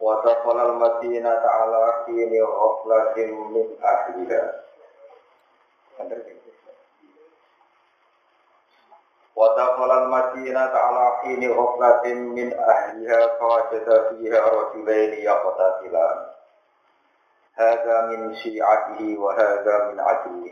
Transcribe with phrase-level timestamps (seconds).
[0.00, 4.64] ودخل المدينة على حين غفلة من أهلها.
[9.36, 16.26] ودخل المدينة على حين غفلة من أهلها فوجد فيها رجلين يقتتلان.
[17.54, 20.50] هذا من شيعته وهذا من عدوه.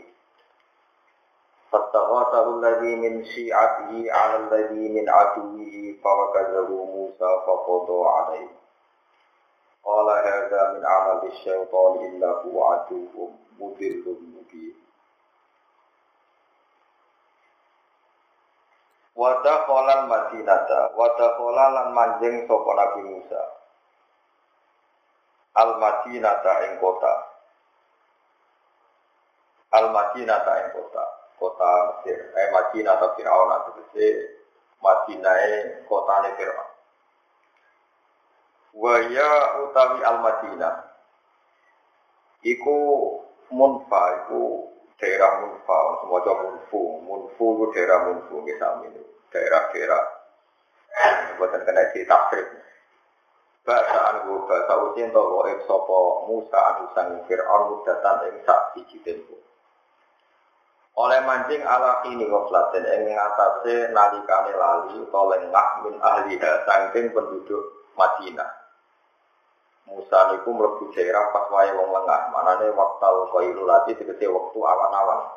[1.71, 8.66] فاستغاثه الذي من شيعته على الذي من عدوه فوكزه موسى فقضى عليه.
[9.87, 14.75] Qala hadza min amali syaitani illa huwa aduwwum mudillun mubin.
[19.15, 23.43] Wa dakhala madinata, wa dakhala lan manjing sopo Nabi Musa.
[25.55, 27.13] Al-Madinata ing kota.
[29.71, 31.05] Al-Madinata ing kota.
[31.39, 32.19] Kota Mesir.
[32.35, 34.35] Eh Madinata Firaun atau Mesir.
[34.83, 36.66] kota kotane Firaun.
[38.77, 39.29] Waya
[39.65, 40.75] utawi al Madinah.
[42.45, 42.77] Iku
[43.49, 44.69] Munfa, iku
[45.01, 46.81] daerah Munfa, semuanya Munfu.
[47.01, 49.01] Munfu itu daerah Munfu, misalnya
[49.33, 50.03] daerah-daerah.
[51.41, 52.45] Buatan kena di tafsir.
[53.67, 59.03] Bahasa anu bahasa usin to wa sopo Musa anu sang Fir'aun mudatan ing sak siji
[59.03, 59.35] tempo.
[60.97, 67.91] Oleh mancing ala kini waflatin ing ngatasi nalikane lali utawa lengah min ahliha sangking penduduk
[67.99, 68.66] Madinah.
[69.87, 75.31] Musa niku mlebu daerah pas wae wong lengah, manane waktu qailulati tegese waktu awan-awan.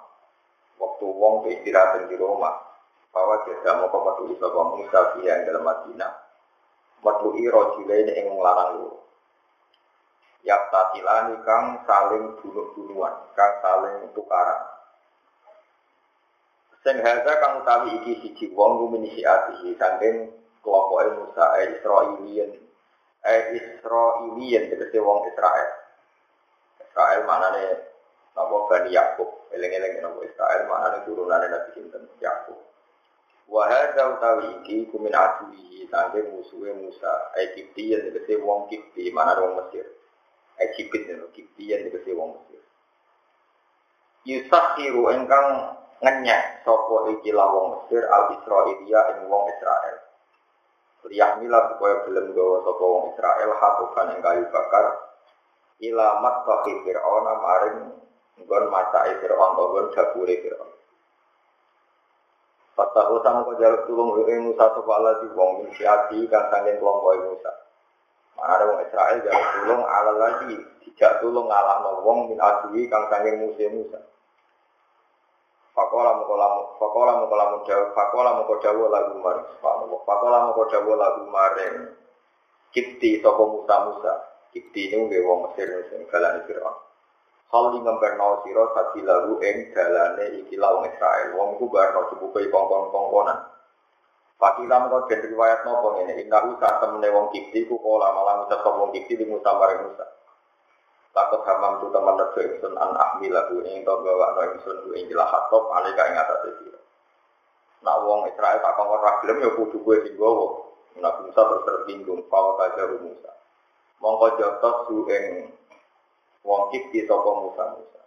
[0.83, 2.59] Waktu wong istirahat di rumah.
[3.11, 6.13] Bahwa jaga mau metu sapa Musa yang dalam Madinah.
[7.03, 8.99] Metu iro jilaine ing lanang loro.
[10.47, 14.63] Yak tatilani kang saling bunuh-bunuhan, kang saling tukaran.
[16.81, 20.33] Sing kang utawi iki siji wong rumini siatihi saking
[20.65, 22.70] kelompoke Musa Israiliyen
[23.25, 25.69] eh Israiliyen tegese wong Israel.
[26.81, 27.65] Israel manane
[28.33, 32.57] napa Bani Yakub, eling-eling napa Israel manane turunane Nabi sinten Yakub.
[33.51, 39.55] Wa hadza utawi iki kumin aduhi sange musuhe Musa Egyptiyen tegese wong Kipti manane wong
[39.61, 39.85] Mesir.
[40.57, 42.63] Egypt itu Kiptiyen tegese wong Mesir.
[44.25, 50.00] Yusakhiru engkang ngenyek sapa iki wong Mesir al Israilia ing wong Israel.
[51.09, 54.87] Liyahmila supaya belum gawa sapa wong Israel hatukan ing kayu bakar
[55.81, 57.79] ilamat bagi Fir'aun maring
[58.45, 60.71] nggon macai Fir'aun nggon dapure Fir'aun.
[62.77, 67.17] Fatahu sama kau jaluk tulung ing Musa sapa Allah di wong min siati kang kelompok
[67.29, 67.53] Musa.
[68.37, 73.41] Mana wong Israel jaluk tulung ala lagi tidak tulung ngalahno wong min adui kang sanging
[73.41, 74.01] Musa Musa.
[75.81, 80.01] Fakola mukola fakola mukola mudaw fakola mukodawo lagu maring subhanallah.
[80.05, 81.77] Fakola mukodawo lagu maring
[82.69, 84.13] kipti toko Musa Musa.
[84.53, 86.77] Kipti ini nggih wong Mesir sing galane Firaun.
[87.49, 91.33] Hal di ngemberno sira sabi lagu ing dalane iki wong Israel.
[91.33, 93.41] Wong iku barno cukupe kongkon-kongkonan.
[94.37, 98.69] Fakila mengko den riwayat nopo ngene, innahu sak temene wong kipti ku kala malah ngucap
[98.69, 100.20] wong kipti di Musa maring Musa.
[101.11, 105.11] Takut hamam tu teman nejo ingsun an ahmilahu ing to gawa no ingsun ku ing
[105.11, 106.79] jelah hatop alika ing atas sira.
[107.83, 110.71] Nak wong Israel tak kongkon ra gelem ya kudu kowe sing gawa.
[111.01, 113.33] Nabi Musa terus tersinggung bahwa kajar Musa.
[113.99, 115.51] Mongko jotos su ing
[116.47, 118.03] wong kipti sapa Musa Musa.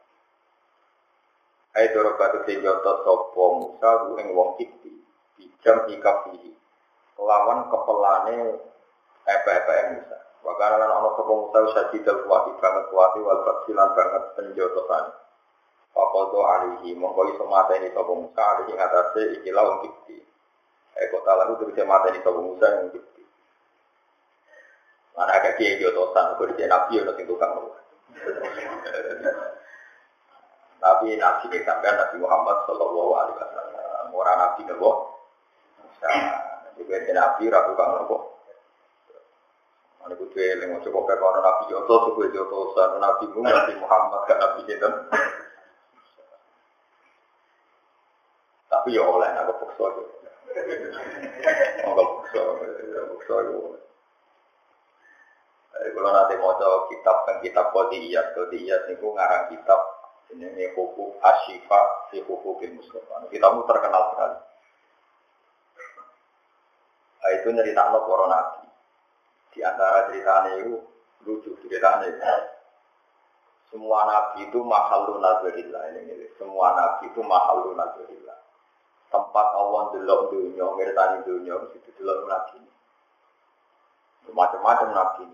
[1.75, 4.95] Ai doro batu sing jotos sapa Musa ku ing wong kipti.
[5.35, 6.55] Dijam ikafihi.
[7.19, 8.35] Lawan kepelane
[9.27, 10.17] epe-epe Musa.
[10.43, 15.05] Wakana lan ana sapa Musa sajid dal kuwati banget kuwati wal basilan banget penjotosan.
[15.95, 20.19] Fakodo alihi mongko iso mateni sapa Musa alihi ngatasi ikilah wong kipti.
[20.99, 23.23] Eh kota lalu terus mateni sapa Musa yang kipti.
[25.15, 27.53] Mana agak kiai jotosan, di nabi udah sing tukang
[30.83, 34.91] Tapi nabi ini sampai Nabi Muhammad Shallallahu Alaihi Wasallam orang nabi nopo.
[36.75, 38.32] Juga nabi ratu kang nopo.
[40.03, 44.27] Ini kudu eling ojo kok kono Nabi Yoto suku Yoto san Nabi Mu Nabi Muhammad
[44.27, 44.93] gak Nabi sinten.
[48.67, 50.03] Tapi ya oleh nak paksa yo.
[51.87, 52.41] Enggak paksa,
[53.15, 53.79] paksa yo.
[55.73, 56.51] Kalau nanti mau
[56.91, 59.81] kitab kan kitab kodiyat, kodiyat itu ngarang kitab
[60.35, 63.23] ini hukum asyifa si hukum bin Mustafa.
[63.29, 64.37] Kitabmu terkenal sekali.
[67.23, 68.62] Nah, itu cerita no para nabi.
[69.53, 70.81] Di antara ceritanya itu
[71.23, 72.21] lucu ceritanya itu.
[73.73, 76.27] Semua nabi itu mahalun nazarillah ini, ini.
[76.37, 78.37] Semua nabi itu mahalun nazarillah.
[79.09, 82.61] Tempat Allah delok dunia, ngertani dunia, itu delok nabi.
[84.33, 85.25] Macam-macam nabi.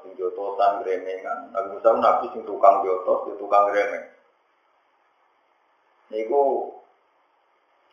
[0.00, 1.50] Sing jotosan, gremengan.
[1.50, 4.06] Nabi Musa nabi sing tukang jotos, tukang gremeng.
[6.10, 6.70] Niku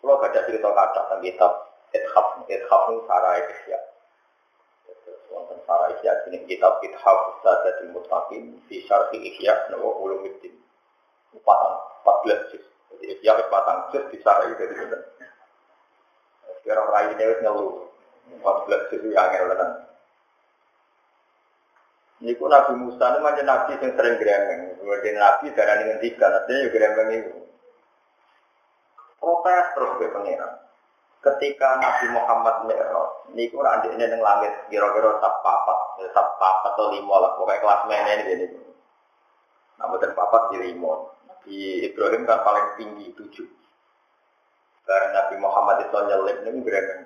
[0.01, 1.51] kalau baca cerita kata tentang kitab
[1.91, 3.79] Ithaf, Ithaf itu Sarah Ihya.
[5.67, 10.55] Sarah Ihya ini kitab Ithaf Sadatul Mutaqin di Syarhi Ihya Nawa Ulumuddin.
[11.35, 12.63] Empat belas juz.
[12.95, 14.95] Jadi Ihya empat juz di Sarah itu jadi
[16.63, 17.83] Sekarang rai ini ngeluh.
[18.31, 19.83] Empat belas juz yang ngeluh
[22.17, 24.61] Niku Nabi Musa ini macam Nabi yang sering gremeng.
[24.81, 27.33] Kemudian Nabi darah dengan tiga, artinya ya gremeng itu.
[29.21, 30.66] Protes terus ke pengiran.
[31.17, 36.77] Ketika Nabi Muhammad Mi'raj, niku nanti ini yang langit kira-kira sab papat, ya, sab papat
[36.77, 38.45] atau lima lah, pokoknya kelas mana ini ini.
[39.81, 40.93] Nah, betul papat di lima.
[41.25, 43.49] Nabi Ibrahim kan paling tinggi tujuh.
[44.87, 47.01] Karena Nabi Muhammad itu nyelip ini gremeng.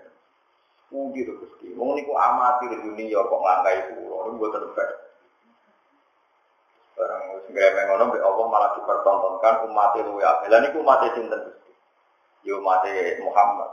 [0.92, 1.72] Puji tuh Gusti.
[1.80, 4.98] Wong niku amati di dunia kok ngangkai pulau, ini buat terbaik.
[7.00, 10.52] Barang wis gremeng ngono mbek Allah malah dipertontonkan umat luwe apik.
[10.52, 11.72] Lah niku umat sinten Gusti?
[12.44, 12.84] Yo umat
[13.24, 13.72] Muhammad.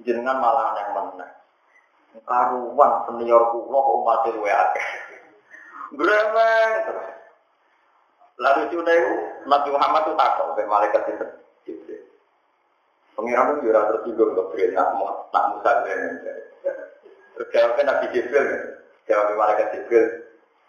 [0.00, 1.30] Jenengan malah aneh meneh.
[2.24, 4.86] Karuan senior kula kok umat luwe akeh.
[5.92, 6.72] Gremeng.
[8.40, 8.80] Lalu itu
[9.44, 11.26] Nabi Muhammad itu takut, malaikat itu.
[13.12, 14.96] Pengiran itu juga tersinggung Jibril, nak
[15.30, 15.84] nak Musa
[17.36, 18.48] Terus jawabnya Nabi Jibril,
[19.04, 20.06] jawabnya malaikat Jibril,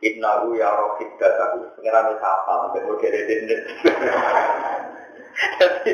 [0.04, 1.72] Innahu ya rohid dataku.
[1.80, 2.54] Pengiran itu apa?
[2.68, 3.56] Sampai mau dede
[5.34, 5.94] Jadi,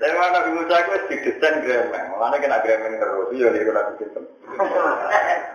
[0.00, 2.04] saya mana Nabi Musa itu didesain gremeng.
[2.16, 3.28] Mana kena gremeng terus?
[3.32, 4.24] Ini kena sistem.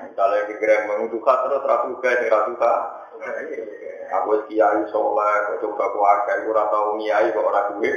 [0.05, 2.73] Misalnya di gremeng duka terus rasuka, sing rasuka.
[4.07, 7.95] Aku kiai soleh, kok coba keluarga, aku rasa ngiai kok orang duit.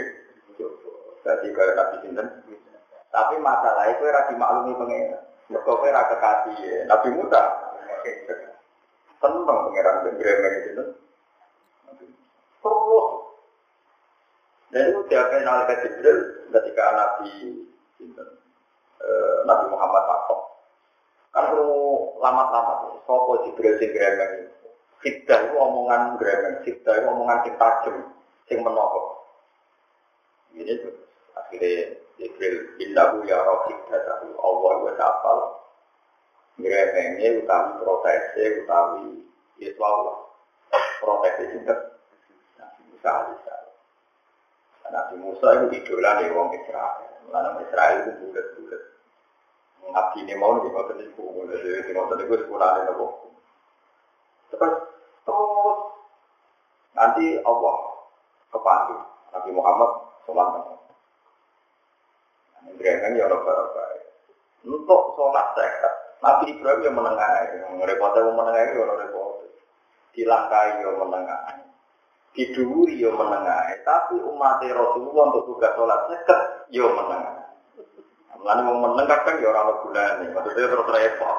[1.20, 2.26] Jadi kayak Nabi Sinten.
[3.12, 5.20] Tapi masalah itu era dimaklumi pengen.
[5.50, 6.80] Mereka era kekasih ya.
[6.88, 7.42] Nabi Musa.
[9.20, 10.84] Senang pengiran dan gremeng itu.
[12.64, 13.19] Terus.
[14.70, 16.18] Dan itu diapain malaikat Jibril
[16.54, 17.30] ketika Nabi
[17.98, 18.28] Sinten.
[19.46, 20.40] Nabi Muhammad takut.
[21.34, 21.54] Kan
[22.22, 22.94] lama-lama.
[23.06, 24.50] Sopo Jibril sing gremeng.
[25.02, 26.62] Fitdah itu omongan gremeng.
[26.62, 27.96] Fitdah itu omongan sing tajem.
[28.46, 29.26] Sing menokok.
[30.54, 30.74] Ini
[31.34, 35.46] akhirnya Jibril indahu ya rohik datahu Allah wa ta'ala
[36.60, 39.24] ngremengnya utawi protesnya utawi
[39.56, 40.16] Yesus Allah
[41.00, 41.74] protesnya juga
[42.92, 43.59] Musa alaihissalam
[44.90, 47.08] Nabi Musa itu idola nih wong Israel.
[47.30, 48.82] Karena Israel itu bulat-bulat.
[49.90, 53.14] Nabi ini mau nih tadi kubu jadi mau tadi gue sekolah nih terus
[55.24, 55.78] terus.
[56.94, 57.76] Nanti Allah
[58.50, 58.98] kepanggil
[59.30, 59.90] Nabi Muhammad
[60.26, 60.78] Sallallahu
[62.80, 64.02] Gremeng ya orang baik.
[64.64, 67.32] Untuk sholat sekat, Nabi Ibrahim yang menengah,
[67.84, 69.48] repotnya yang menengah itu orang repot.
[70.12, 71.40] Dilangkai yang menengah,
[72.34, 73.74] diduri yang menengah.
[73.82, 77.40] Tapi umat Rasulullah untuk tugas sholat sekat yang menengah.
[78.40, 81.38] Lalu mau menengah kan ya orang gunanya, maksudnya terus repot.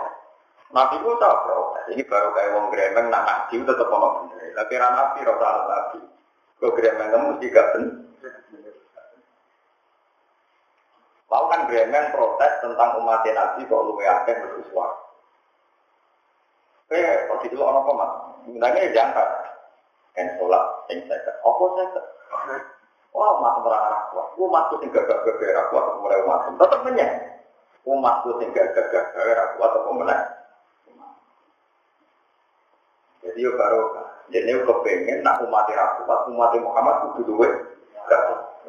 [0.72, 1.84] Nabi itu tak protes.
[1.92, 4.56] Ini baru kayak wong gremeng nak nabi itu tetap ono bener.
[4.56, 6.00] Tapi ra nabi rasa nabi.
[6.64, 7.92] Kok gremeng kamu mesti gak bener.
[11.32, 14.96] Lalu kan gremeng protes tentang umat Nabi kok luwe akeh bersuara.
[16.92, 18.12] Eh, kok di ono apa mas?
[18.44, 19.26] Sebenarnya jangka.
[20.12, 22.58] Kan sholat, yang saya Apa saya
[23.12, 24.28] Wah, terang arah kuat.
[24.40, 26.48] Umatku sing gagah gagah kuat mulai umat.
[26.56, 27.12] Tetap menyang.
[27.84, 30.24] Umatku sing gagah gagah kuat apa menang.
[33.22, 33.94] Jadi yo baru
[34.32, 37.50] jadi yo kepengen nak umat kuat, umat Muhammad kudu duwe.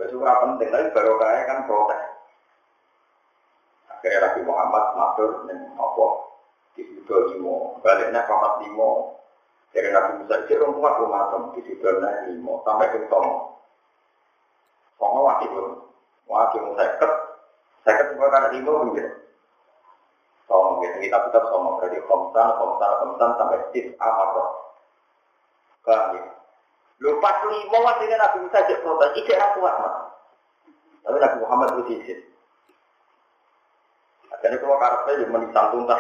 [0.03, 2.03] Itu penting, tapi baru kaya kan protes.
[3.87, 6.07] Akhirnya Nabi Muhammad matur dan apa
[6.75, 9.22] di situ limo, baliknya papat limo.
[9.73, 11.81] Dari Nabi Musa itu orang kuat rumah di situ
[12.29, 13.57] limo sampai ke Tomo.
[15.01, 15.75] Tomo wakil belum,
[16.29, 17.13] wakil mau seket,
[17.89, 19.17] seket juga karena limo begitu.
[20.45, 24.49] Tomo gitu, kita tetap Tomo berarti komsan, komsan, komsan sampai tis amarot.
[25.89, 26.23] Kan ya.
[27.01, 29.97] Lupa limo wakilnya Nabi Musa jadi protes, itu kuat mas.
[31.03, 32.15] Tapi Nabi Muhammad itu sisi.
[34.43, 35.99] Jadi kalau karpet ya menisang tuntas.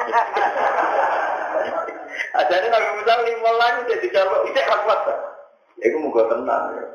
[2.32, 5.00] Aja ini Nabi Musa lima lagi jadi jawab itu kuat.
[5.80, 6.86] Ya itu muka tenang ya.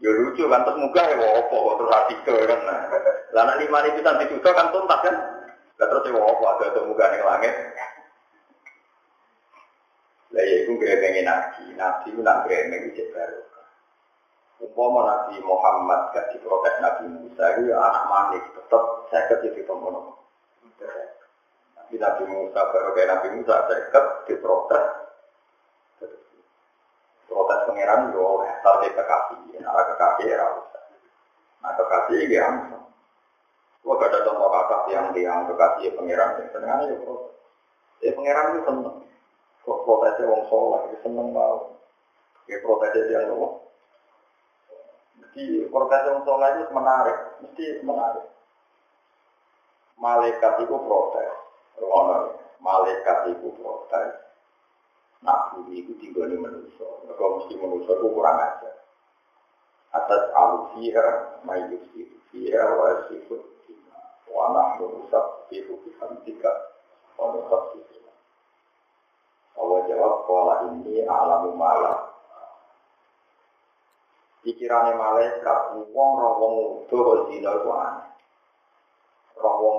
[0.00, 2.60] Ya lucu kan terus muka ya wopo terus hati kan.
[3.36, 5.16] Lah lima ini bisa dijuta kan tuntas kan.
[5.78, 7.54] Lah terus ya wopo ada tuh muka ning langit.
[10.30, 13.50] Lah ya itu gremengin nabi, nabi itu nak gremeng itu baru.
[14.60, 20.20] Umpama Nabi Muhammad gak diprotes Nabi Musa itu ya anak manis tetap saya jadi pembunuh.
[21.90, 23.82] Tapi Nabi Musa baru kayak Nabi Musa saya
[24.22, 24.86] diprotes.
[27.26, 30.38] Protes pangeran yo dia kekasih, nah kekasih ya
[31.66, 32.86] Nah kekasih ya langsung.
[33.82, 37.34] Gua gak ada contoh kata yang yang kekasih ya pangeran yang senengannya ya protes.
[38.06, 38.96] Ya pangeran itu seneng.
[39.66, 41.62] Kok protesnya wong soleh, seneng banget.
[42.46, 43.66] Ya protesnya yang ngomong
[45.34, 48.26] di protes yang soleh itu menarik, mesti menarik.
[49.98, 51.39] Malaikat itu protes,
[51.80, 54.12] Rono, malaikat itu protes.
[55.20, 58.72] Nak bumi tinggal di manusia, mereka mesti manusia itu kurang aja.
[59.92, 61.08] Atas alufiha,
[61.44, 63.42] mayusi fiha, wa sifut
[64.30, 66.52] wa nahnu nusabbihu bihamdika
[67.20, 68.08] wa nusabbihu.
[69.60, 72.10] Allah jawab, Kala ini alamu malam
[74.40, 76.54] Pikirannya malaikat, wong roh wong
[77.28, 78.08] zina itu aneh.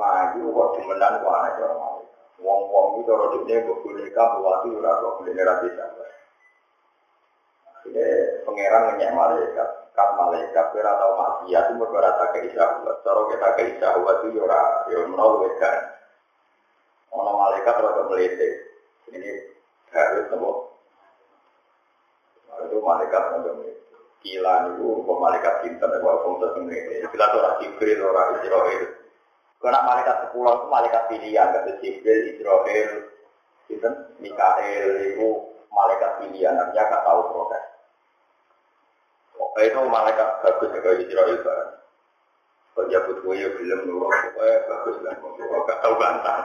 [0.01, 1.90] Ayu kok demenan kok aneh.
[2.41, 6.12] Wong-wong itu cara dunia kok boneka buat itu ora kok boleh ngerti sampai.
[7.81, 8.05] Jadi
[8.45, 12.33] pangeran ngenyek malaikat, kat malaikat kira tau maksiat itu mergo ora tak
[12.81, 12.98] buat.
[13.05, 15.77] Cara kita keisah buat itu ora yo menol kan.
[17.13, 18.53] Ono malaikat ora melitik.
[19.13, 19.31] Ini
[19.93, 20.51] harus temu.
[22.62, 23.57] Itu malaikat nggak
[24.21, 27.05] Kila niku malaikat pinter wae wong ini.
[27.05, 29.00] Kila ora Jibril ora Israil.
[29.62, 32.91] Karena malaikat sepuluh itu malaikat pilihan kata Jibril, Israil,
[33.70, 35.30] Sinten, Mikael itu
[35.70, 37.63] malaikat pilihan artinya gak tahu proses.
[39.38, 41.72] Oh, itu malaikat bagus ya kayak Israil barang.
[42.72, 45.13] Kalau jabut gue ya belum nurut, pokoknya bagus lah.
[45.70, 46.38] Gak tahu bantah.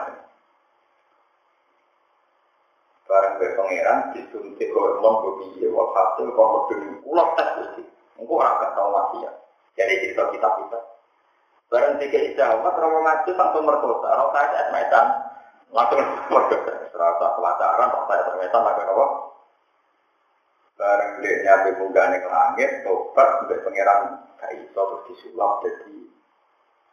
[3.07, 7.83] barang be pangeran disuntik hormon bebiye wal hasil kon medeni ulah tes mesti
[8.19, 9.31] engko ora gak tau mati ya
[9.79, 10.79] jadi cerita kita kita
[11.67, 14.07] barang tiga ijawab terus ngaji tanpa merkosa.
[14.07, 15.05] Ora saya esmetan
[15.75, 15.99] langsung
[16.31, 16.73] merkosa.
[16.91, 19.05] Serasa pelajaran ora saya esmetan lagi apa
[20.77, 26.05] barang dia nyampe munggane ke langit tobat be pangeran gak iso disulap jadi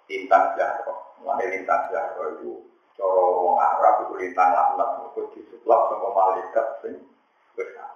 [0.08, 2.64] lintang jaro mulai lintang jaro itu
[2.94, 6.94] Cara wong Arab itu lintang laknat itu disulap sama malaikat sing
[7.58, 7.90] besar.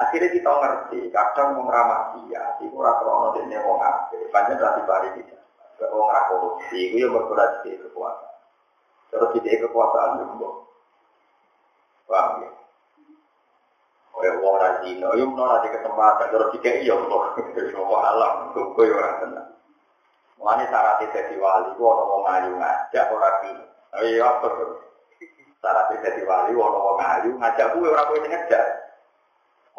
[0.00, 4.72] Akhirnya kita ngerti, kadang wong ramah dia, itu ora krono dene wong apik, pancen ra
[4.80, 5.36] dibari kita.
[5.76, 8.32] Ra korupsi, itu yang berberat di kekuasaan.
[9.12, 10.48] Terus di kekuasaan itu
[12.08, 12.50] Paham ya?
[14.16, 17.24] Kaya wong ra dino, yo menawa di kesempatan, terus dikek iya kok.
[17.76, 19.52] Wong alam, kok yo ora tenang.
[20.40, 23.68] Mulane syaratnya jadi wali, ku ono wong ayu ngajak ora gelem.
[23.92, 24.80] Oh iya apa tuh?
[25.60, 28.89] Syaratnya jadi wali, ono wong ayu ngajak kuwe ora kowe ngajak.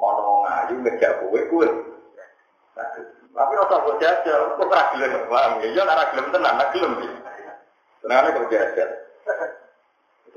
[0.02, 1.68] Ono wong ayu ngajak kuwe kuwe.
[3.32, 5.68] Tapi ora usah jajal, kok ora gelem paham ya?
[5.78, 6.94] Ya ora gelem tenan, ora gelem.
[8.02, 8.90] Tenane kok jajal.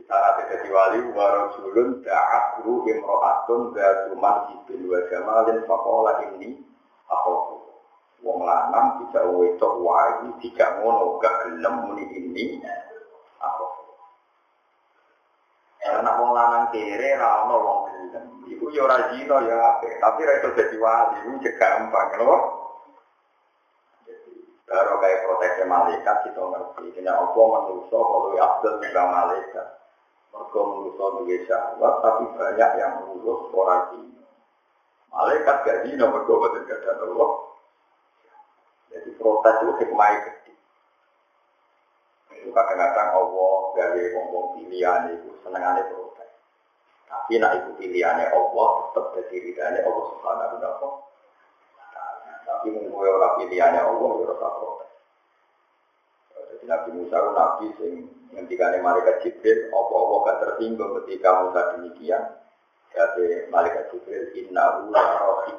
[0.04, 6.60] Syaratnya jadi wali, warasulun da'akru imro'atun da'atuman ibil wa jamalin faqola ini
[7.08, 7.64] aku
[8.20, 12.44] wong lanang tidak wedok wae tidak ngono gak gelem muni ini
[13.40, 13.64] apa
[16.00, 17.83] anak wong lanang kere ra wong
[18.50, 22.36] iku ya ora zina ya tapi ra iso dadi wali iku ya gampang lho
[24.64, 26.96] Baru kayak proteksi malaikat kita ngerti.
[26.96, 29.68] Kena apa manusia kalau abdul juga malaikat.
[30.32, 34.24] Mereka manusia juga syahwat, tapi banyak yang lulus orang ini.
[35.12, 37.30] Malaikat gak zina, mereka betul gak Allah.
[38.90, 40.52] Jadi protes itu hikmah gede.
[42.40, 46.03] Itu kadang-kadang Allah dari ngomong pilihan itu senengannya.
[47.14, 50.76] Tapi nak itu pilihannya Allah tetap jadi ridhanya Allah subhanahu wa
[51.94, 52.32] ta'ala.
[52.44, 54.90] Tapi mungkin orang pilihannya Allah ya rasa protes.
[56.34, 57.92] Jadi Nabi Musa Nabi sing
[58.34, 62.22] ngendikane malaikat Jibril, apa-apa gak tersinggung ketika Musa demikian.
[62.92, 65.58] Jadi malaikat Jibril inna ula rohid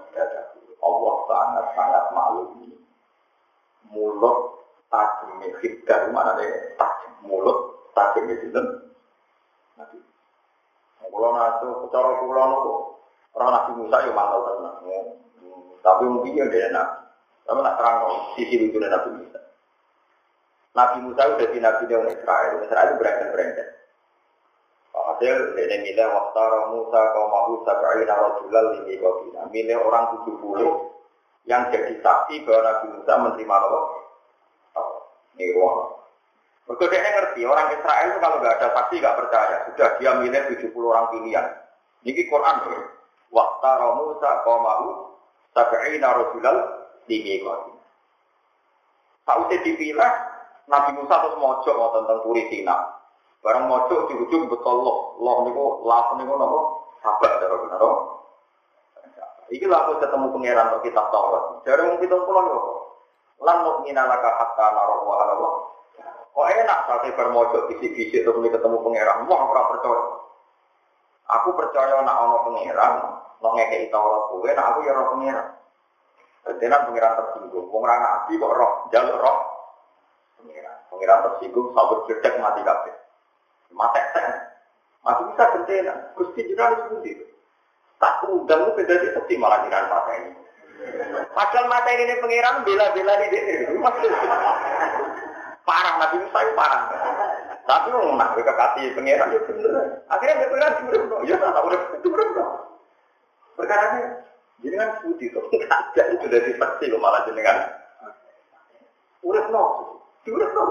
[0.85, 2.77] Allah sangat-sangat maklumi
[3.89, 4.61] mulut
[4.93, 6.77] tajam hidar mana nih
[7.25, 8.53] mulut tajam itu
[11.09, 12.71] kalau nato cara kulo nopo
[13.35, 14.77] orang nabi Musa yang mantau tenang
[15.85, 17.03] tapi mungkin yang dia nabi
[17.45, 17.97] tapi nak terang
[18.37, 19.39] sisi itu nabi Musa
[20.75, 23.67] Nabi Musa udah di nabi orang Israel Israel itu berangkat berangkat
[24.95, 29.43] Walhasil ini milih waktara Musa kaumahu sab'ina rajulal limi qabina.
[29.51, 33.83] Milih orang 70 yang jadi saksi bahwa Nabi Musa menerima Allah.
[35.35, 36.04] Ini ruang.
[36.65, 39.55] Mereka ngerti, orang Israel itu kalau nggak ada saksi nggak percaya.
[39.69, 41.45] Sudah dia milih 70 orang pilihan.
[42.01, 42.55] Ini Quran.
[43.29, 45.13] Waktara Musa kaumahu
[45.53, 46.57] rajulal
[47.05, 47.83] limi qabina.
[49.25, 50.11] Sausnya dipilih,
[50.69, 52.77] Nabi Musa terus mojok mau tentang turi Sina.
[53.41, 56.59] Barang mojok di ujung betul loh, loh niku lah niku nopo
[57.01, 57.83] sabar cara benar
[59.53, 61.61] Iki lah aku ketemu pangeran untuk kitab Taurat.
[61.61, 62.65] Dari mungkin kita pulang kok.
[63.45, 65.49] Lan laka hatta naroh wa.
[66.35, 69.23] Kok enak saat bermojok bisik-bisik terus ketemu pangeran.
[69.31, 70.03] Wah, ora percaya.
[71.25, 72.93] Aku percaya nak ono pangeran,
[73.39, 75.47] lo ngekei Taurat kowe, nak aku ya roh pangeran.
[76.59, 77.71] Tenan pangeran tersinggung.
[77.71, 79.37] Wong ra nabi kok roh, jalur roh.
[80.43, 82.93] Pangeran, pangeran tersinggung, sabut jedek mati kabeh.
[83.71, 84.27] Mata ten.
[85.07, 85.93] Masih bisa gentena.
[86.19, 87.15] Gusti jenengan sepundi.
[87.95, 89.87] Tak undang lu beda di seperti malah jenengan
[90.19, 90.31] ini.
[91.31, 93.79] Padahal mata ini pengiran bela-bela di sini.
[95.65, 96.81] Parah Nabi Musa itu parah.
[97.65, 99.73] Tapi mau nak mereka kasih pengiran ya bener.
[100.05, 101.17] Akhirnya dia pengiran diurut no.
[101.25, 101.65] Ya tak
[101.97, 102.45] itu urut no.
[103.57, 104.01] Perkara ini
[104.61, 105.49] jenengan putih tuh.
[105.73, 107.57] Ada itu dari pasti lo malah jenengan.
[109.25, 109.63] Urut no.
[110.21, 110.61] Diurut no.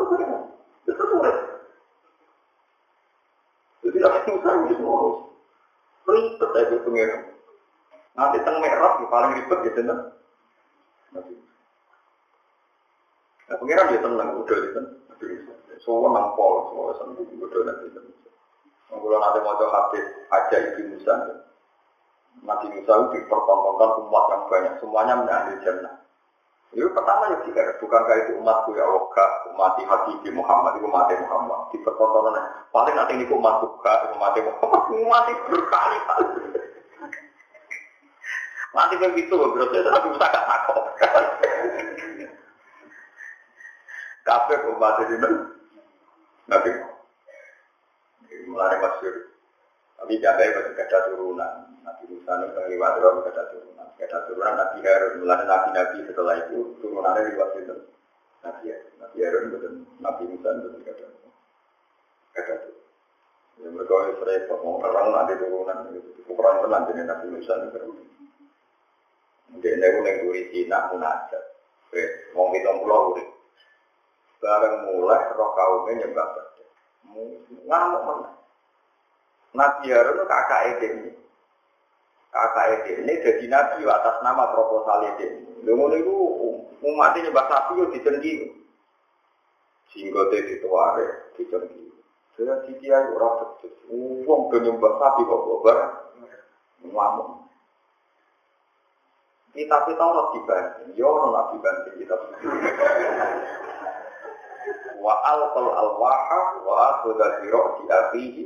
[0.87, 1.39] Itu urut.
[3.83, 5.19] Jadi Nabi Musa itu ngurus.
[6.07, 7.21] Ribet aja pengiran.
[8.15, 10.15] Nanti teng merah yang paling ribet gitu nah.
[13.45, 14.81] Nah, pengiran dia tenang, udah gitu.
[15.85, 17.87] Semua nampol, semua sembuh, udah nanti.
[18.89, 21.15] Kalau nanti mau coba hadis aja ibu Musa,
[22.41, 25.95] Nabi Musa itu dipertontonkan umat yang banyak, semuanya menjadi jannah.
[26.75, 31.61] Itu pertama ya tidak, bukankah itu umatku ya Allah, umat Habib Muhammad, itu umat Muhammad.
[31.71, 32.35] Di pertontonan
[32.75, 36.27] paling nanti ini umat buka, umat Muhammad, umat berkali-kali.
[38.75, 40.85] Nanti begitu, berarti Nabi Musa gak takut.
[44.25, 45.17] Kafe umat ini
[46.49, 46.71] Nabi
[48.49, 49.37] mulai masyur.
[50.01, 51.53] Tapi jandai masih ada turunan.
[51.85, 53.89] Nabi Musa ini lewat roh ada turunan.
[54.01, 55.13] Ada turunan Nabi Harun.
[55.21, 57.77] Mulai Nabi-Nabi setelah itu turunannya lewat itu.
[58.45, 58.93] Nabi Harun.
[59.01, 59.73] Nabi Harun betul.
[60.01, 61.07] Nabi Musa betul ada.
[62.35, 62.77] Ada tuh.
[63.55, 64.59] Ya, mereka itu repot.
[64.65, 65.79] Mau orang nanti turunan.
[66.25, 67.81] Ukuran tenan jadi Nabi Musa itu.
[69.53, 71.45] Mungkin ini yang duri Cina munajat.
[72.35, 73.34] Wong kita pulau urip.
[74.45, 76.69] Bareng mulai roh kaumnya nyembah bedek.
[77.65, 78.31] Ngamuk mana?
[79.57, 80.89] Nabi Harun itu kakak ini.
[82.29, 85.49] Kakak ini jadi nabi atas nama proposal ini.
[85.65, 86.13] Lalu itu
[86.85, 88.35] umat ini nyembah sapi itu dicengki.
[89.97, 91.89] Sehingga dia dituare, dicengki.
[92.37, 93.73] Saya dikiai orang betul.
[94.29, 95.79] Uang ke nyembah sapi kok gobar.
[96.85, 97.49] Ngamuk.
[99.57, 102.17] Kita kita orang dibanding, ya orang dibanding kita.
[105.05, 108.43] Wa alqal alwaha wa akhudha bi ra'si akhihi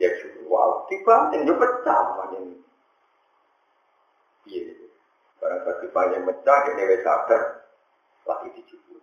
[0.00, 0.08] ya
[0.48, 2.00] wa dibanding yo pecah
[2.38, 2.56] ini.
[4.48, 4.72] Iya.
[5.38, 7.42] Barang pasti banyak pecah ini wis sadar
[8.24, 9.02] lagi dijubur.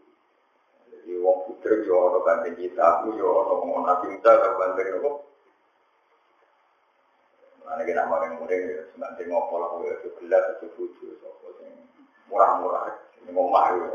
[0.89, 4.87] Jadi wong putra yo ono banding kita, aku yo ono ngomong nabi kita kalau banding
[4.97, 5.11] nopo.
[7.65, 11.17] Mana kita mau yang murid ya, sebentar ngopo lah, itu gelas, itu buju,
[12.29, 12.93] murah-murah,
[13.25, 13.89] ini ngomah ya.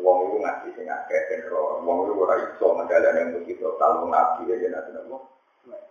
[0.00, 4.48] Uang itu ngasih sing akeh, dan uang itu ora iso mendalan yang mesti total nabi
[4.48, 5.16] aja nanti nopo.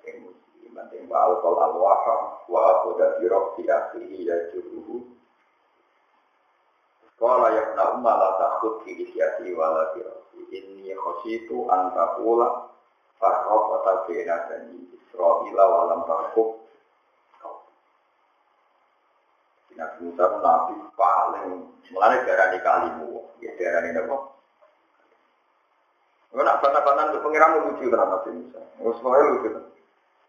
[0.05, 2.15] Yang mesti penting wa alqal alwaha
[2.49, 2.61] wa
[3.21, 5.05] bi rabbi akhihi ya juruhu.
[7.19, 12.71] Qala ya ibna umma la ta'khud fi isyati wa la rabbi inni khashitu an taqula
[13.19, 16.68] farraqata baina bani Israila wa lam tarqub
[19.79, 21.47] Nabi Musa nabi paling
[21.95, 24.17] mulai darah di kalimu, ya darah ini apa?
[26.29, 28.59] Gue nak bantah-bantah untuk pengiran lucu kan Nabi Musa.
[28.75, 29.49] Gue semuanya lucu.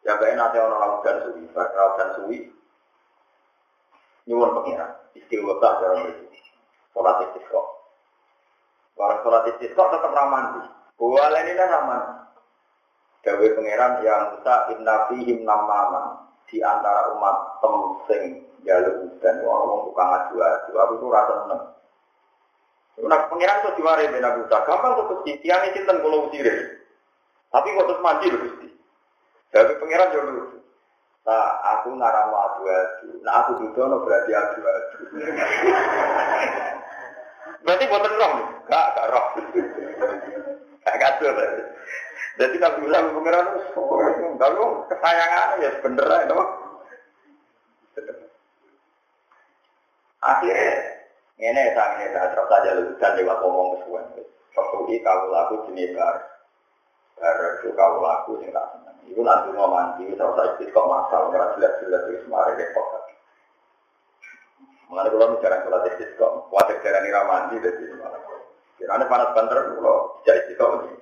[0.07, 2.39] Ya kayak nanti orang laut dan suwi, laut dan suwi.
[4.31, 6.25] Nyuwun pengiran, istiwa dalam itu.
[6.95, 7.63] Sholat istisqa.
[8.97, 10.65] Barang sholat istisqa tetap ramandi.
[10.97, 12.15] Boleh ini ramandi.
[13.21, 20.07] Gawe pangeran yang Musa inna fihim namaman di antara umat temsing jalur dan orang bukan
[20.07, 21.63] ngaju aju aku tuh rasa seneng
[23.01, 26.29] Nah, pengiran tuh diwari ben Abu gampang tuh Gusti, tiang ini cinta kalau.
[27.49, 28.69] Tapi kok terus mandi loh Gusti.
[29.49, 30.43] Tapi pengiran jauh dulu.
[31.25, 33.09] Nah, aku ngaramu adu adu.
[33.25, 34.97] Nah, aku duduk berarti adu adu.
[37.65, 38.47] berarti buatan roh nih?
[38.69, 39.27] Gak, gak roh.
[40.85, 41.63] Gak kacau berarti.
[42.41, 43.47] Jadi Nabi Musa pengiran
[44.41, 46.41] kalau kesayangan ya bener itu.
[50.21, 51.01] Akhirnya
[51.41, 54.05] ini sang ini saya terus saja lu dan lewat ngomong kesuwen.
[54.53, 56.17] Waktu kau laku jenis bar,
[57.17, 58.97] bar itu kau laku sing tak seneng.
[59.09, 62.87] Iku nanti mau mandi, terus saya kok masalah nggak jelas-jelas itu semarin repot.
[64.91, 68.21] Mengenai kalau jarang sholat istisqa, khawatir jarang nira mandi jadi malah.
[68.75, 70.99] Karena panas banter kalau tidak istisqa ini.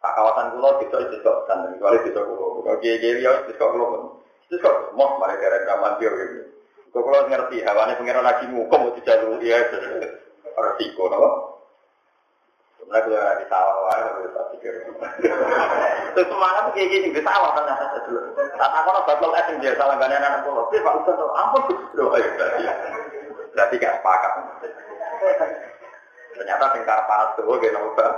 [0.00, 2.64] Tak kawasan kulo bisa istisqa dan kecuali bisa kulo.
[2.64, 4.02] Kalau kiai kiai ya istisqa kulo pun.
[4.48, 6.04] Istisqa semua mereka jarang nira mandi
[6.90, 6.98] gitu.
[7.06, 9.62] Kalau ngerti hawane pengiran lagi mukom mau dijalur ya
[10.58, 11.22] resiko, no?
[12.82, 14.72] Sebenarnya kalau ada di sawah, wah, harus tak pikir.
[16.10, 18.34] Terus semangat tuh kayak gini, di sawah ternyata dulu.
[18.34, 20.66] Tak aku batal es dia salah gak anak pulau.
[20.66, 21.62] Tapi Pak Ustaz, ampun,
[21.94, 23.78] loh, ayo berarti.
[23.78, 24.32] Gak sepakat.
[26.34, 28.10] Ternyata tingkar panas tuh, gak nambah.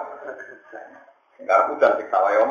[1.36, 2.50] Tingkar hujan sawah om.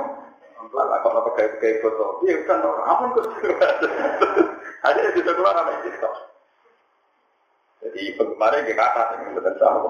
[0.77, 1.81] Lah kok apa kayak kayak?
[2.21, 3.25] Iya kan, ampun kok.
[4.81, 5.89] Akhirnya bisa keluar apa itu?
[7.81, 9.89] Jadi penggemarnya kayak kata, yang betul sama.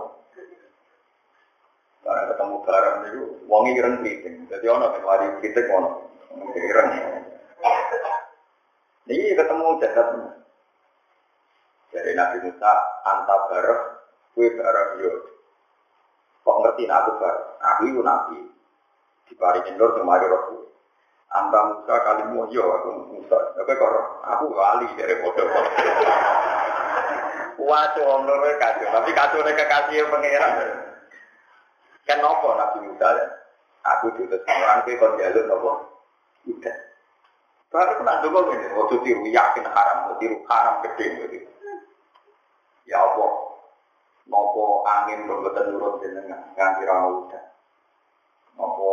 [2.01, 4.34] Karena ketemu barang itu, wongi keren kritik.
[4.47, 5.89] Jadi ono yang lari kritik ono.
[6.56, 6.88] Keren.
[9.12, 10.08] Ini ketemu jagat.
[11.91, 12.73] Dari Nabi Musa,
[13.04, 13.82] anta bareng,
[14.32, 15.12] kue bareng yo.
[16.47, 17.47] Kok ngerti aku bareng?
[17.60, 18.39] Aku itu Nabi.
[19.27, 20.71] Diparingin nur sama rohku.
[21.32, 23.38] Anta Musa kalimu yo aku Musa.
[23.56, 23.94] Tapi kok
[24.28, 25.48] aku wali dari bodoh.
[27.62, 28.89] Wah, cuma menurut kacau.
[28.91, 30.54] Tapi kacau kekasih pengeran.
[32.04, 33.26] Kenapa Nabi Musa ya?
[33.82, 35.72] Aku diutus orang ke kon jalur nopo.
[36.46, 36.78] Udah.
[37.72, 41.50] Baru kena dulu ini, waktu tiru yakin haram, waktu tiru haram gede gitu.
[42.84, 43.32] Ya Allah,
[44.28, 47.44] nopo angin berbetul nurut jenengan, nganti rano udah.
[48.60, 48.89] Nopo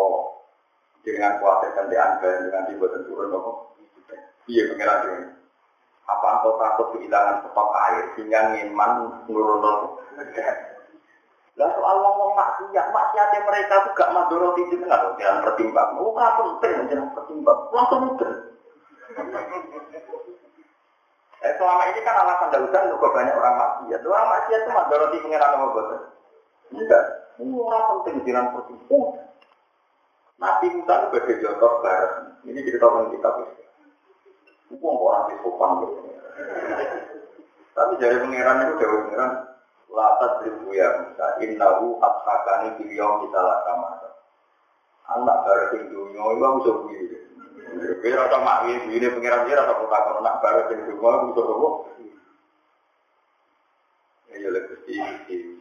[1.15, 3.53] dengan kuatir kan dianggap dengan dibuatan turun nopo.
[4.49, 5.27] Iya pengiran ini.
[6.09, 8.93] Apa engkau takut kehilangan stok air sehingga ngiman
[9.29, 9.87] nurun nopo?
[11.59, 15.91] Lah soal ngomong maksiat, maksiatnya mereka itu gak madoroti jenengan loh, jangan pertimbang.
[15.99, 17.61] Oh, nggak penting, jangan pertimbang.
[17.75, 18.33] Langsung udah.
[21.39, 24.01] Eh, selama ini kan alasan daudan juga banyak orang maksiat.
[24.07, 26.01] Orang maksiat itu madoroti pengiran sama bosan.
[26.79, 27.05] Enggak.
[27.43, 29.05] Ini orang penting, jangan pertimbang.
[30.39, 32.13] Nabi Musa sebagai contoh barat.
[32.47, 33.65] Ini kita tahu kita bisa.
[34.71, 35.95] Bukan orang di sopan gitu.
[37.75, 39.33] Tapi dari pengiran itu jauh pengiran
[39.89, 43.97] Latat ribu ya Musa, innahu abhakani biliyom kita lakama.
[45.09, 47.01] Anak baru sing dunia, itu aku bisa bui.
[48.05, 51.43] Kira rasa makwi, bui ini pengiran dia rasa kota anak baru sing dunia, aku bisa
[51.49, 52.07] bui.
[54.29, 54.77] Ya lebih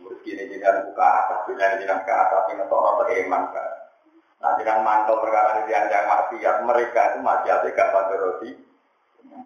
[0.04, 3.87] meski ini jangan buka atas, jangan ke atas, ini orang beriman kan.
[4.38, 8.52] Nah jangan mantel perkara ini yang maksiat, mereka itu maksiatnya gak pada roti.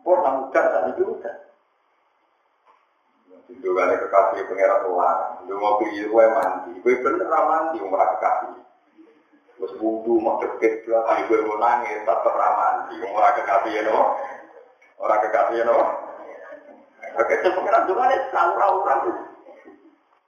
[0.04, 1.36] Purna udah, tak udah.
[3.62, 8.58] Dungane kekasih pengiran luar, lu mau pilih gue mandi, gue bener mandi umrah kekasih.
[9.60, 14.18] Terus wudhu mau deket juga, kali gue mau nangis, tetap mandi umrah kekasih ya no,
[14.98, 15.78] orang kekasih ya no.
[17.12, 19.16] Oke, itu pengiran dungane saura-ura tuh.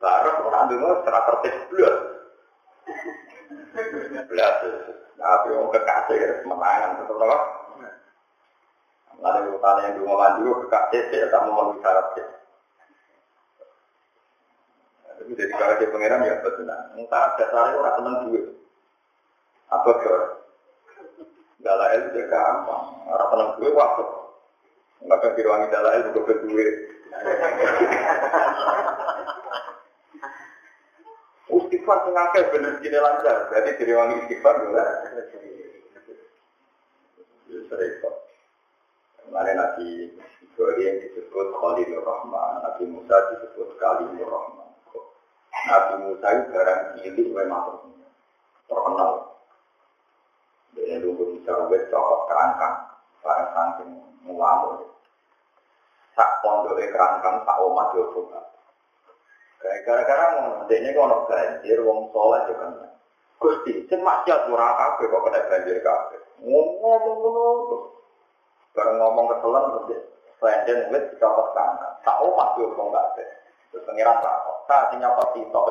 [0.04, 1.56] Baru orang dungane secara tertib.
[4.30, 4.54] Belas,
[5.18, 7.42] tapi orang kekasih menangan tetap loh.
[9.24, 12.08] Lalu tanya yang dulu mandi, kekasih saya tak memenuhi syarat
[15.24, 16.68] jadi kalau dia pangeran ya betul.
[16.68, 18.46] Entah dasarnya orang seneng duit.
[19.72, 20.16] Apa ke?
[21.63, 22.84] Dalail itu gampang.
[23.08, 24.06] Orang seneng duit waktu.
[25.04, 26.76] Kan diruangi dalail juga berduit.
[31.84, 33.38] Istighfar sing akeh bener lancar.
[33.52, 34.84] Jadi diruangi istighfar juga.
[37.52, 38.15] Serempet.
[39.28, 39.88] Kemarin Nabi
[40.48, 44.72] Ibrahim disebut Khalilur Rahman, Nabi Musa disebut Kalimur Rahman.
[45.52, 47.91] Nabi Musa itu barang cilik memang
[48.72, 49.12] terkenal.
[50.80, 52.96] Dia dulu bisa wet cokot kerangkang,
[53.28, 53.91] barang saking
[54.24, 54.88] muamur.
[56.15, 58.53] Sak pondoknya kerangkang, omat yo coba.
[59.63, 62.91] Gara-gara mau kok ono banjir, wong soleh juga kan.
[63.39, 66.19] Gusti, sing maksiat ora kabeh kok kena banjir kabeh.
[66.43, 67.78] Ngomong ngono.
[68.76, 70.04] Bareng ngomong keselan terus
[70.43, 73.28] Selain wit dicopot kerangkang, sak omat yo kok kabeh.
[73.71, 75.62] Terus pengiran rapor, tak sinyal itu.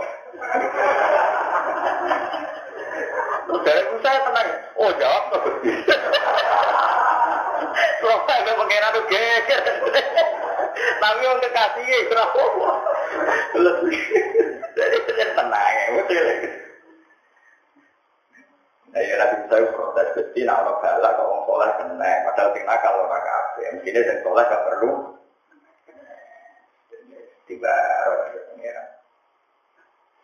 [3.42, 4.48] Terus dari itu saya tenang,
[4.81, 5.42] oh jawab tuh.
[8.00, 9.61] Terus saya pengiran tuh geger.
[10.72, 12.43] Tapi yang kekasih ya, kenapa?
[14.73, 16.27] Jadi saya tenang ya, betul.
[18.93, 20.09] Nah ya Nabi itu protes,
[20.45, 23.62] nak orang kok orang soleh kena, padahal sing nakal orang kafe.
[23.77, 24.91] Mestinya sing soleh gak perlu.
[27.49, 27.77] Tiba
[28.53, 28.88] pengiran.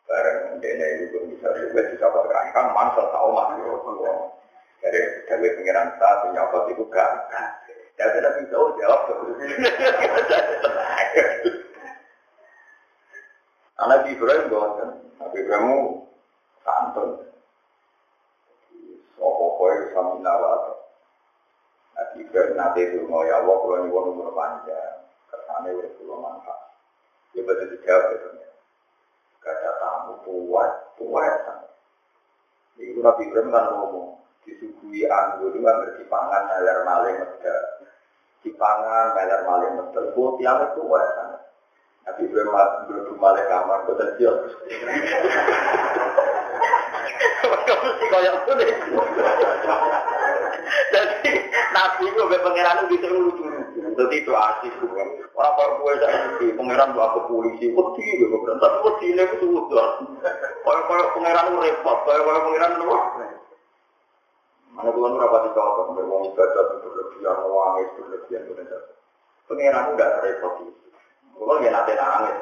[0.08, 3.56] Bareng dene itu bisa juga bisa berkerangkang, mansel tau mas
[4.78, 7.12] Dari dari pengiran saya punya apa itu gak.
[7.98, 9.10] Ya tidak bisa jawab.
[13.78, 14.90] Anak Ibrahim kan,
[15.22, 16.02] Nabi Ibrahim
[16.66, 17.30] santun.
[19.14, 20.62] Sopo kowe sami nawat.
[21.94, 25.06] Nabi Ibrahim nanti itu mau ya Allah kalau nyuwun umur panjang.
[25.30, 26.74] Kersane urip kula manfaat.
[27.38, 28.28] Ya betul dijawab itu.
[29.46, 31.70] Gak ada tamu kuat sangat.
[32.82, 37.77] Itu Nabi Ibrahim kan ngomong, disuguhi anggur itu kan dipangan ngalir maling medal.
[38.46, 40.04] Dipangan ngalir maling medal.
[40.14, 41.40] Kau tiang itu sangat.
[42.08, 42.56] Nabi Ibrahim
[42.88, 44.32] berdua maling kamar, betul dia.
[47.68, 48.64] Mesti kaya ngono.
[50.88, 51.30] Jadi
[51.74, 53.44] nabi itu be pangeran itu lucu.
[53.76, 55.08] Jadi itu asik bukan.
[55.36, 58.56] Orang kalau gue jadi pangeran buat ke polisi, wedi gue pangeran.
[58.62, 59.88] Tapi wedi ini itu udah.
[60.64, 62.86] Kalau kalau pangeran itu repot, kalau kalau pangeran itu
[64.78, 68.82] Mana tuan berapa di kau berwong ibadah berlebihan, wangi berlebihan, berlebihan.
[69.50, 70.88] Pangeran itu tidak repot itu.
[71.34, 72.38] Kalau nggak nanti nangis,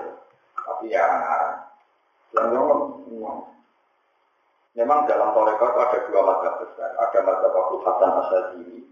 [0.52, 1.64] tapi ya ngarang.
[2.28, 3.40] Selama
[4.76, 6.92] Memang dalam torekot ada dua mata besar.
[7.00, 8.84] Ada mata Abu Hasan Asyadili.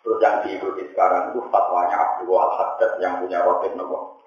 [0.00, 4.24] Terus yang diikuti sekarang itu fatwanya Abdul Al-Haddad yang punya rotib nopo.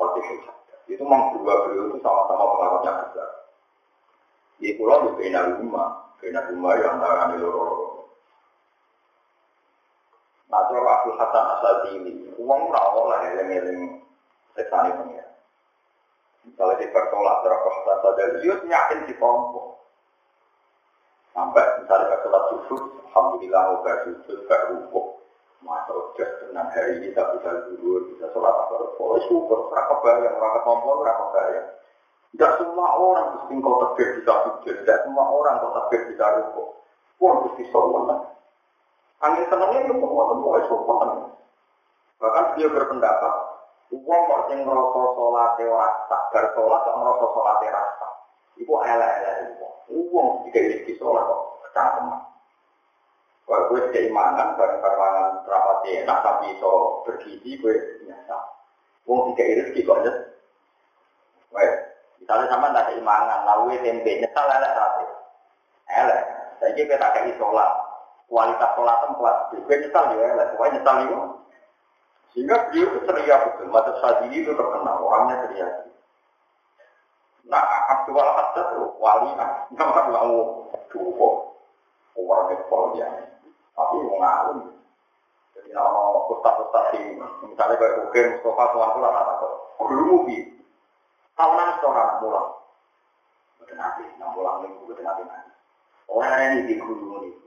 [0.00, 0.80] Rotib Haddad.
[0.88, 3.30] Itu memang dua beliau itu sama-sama pengaruhnya besar.
[4.56, 6.16] Di pulau di Bina Rumah.
[6.24, 7.95] Bina Rumah yang antara loro
[10.46, 12.14] Nah, cara Abdul Hasan Asyadili.
[12.38, 13.98] Uang rawol lah yang-yang
[14.54, 15.26] seksani pengira.
[16.46, 19.76] Misalnya di bertolak, terapa Hasan Asyadili, dia yakin di kelompok.
[21.36, 22.80] Sampai misalnya ke sholat subuh,
[23.12, 25.20] Alhamdulillah mau gak sujud, gak rukuk.
[25.60, 30.32] Masa udah tenang hari ini tak bisa tidur, bisa sholat apa Oh syukur, raka bayang,
[30.40, 31.68] raka tombol, raka bayang.
[32.32, 36.68] Tidak semua orang mesti kau takbir bisa sujud, tidak semua orang kau takbir bisa rukuk.
[37.20, 38.20] Pun mesti sholat.
[39.24, 41.10] Angin senangnya itu semua semua sholat.
[42.20, 43.34] Bahkan dia berpendapat,
[43.92, 48.08] uang kok sing ngerasa sholat ora tak sholat kok ngerasa sholat rasa.
[48.56, 49.68] Iku elek-elek itu.
[49.92, 52.20] Uang jika rezeki sholat kok kecangkeman.
[53.46, 58.36] Kalau gue keimanan, barang barang rapat enak, tapi so bergizi, gue biasa.
[59.06, 60.12] Uang jika rezeki kok aja.
[61.54, 61.72] Wah,
[62.18, 65.04] misalnya sama tak keimanan, lalu tempe nyesal elek tapi
[65.94, 66.22] elek.
[66.58, 67.70] Saya kita tak kayak sholat,
[68.26, 71.18] kualitas sholat tempat, gue nyesal juga elek, gue nyesal itu.
[72.34, 75.68] Sehingga beliau itu ceria betul, mata sadini itu terkenal, orangnya ceria.
[77.46, 77.62] Nah,
[77.94, 81.54] Abdul Haddad itu wali, nah, nama mau duho,
[82.18, 83.08] orang itu ya.
[83.76, 84.58] Tapi mau ngalim.
[85.54, 90.36] Jadi nama ustaz-ustaz di, misalnya kayak Oke, Mustafa, Tuhan Tuhan, kata kok, dulu mubi.
[91.36, 92.48] Tahunan seorang mulang.
[93.60, 95.22] Betul nanti, enam mulang minggu, betul nanti.
[96.08, 97.45] Orang ini di guru ini.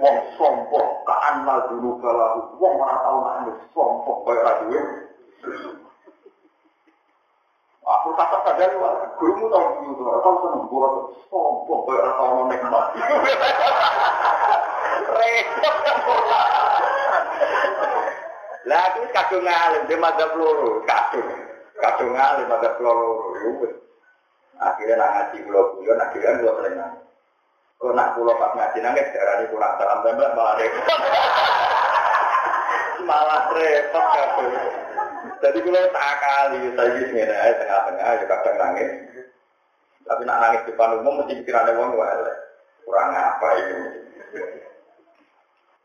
[0.00, 4.86] Wong sombong, kaan lah dulu kalau wong orang tahu nanti sombong, kayak raduin.
[7.84, 12.42] Aku kata sadar wah, gurumu tahu gitu, atau seneng gua tuh sombong kayak orang tahu
[12.48, 12.84] nikmat.
[15.20, 15.76] Repot
[18.70, 21.28] Lah aku kadung ngalim di madzhab loro, kadung.
[21.76, 23.36] Kadung ngalim madzhab loro.
[24.60, 27.09] Akhirnya nak ngaji pulau, akhirnya gua sering.
[27.80, 31.00] Kau nak pulau pas ngaji nangis, darah kurang salam tembak malah repot.
[33.08, 34.20] malah repot.
[35.40, 38.90] Jadi kalau tak kali, saya ini sebenarnya tengah-tengah, ya kadang nangis.
[40.04, 42.32] Tapi nak nangis di depan umum, mesti pikirannya wong wale.
[42.84, 43.76] Kurang apa ini?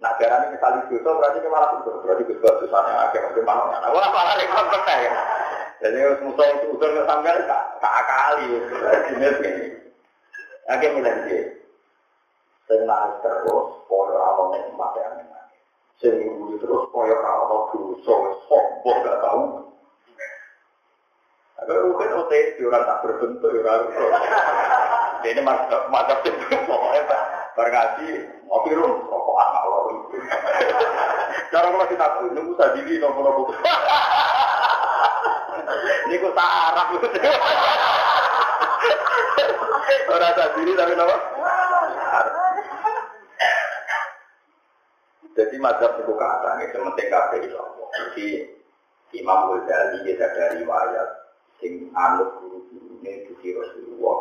[0.04, 3.80] Nah, darah ini kali dosa berarti ke malah itu berarti ke susahnya agak mungkin mana
[3.80, 5.14] nah, wah malah repot pernah ya.
[5.80, 8.60] Jadi harus musuh itu udah sampai tak tak kali,
[9.08, 9.66] jenis ini.
[10.68, 11.55] Agak mulai dia.
[12.66, 15.22] Nangis terus, pola awal nikmat yang
[16.02, 16.18] Sing
[16.60, 18.16] terus kaya ora ono dosa
[18.50, 19.70] sombong gak tau.
[21.62, 23.88] Agar mungkin OTS orang tak berbentuk orang
[25.24, 27.22] Ini macam itu pokoknya tak
[27.56, 28.08] bergaji
[28.46, 29.86] ngopi rum rokok anak lor.
[31.56, 33.42] Cara kalau kita tahu nunggu sadili nopo nopo.
[36.06, 36.86] Ini kok tak arah
[40.12, 41.16] Orang sadili tapi nopo.
[45.46, 47.58] Jadi mazhab itu kata ini sementing kafe itu
[47.94, 48.28] Jadi
[49.14, 51.10] Imam Ghazali kita dari riwayat
[51.62, 54.18] sing anut guru guru ini Gusti Rasulullah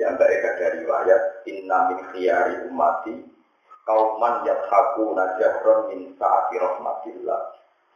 [0.00, 3.14] Yang baik ada riwayat inna min khiyari ummati
[3.84, 7.40] kauman yathaku najahron min saati rahmatillah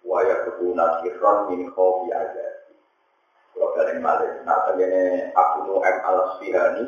[0.05, 2.55] wa yakuna sirron min khawfi azab.
[3.57, 6.85] Kalau kalian malik, nah ini Abu Nu'aim al-Sfihani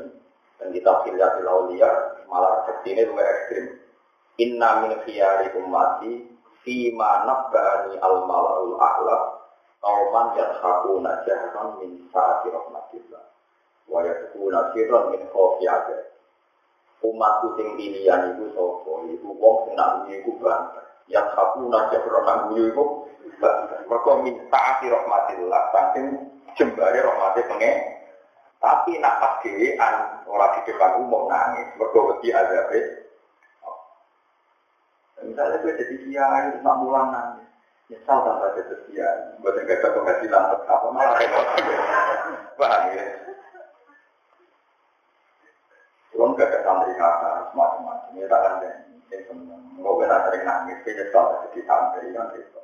[0.62, 1.90] dan kitab Hilyatil Aulia
[2.30, 3.66] malah seperti ini lebih ekstrim.
[4.40, 6.24] Inna min khiyari ummati
[6.64, 9.16] fima nabba'ani al-mala'ul a'la
[9.84, 13.24] kauman yathakuna jahran min saati rahmatillah
[13.84, 16.08] wa yakuna sirran min khawfi azab
[17.04, 18.92] umatku sing pilihan iku sapa?
[19.12, 22.84] Iku wong sing nak iku banter yathakuna jahran nak iku
[23.88, 26.06] mereka min saati rahmatillah saking
[26.56, 27.76] jembare rahmate pengen.
[28.60, 33.08] Tapi nak pas dhewean ora di depan umum nangis mergo wedi azabe
[35.20, 37.48] Misalnya gue jadi kiai, nak mulang nangis.
[37.92, 39.18] Nyesal tanpa jadi kiai.
[39.40, 41.46] Gue tidak ada penghasilan tetap, malah repot.
[42.56, 43.04] Paham ya?
[46.10, 48.12] Belum gak ada santri kata, semacam-macam.
[48.16, 48.68] Ya tak ada
[49.08, 49.62] yang seneng.
[49.80, 52.60] Gue benar sering nangis, gue nyesal jadi santri kan gitu.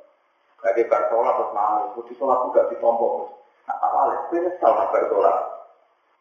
[0.61, 3.13] Lagi bersolat terus nangis, gue sholat juga ditompok.
[3.69, 5.37] Nah, awalnya gue nyesal nak bersolat.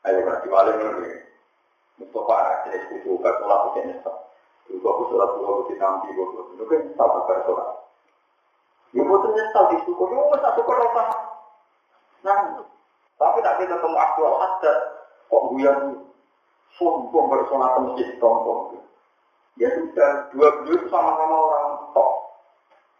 [0.04, 1.12] Ayo berarti balik ini.
[1.96, 4.25] Mustafa, jenis kudu bersolat, gue nyesal.
[4.66, 6.26] Juga aku sholat dua bukti nanti gue
[6.58, 7.68] itu kan tahu kabar sholat.
[8.94, 11.02] Ya betul nyesal di syukur, ya satu apa.
[12.24, 12.38] Nah,
[13.20, 14.74] tapi nanti ketemu aktual ada
[15.26, 15.80] kok gue yang
[16.74, 18.82] sombong bersolat masjid sombong.
[19.56, 22.10] Ya sudah, dua beliau sama-sama orang top.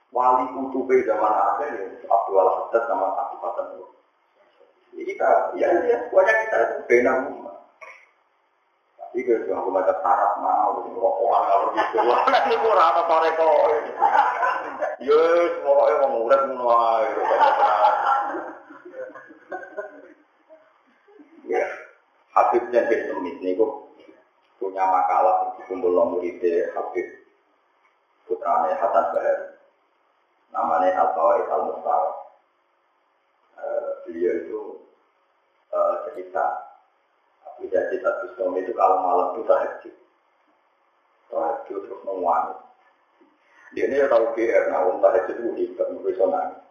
[0.08, 3.66] Wali kutube zaman akhir ya, Abdul Haddad sama Abdul Fatah.
[4.96, 7.16] Jadi kita, ya, ya, semuanya kita itu benar
[9.14, 11.98] Iki yang aku baca syarat mau, rokokan kalau gitu.
[12.10, 13.54] Wah, ini kurang apa sore kok.
[14.98, 17.06] Yes, pokoknya mau murid ngono ae.
[21.46, 21.62] Ya,
[22.34, 23.94] Habibnya bin Semit niku
[24.58, 25.94] punya makalah dikumpul
[26.74, 27.06] Habib
[28.74, 29.40] Hasan Bahar.
[30.50, 32.04] Namanya Al-Fawaid Al-Mustar.
[33.56, 34.60] Uh, beliau itu
[35.72, 36.65] uh, cerita
[37.60, 39.94] bisa kita suami itu kalau malam itu tahajud.
[41.32, 42.54] Tahajud terus menguangi.
[43.74, 46.62] Dia ini ya tahu GR, nah untuk tahajud itu hebat, bisa nangis.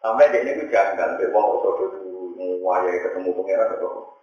[0.00, 2.00] Sampai dia ini janggal, dia mau sodo itu
[2.40, 4.16] menguayai ketemu pengiran atau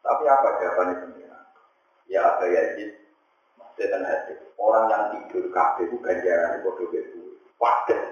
[0.00, 1.44] Tapi apa jawabannya pengiran?
[2.08, 3.00] Ya ada Yazid,
[3.76, 4.36] dan hadis.
[4.60, 7.40] Orang yang tidur kafe itu ganjaran bodoh itu.
[7.56, 8.02] Waduh,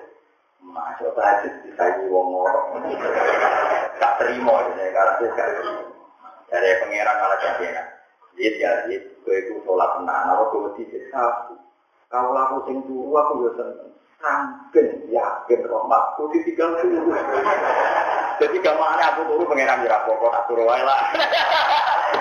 [0.64, 2.80] masuk tahajud disayi wong orang.
[3.98, 5.87] Tak terima, karena saya gak terima.
[6.48, 7.84] Dari pengiran malah jadinya.
[8.38, 11.58] Jadi ya, gue itu sholat tenang, aku gue mesti sapu.
[12.08, 13.90] Kalau aku sing turu, aku ya seneng.
[14.18, 17.12] Sangken, yakin, rahmatku ditinggal turu.
[18.38, 20.78] Jadi gamane aku turu pengiran jira pokok, tak turu lah.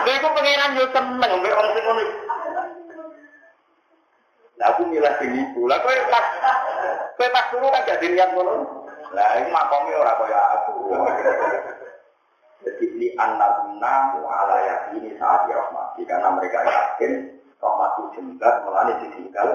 [0.08, 2.04] Lha iku pengiran yo seneng mbek wong sing ngono.
[4.58, 5.70] Lah aku milah sing iku.
[5.70, 6.26] Lah kowe pas
[7.16, 8.54] kowe pas turu kan jadi niat ngono.
[9.14, 10.74] Lah iku makome ora kaya aku.
[12.66, 18.94] Jadi ini anak guna ala yakini saat rahmati karena mereka yakin rahmat itu jenggat melani
[19.06, 19.50] ditinggal.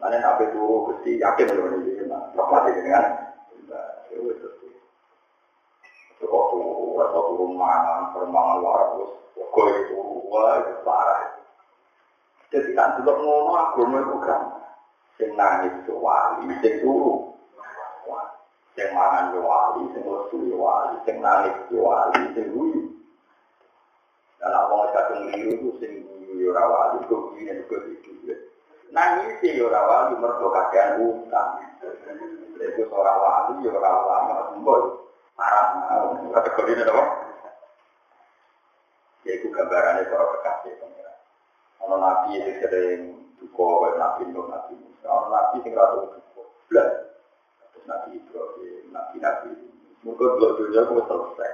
[0.00, 3.04] Mana nabi turu gusti yakin loh ini rahmat ini kan.
[6.22, 7.46] Kok turu atau turu
[8.14, 9.98] permangan waras, kok itu
[10.30, 11.20] wah itu parah.
[12.48, 14.40] Jadi kan dulu ngono agama itu kan,
[15.18, 17.32] sing wali, sing turu
[18.72, 22.88] Sing mangan yo wali, sing lesu yo wali, sing nangis yo wali, sing guyu.
[24.40, 28.32] Dan apa kadung liru itu sing guyu yo ora wali, kok guyu kok iki.
[28.88, 31.60] Nangis yo ora wali mergo kakean utang.
[32.56, 35.04] Iku ora wali yo ora wali, mbok
[35.36, 35.64] parah
[36.32, 36.72] kategori?
[39.22, 41.14] Ya gambarannya para kekasih pengira.
[41.78, 43.00] Kalau nabi itu sering
[43.38, 45.06] duka, nabi Nuh, nabi Musa.
[45.06, 47.11] Kalau nabi sing ratu duka.
[47.86, 49.52] Nabi Ibrahim, Nabi Nabi.
[50.02, 51.52] Mungkin dua dunia aku selesai.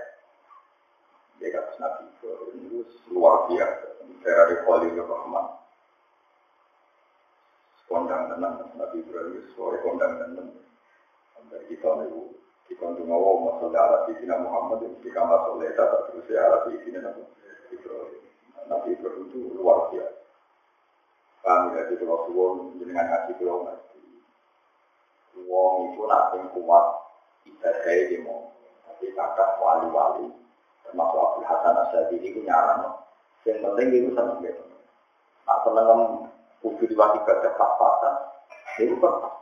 [1.38, 2.80] Dia kata Nabi Ibrahim itu
[3.12, 3.86] luar biasa.
[4.18, 5.46] Dari Khalil Rahman.
[7.88, 10.50] Kondang tenang, Nabi Ibrahim suara kondang tenang.
[11.32, 12.36] Sampai kita nih,
[12.68, 17.24] kita untuk ngomong masalah alat di Muhammad, di kamar soleh, tak terus ya di Nabi
[17.72, 18.22] Ibrahim.
[18.68, 20.20] Nabi Ibrahim itu luar biasa.
[21.48, 23.64] Kami dari Pulau Suwon, dengan ngaji Pulau
[25.46, 26.84] Wong itu nak sing kuat
[27.46, 28.50] ibadah di mau.
[28.88, 30.32] Tapi kakak wali-wali
[30.82, 32.98] termasuk Abdul Hasan Asyadi itu nyaran.
[33.46, 34.62] Yang penting itu seneng gitu.
[35.46, 35.86] Nak seneng
[36.64, 38.14] kudu diwati ibadah pas-pasan.
[38.82, 39.38] Itu kan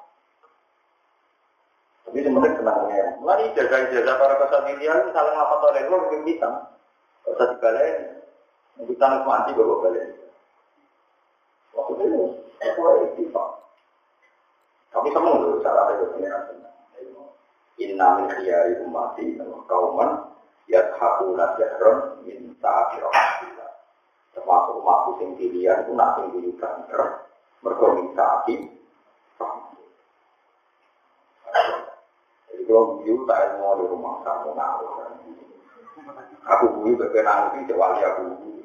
[2.06, 3.18] tapi penting senangnya.
[3.18, 6.48] Mulai jaga-jaga para kesatirian saling apa oleh lu lebih bisa.
[7.26, 8.22] Usah dibalen,
[8.76, 10.16] Bukan mati bawa balik.
[11.72, 12.22] Waktu itu,
[12.60, 12.80] aku
[13.16, 13.22] itu
[14.96, 16.56] Tapi kamu nggak cara ada pengiran
[17.76, 19.36] Inna min khiyari umati
[19.68, 20.32] kauman
[20.64, 23.12] yadhaku nasyaron min ta'afirah
[24.32, 26.88] termasuk umatku sing pilihan itu nak sing guyukan
[27.60, 28.56] mergo min ta'afi
[32.48, 35.12] jadi kalau guyu tak mau di rumah kamu ngawur
[36.48, 38.64] aku guyu bebe nangis wali aku guyu.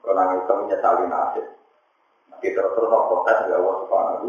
[0.00, 1.46] Kalau nangis kamu nyesali nasib
[2.42, 4.26] kita terus protes ya Allah subhanahu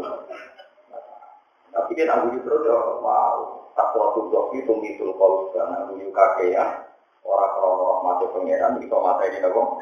[1.74, 3.66] tapi kan aku terus ya mau.
[3.74, 6.64] Tak waktu doki tumitul kalau karena aku kakek ya.
[7.26, 9.80] Orang orang mati pangeran itu mata ini nopo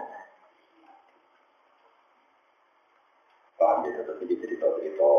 [3.59, 5.11] paham gitu terus jadi cerita cerita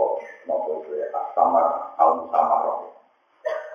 [0.47, 2.63] nopo itu ya samar al samar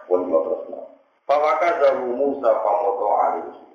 [0.09, 0.97] pun mau terus nopo
[1.29, 3.68] Pawaka zahu Musa pamoto alih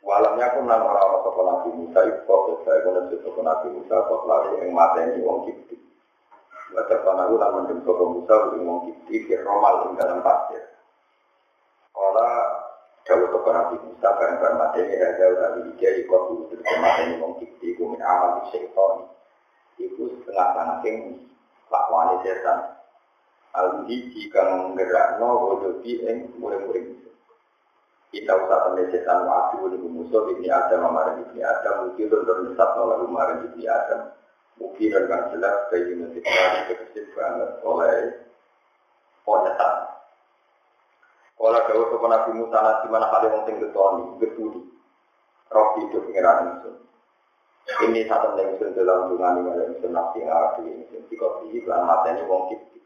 [0.00, 4.24] Walamnya aku nang orang-orang sopan Nabi Musa itu kok saya kena sopan Nabi Musa kok
[4.24, 5.76] lalu yang mateni wong kipti.
[6.72, 10.72] Baca panahu lan mendem sopan Musa ing wong kipti romal ing dalam pasir.
[11.92, 12.28] Kala
[13.04, 16.48] jauh sopan Nabi Musa bareng bareng mateni raja Nabi dia ikut dulu
[16.80, 19.04] mateni wong kipti kumin amal di syaitan.
[19.76, 21.28] Iku setengah saking
[21.68, 22.72] lakwani setan.
[23.52, 27.09] Aldi jika menggerakno wujudi ing muring-muring
[28.10, 32.70] kita usah temen setan wadu ini musuh ini ada mamaran ini ada mungkin untuk menyesat
[32.74, 34.18] lalu kemarin ini ada
[34.58, 36.30] mungkin dengan jelas ini kita
[36.66, 37.96] dikasih banget oleh
[39.22, 39.74] penyetan
[41.40, 44.04] kalau tuh Nabi Musa nanti mana kali wong sing getoni
[45.50, 46.70] roh hidup pengiran itu
[47.86, 52.26] ini satu yang dalam dungan ini ada insun nafsi hati insun dikopi iklan mata ini
[52.26, 52.82] wong kipti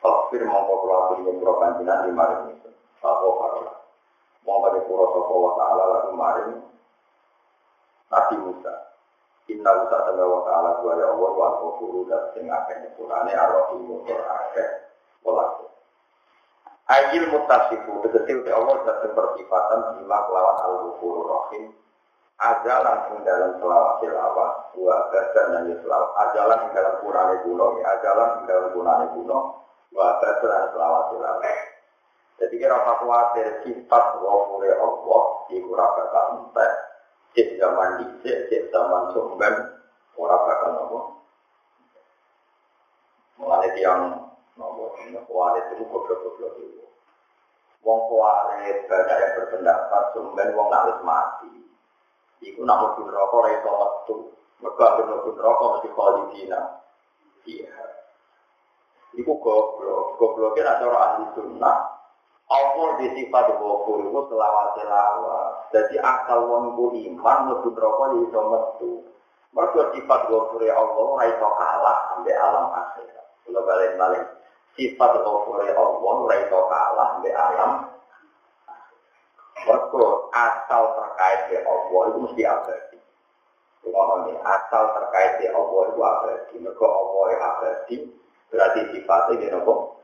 [0.00, 3.79] Fakir mongko keluar dari prokanjinan di maring insun Fakoh parola
[4.44, 6.60] mau pada pura sopo wa ta'ala lalu maring
[8.10, 8.74] Nabi Musa.
[9.50, 14.06] Inna Musa tanda wa ta'ala dua ya Allah wa al-ghafuru dan sing akeh nyepurane ar-rahimu
[14.06, 14.68] tur akeh.
[15.20, 15.52] Welas
[16.90, 21.64] Ayil mutasifu tegesi uti Allah dan bersifatan bima kelawan al-ghafuru rahim.
[22.40, 26.10] Ajalan ing dalam selawat selawat wa dan selawat.
[26.24, 29.38] Ajalan ing dalam kurane kuno ajalan ing dalam kurane kuno
[29.92, 30.34] wa badan
[30.72, 31.44] selawat selawat
[32.40, 35.22] jadi kira khawatir sifat wafure Allah
[35.52, 36.48] iku ora bakal.
[37.36, 39.54] Cek zaman dicek, cek zaman sumben
[40.16, 40.98] ora bakal nopo.
[43.36, 44.24] Mulane tiang
[44.56, 44.96] nopo
[45.28, 46.84] kuarit itu goblok-goblok itu.
[47.84, 51.52] Wong kuarit banyak yang berpendapat sumben wong nak mati.
[52.40, 54.16] Iku nak mlebu neraka ora iso metu.
[54.64, 56.60] Mergo mlebu neraka mesti khalidina.
[57.44, 57.76] Iya.
[59.12, 61.99] Iku goblok, gobloknya cara ahli sunnah
[62.50, 65.70] Allah di sifat ghafur itu selawat selawat.
[65.70, 68.92] Jadi akal wong iku iman mlebu neraka ya iso metu.
[69.54, 73.26] Mergo sifat ghafur Allah ora kalah sampai alam akhirat.
[73.46, 74.24] Kalau balik balik
[74.74, 77.72] sifat ghafur Allah ora kalah sampai alam
[79.60, 82.98] Mergo asal terkait dengan Allah itu mesti abadi.
[83.86, 86.54] Ngomong asal terkait dengan Allah itu abadi.
[86.58, 87.96] Mergo Allah abadi
[88.50, 89.99] berarti sifatnya dia nopo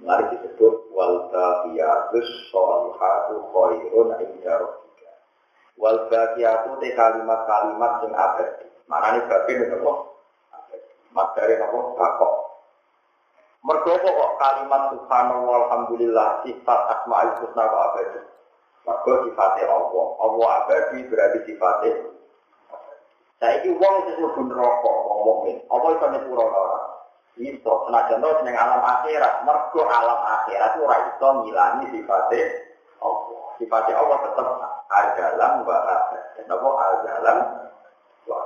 [0.00, 5.12] Mari disebut wal baqiyatus sholihatu khairun inda rabbika.
[5.76, 8.66] Wal baqiyatu te kalimat-kalimat sing abadi.
[8.88, 9.92] Manane babi nek apa?
[11.12, 11.78] Materi apa?
[12.00, 12.34] Bakok.
[13.60, 18.20] Mergo kok kalimat subhanallah walhamdulillah sifat asmaul husna kok abadi.
[18.88, 20.06] Mergo sifatnya Allah.
[20.16, 21.92] Allah abadi berarti sifatnya
[23.40, 26.78] Saiki wong sing mlebu neraka wong mukmin, apa iso nyepuro ora?
[27.38, 32.46] Iso, senajan to seneng alam akhirat, mergo alam akhirat ora iso ngilangi sifatnya
[32.98, 33.44] Allah.
[33.60, 34.46] Sifatnya Allah tetap
[34.90, 36.44] ajalan wa abadan.
[36.50, 37.36] Napa ajalan
[38.26, 38.40] wa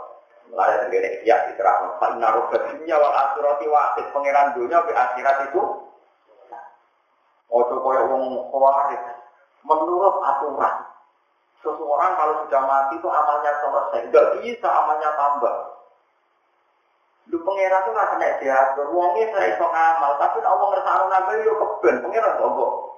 [0.53, 1.97] Mulai tenggene iya diterang.
[1.97, 4.07] Fa inna dunya wal akhirati wahid.
[4.13, 5.63] Pangeran dunia be akhirat itu
[7.55, 9.03] Ojo koyo wong khawarij.
[9.65, 10.75] Menurut aturan,
[11.63, 14.01] seseorang kalau sudah mati itu amalnya selesai.
[14.11, 15.55] Enggak bisa amalnya tambah.
[17.33, 21.53] Lu pengira tuh nggak kena diatur, uangnya saya iso ngamal, tapi Allah ngersano nambah yo
[21.57, 22.95] keben, pengira bobo.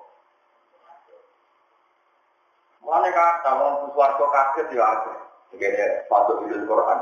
[2.86, 5.10] Mulane kata wong suwargo kaget ya aku.
[5.50, 7.00] Begini patut di Quran.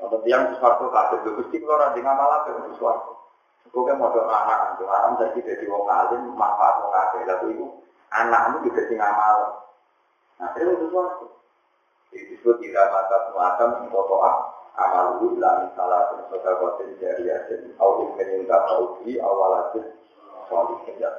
[0.00, 3.12] Untuk yang suwargo kaget, gue gusti nanti ngamal apa untuk suwargo.
[3.68, 7.24] Gue kan mau anak untuk anak saya jadi wong alim, manfaat wong kaget.
[7.28, 7.66] Lalu itu
[8.12, 9.36] anakmu juga sing ngamal.
[10.40, 11.26] Nah, itu suwargo.
[12.08, 16.00] Disebut tidak mata muatam, totoah, amalu ila misalah
[16.32, 19.84] sodakotin jariyatin au ilmin yang tak tahu di awalatin
[20.50, 21.10] solih kerja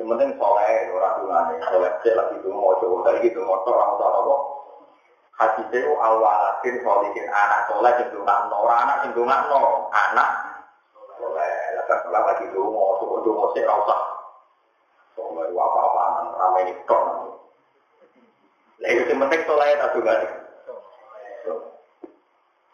[0.00, 4.08] Sementing soleh, orang tulane, soleh cek lagi itu mau coba dari gitu motor orang tua
[4.08, 4.36] apa?
[5.36, 10.30] Hati itu awaladin solihin anak soleh cenderungan no, anak cenderungan no, anak
[11.20, 11.56] soleh.
[11.76, 13.96] Lalu soleh lagi itu mau coba itu mau sih rasa
[15.12, 16.02] soleh apa apa
[16.40, 17.02] ramai ini kok.
[18.80, 20.41] Lah itu penting soleh tak juga nih.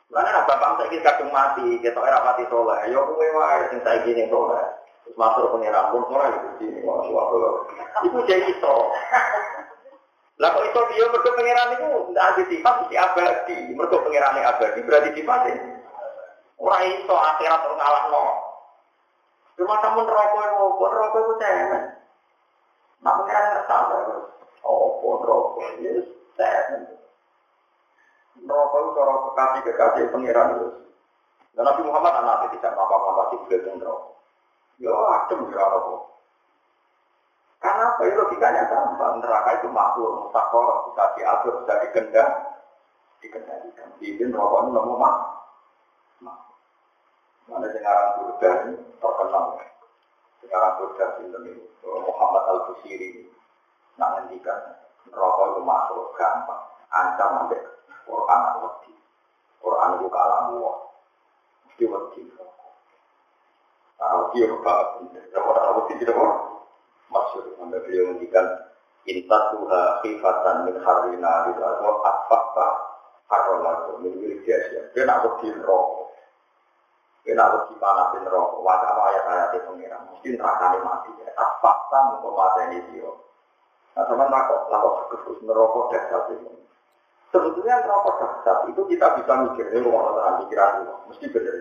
[0.09, 2.81] Karena bapak saya kita mati, kita era mati soleh.
[2.89, 4.65] Yo kue wae sing saya gini soleh.
[5.05, 7.69] Terus masuk pengiran pun orang itu sini mau suatu.
[8.09, 8.77] Itu jadi iso.
[10.39, 13.59] Lah kok dia mergo pengiran itu tidak ada sifat mesti abadi.
[13.77, 15.55] Mergo pengiran ini abadi berarti sifatnya.
[16.57, 18.25] Orang iso akhirat ngalah no.
[19.59, 21.83] Cuma kamu neraka itu, pun neraka itu cemen.
[23.03, 23.77] Nak pengiran ngerasa.
[24.63, 26.07] Oh, pun neraka, yes,
[26.39, 26.98] cemen.
[28.45, 30.69] Neraka itu cara kekasih-kekasih pengiran itu.
[31.59, 34.11] Dan Nabi Muhammad anak tidak apa-apa di beliau neraka.
[34.79, 36.01] Ya adem ya Allah.
[37.59, 38.03] Karena apa?
[38.07, 39.19] Ya logikanya gampang.
[39.19, 42.31] Neraka itu makhluk, musakor, bisa diatur, bisa dikendal,
[43.19, 43.89] dikendalikan.
[43.99, 45.17] Izin rokok itu nemu mak.
[47.49, 49.45] Mana sekarang surga ini terkenal.
[50.45, 53.25] Sekarang surga ini Muhammad Al Busiri.
[53.99, 54.79] Nah ngendikan
[55.11, 56.63] rokok itu makhluk gampang.
[56.89, 57.61] Ancam sampai
[58.09, 58.69] Quran atau
[59.61, 60.57] Quran itu kalamu.
[61.69, 62.23] Mesti wedi.
[63.99, 65.25] Tahu dia banget.
[65.29, 66.33] Kalau tahu dia tidak mau
[67.09, 68.47] maksud sampai beliau menghentikan
[69.09, 72.67] intat tuha khifatan min harina itu atau apa
[73.29, 74.97] harolatu min wiljasya.
[74.97, 76.17] Dia nak berdiri rokok.
[77.27, 78.61] Dia nak berdiri panasin rokok.
[78.65, 80.09] Wajah ayat-ayat itu pengiran.
[80.09, 81.11] Mesti neraka mati.
[82.39, 83.11] Mata ini dia.
[83.99, 86.55] Nah, sama takut, takut khusus nerokok dasar itu.
[87.29, 91.57] Sebetulnya nerokok dasar itu kita bisa mikir, ini rumah orang pikiran mesti benar.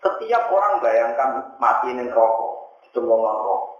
[0.00, 3.76] Setiap orang bayangkan mati ini rokok, dicemplungkan rokok.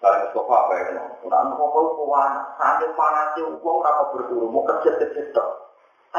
[0.00, 1.04] Kalian sofa apa ya?
[1.24, 5.48] Kurang rokok itu panas, sambil panasnya uang berapa berburu, mau kerja kerja tak,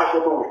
[0.01, 0.47] ayo dulu.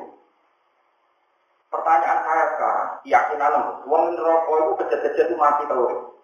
[1.71, 6.15] Pertanyaan saya sekarang, yakin alam, uang rokok itu kerja kerja itu mati tahu?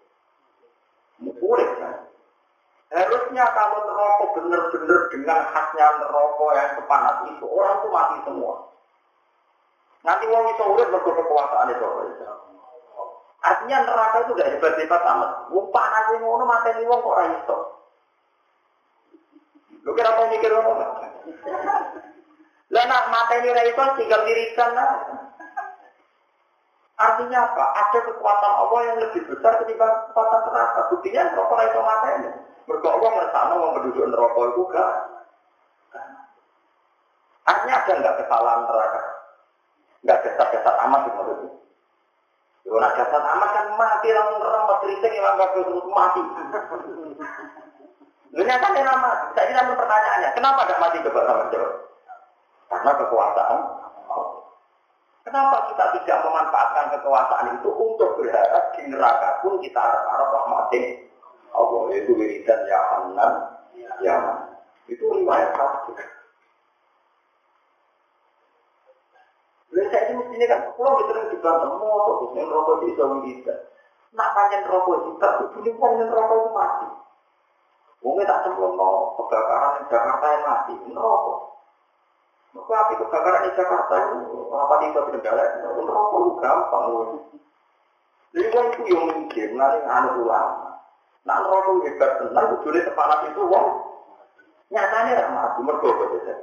[2.87, 8.55] Harusnya kalau rokok benar-benar dengan khasnya rokok yang sepanas itu, orang itu mati semua.
[10.07, 11.87] Nanti wong iso urip mergo kekuasaan itu.
[13.43, 15.31] Artinya neraka itu gak hebat-hebat amat.
[15.51, 17.57] Wong panas ngono mateni wong kok ora iso.
[19.83, 20.87] Kira apa mikir ngono?
[22.71, 24.91] Lah nak mateni ora iso tinggal dirikan lah.
[26.97, 27.65] Artinya apa?
[27.77, 30.81] Ada kekuatan Allah yang lebih besar ketimbang kekuatan neraka.
[30.89, 32.29] Buktinya ora iso mateni.
[32.67, 34.93] Mergo Allah ngersano wong penduduk neraka itu gak.
[37.47, 39.01] Artinya ada nggak kesalahan neraka?
[40.03, 41.51] Enggak jasad-jasad amat itu maksudnya.
[42.67, 46.23] Kalau nak jasad amat kan mati langsung remet kritik yang anggap terus mati.
[48.37, 51.73] Ternyata dia nama, saya tidak pertanyaannya, kenapa tidak mati coba sama jawab?
[52.69, 53.59] Karena kekuasaan.
[55.27, 61.03] Kenapa kita tidak memanfaatkan kekuasaan itu untuk berharap di neraka pun kita harap-harap rahmatin
[61.51, 63.33] Allah itu wiridan ya Hanan,
[63.99, 64.17] ya
[64.87, 65.99] Itu riwayat satu.
[69.75, 72.91] Lalu saya ini mestinya kan, kalau kita yang dibantah, mau yang rokok di
[73.35, 73.55] kita.
[74.15, 76.89] Nak panjang rokok kita, itu ini panjang itu mati.
[78.07, 81.56] Mungkin tak cemplung no, kebakaran di Jakarta yang mati, rokok.
[82.57, 85.45] Maka api kebakaran di Jakarta itu, apa tidak kendala,
[85.77, 86.85] rokok itu gampang.
[88.33, 90.81] Jadi kan itu yang mikir, nanti anu ulama.
[91.29, 93.67] Nah rokok hebat tenang, ujungnya sepanas itu, wong.
[94.73, 96.41] Nyatanya ramah, mergo betul.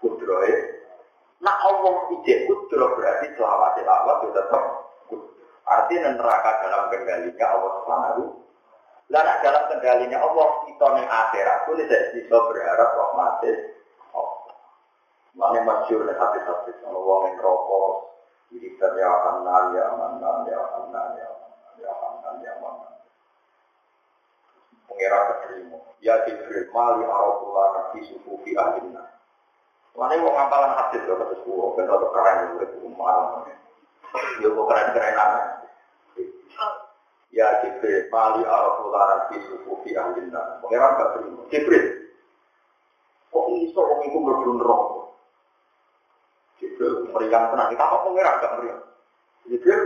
[0.00, 0.50] Kudroy,
[1.44, 4.64] Nah Allah ijek kudro berarti selawat selawat itu tetap
[5.64, 8.24] Artinya neraka dalam kendalinya Allah Subhanahu.
[9.08, 13.56] Dan dalam kendalinya Allah kita nih akhirat pun tidak bisa berharap rahmatis.
[15.34, 18.14] Mana masyur nih hati-hati sama uang yang rokok.
[18.54, 21.30] Jadi ya kanan ya manan ya kanan ya
[21.82, 22.94] ya kanan ya manan.
[24.86, 25.78] Pengira keterima.
[25.98, 29.10] Ya Jibril mali arafullah nabi sufufi ahlina.
[29.94, 33.46] Mana mau ngapalan hadis loh kata suwo, ben rada keren urip umar.
[34.38, 35.32] Ya kok keren-kerenan.
[37.34, 40.62] Ya Jibril, mali araful laran fi sufufi ahlina.
[40.62, 41.42] Pangeran gak terima.
[41.50, 41.86] Jibril,
[43.34, 45.03] kok iso wong iku mlebu neraka?
[46.58, 48.82] Jibril meriang tenang, kita kok pangeran gak meriang.
[49.50, 49.82] Jibril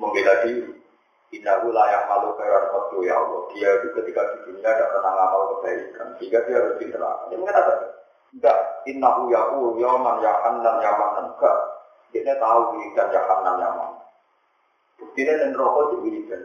[0.00, 0.72] membela diri.
[1.30, 3.40] Innahu layak malu khairan qadru ya Allah.
[3.54, 6.06] Dia itu ketika di dunia tidak pernah ngamal kebaikan.
[6.18, 7.22] Sehingga dia harus di neraka.
[7.30, 7.78] Dia mengatakan,
[8.30, 11.56] Enggak, innahu yaqul yauman yakan dan yaman enggak.
[12.10, 13.90] Dia tahu wiridan yakan dan yaman.
[14.98, 16.42] Buktinya dan rokok di wiridan.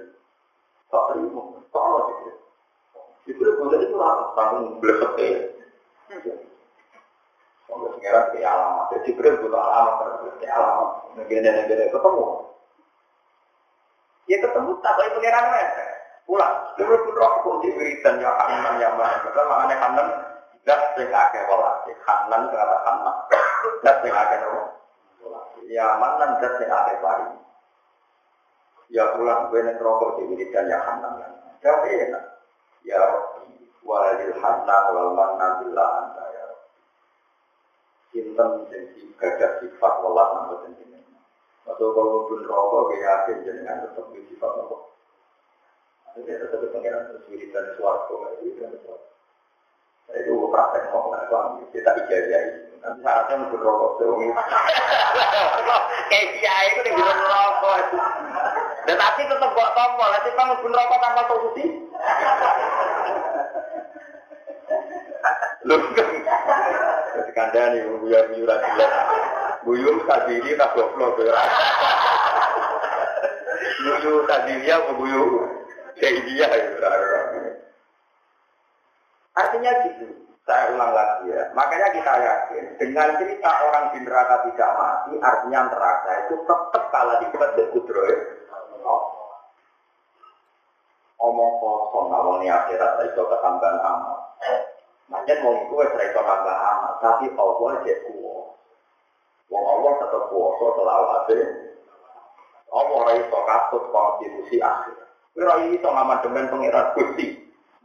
[0.93, 1.41] Tak terima.
[1.73, 2.35] Tak ada Jibril.
[3.25, 4.25] Jibril itu rata.
[4.37, 5.41] Tanggung belesek ya.
[7.65, 8.85] Sekarang kayak alamat.
[8.93, 9.95] Jadi Jibril butuh alamat.
[10.37, 10.89] Kayak alamat.
[11.17, 12.25] Negara-negara ketemu.
[14.25, 15.85] Ya ketemu tak mereka.
[16.25, 16.55] Pulang.
[16.77, 19.25] Jibril pun roh kok di wiridan ya kanan ya mana.
[19.25, 20.07] Betul makanya kanan.
[20.65, 21.41] Dat sing akeh.
[22.05, 23.15] Kanan kanan.
[23.81, 24.61] Sing akeh nopo.
[25.65, 27.25] Ya manan dat sing pari.
[28.93, 31.17] Ya pulang gue nek rokok di wiridan ya kanan.
[31.61, 32.23] Tapi enak.
[32.85, 33.65] Ya Rabbi.
[33.85, 36.34] Walil hanan wal manan billah anta ya Rabbi.
[38.15, 41.19] Sinten sing gadah sifat welas boten jenengan.
[41.67, 44.95] Atau kalau pun rokok gue yakin jenengan tetap di sifat nopo.
[46.15, 48.39] Ini tetap pengiran terus wiridan suarco.
[48.39, 49.11] Wiridan suarco.
[50.15, 52.43] Itu gue praktek mau nggak suami, kita ijazah
[52.79, 54.27] Nanti syaratnya mau rokok suami.
[56.07, 57.79] Kayak kiai itu tinggal rokok.
[58.87, 61.65] Dan tapi tetap buat tombol, nanti kamu pun rokok tanpa solusi.
[65.65, 66.09] Lu kan
[67.33, 68.91] kandani buya buyu rasilah.
[69.65, 71.33] Buyu sadiri tak goblok ya.
[73.81, 75.23] Buyu sadiri ya buyu
[75.97, 76.89] kayak dia ya.
[79.35, 80.07] Artinya gitu.
[80.45, 81.49] Saya ulang lagi ya.
[81.57, 87.17] Makanya kita yakin dengan cerita orang di neraka tidak mati, artinya neraka itu tetap kalah
[87.17, 88.17] di di kudro ya.
[91.15, 94.19] Omong kosong, ini akhirat itu ketambahan amal.
[95.05, 98.57] Manjen mau itu wes iso nambah amal, tapi Allah aja kuwo.
[99.53, 101.39] Wong Allah tetap kuwasa selawase.
[102.73, 104.97] Allah ora iso katut konstitusi akhir.
[105.37, 107.27] Ora iso ngamandemen pangeran Gusti.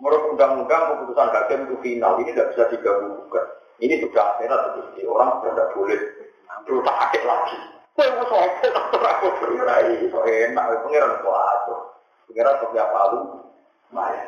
[0.00, 3.46] Menurut undang-undang keputusan hakim itu final, ini tidak bisa gugat.
[3.84, 4.60] Ini sudah akhirat
[4.96, 6.00] itu orang sudah tidak boleh
[6.64, 7.58] terus sakit lagi.
[8.00, 11.78] Kau mau sopan atau aku berurai, so enak, pengiran kau atur,
[12.30, 13.20] pengiran kau tiap lalu,
[13.92, 14.24] Maya.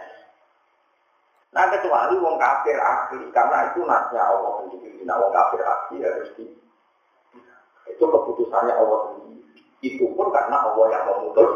[1.53, 5.05] Nah kecuali wong kafir asli, karena itu nasnya Allah sendiri.
[5.05, 6.48] Nah wong kafir asli harus di
[7.92, 9.44] itu keputusannya Allah sendiri.
[9.84, 11.53] Itu pun karena Allah yang memutus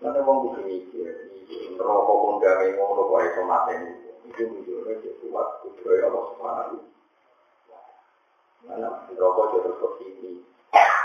[0.00, 1.12] Nanti wong kudu mikir,
[1.76, 3.92] rokok pun gawe ngono kok iso mateni.
[4.32, 6.76] Itu menunjukkan dia kuat kudroy Allah Subhanahu
[9.20, 10.32] rokok jadi terus ke sini,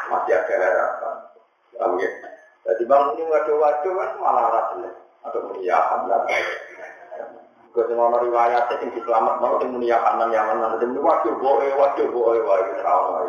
[0.07, 1.15] masih ada harapan.
[1.75, 2.09] Paham ya?
[2.65, 6.21] Jadi bang ini waduh-waduh kan malah rasa atau meniakan lah.
[7.75, 11.67] Kau semua mau riwayat sing diselamat mau sing meniakan nan yang mana sing waduh boe
[11.75, 13.27] waduh boe wae trauma.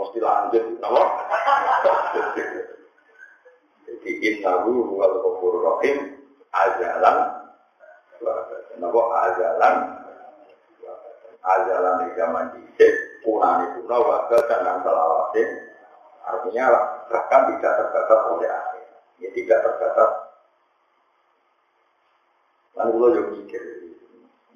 [0.00, 1.02] Mesti lanjut, apa?
[3.84, 6.24] Jadi innahu huwal ghafurur rahim
[6.56, 7.16] ajalan
[8.80, 9.74] Napa ajalan
[11.40, 12.92] ajalan di zaman dhisik
[13.24, 15.42] punani puna wakil dan selawase
[16.24, 16.64] artinya
[17.08, 18.84] bahkan tidak terbatas oleh akhir
[19.24, 20.10] ya tidak terbatas
[22.80, 23.62] lalu lo juga mikir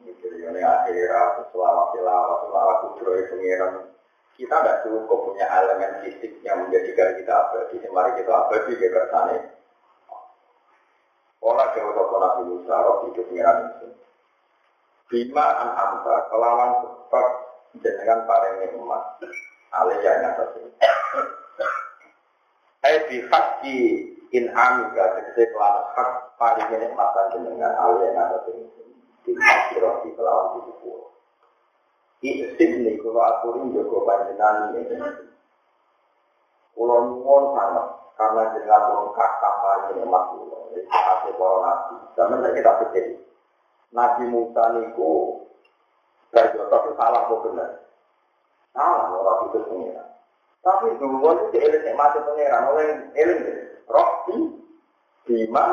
[0.01, 3.93] mikir ini akhirat selawat selawat selawat kudroy pengiran
[4.35, 7.79] kita tidak cukup punya elemen fisik yang menjadikan kita abadi.
[7.87, 9.39] Mari kita abadi ke kersane.
[11.45, 13.89] Olah dewa toko Nabi Musa, roh hidup pengiran itu.
[15.07, 17.27] Bima an amta, kelawan sebab
[17.79, 19.03] jenengan paling nikmat.
[19.71, 20.71] Alih yang atas ini.
[22.85, 27.71] Eh bihaki in amika, tegesi kelawan hak paling nikmatan jenengan
[28.51, 28.67] ini.
[29.23, 31.09] Bima roh di kelawan di sepuluh.
[32.25, 34.97] Isip nih kalau aturin juga panjenengan ini.
[36.75, 37.87] Kulo nyuwun sangat
[38.19, 40.59] karena jenengan pun kakak paling nikmat kulo.
[40.75, 41.95] Jadi kasih para nabi.
[42.19, 43.05] Zaman saya kita pikir
[43.95, 45.39] Nabi Musa niku
[46.35, 47.71] berjodoh salah kok benar.
[48.75, 50.09] Salah orang itu pengiran.
[50.67, 52.67] Tapi dulu itu eling nikmati pengiran.
[52.67, 53.93] Orang eling deh.
[53.93, 54.39] Rohti
[55.29, 55.67] bima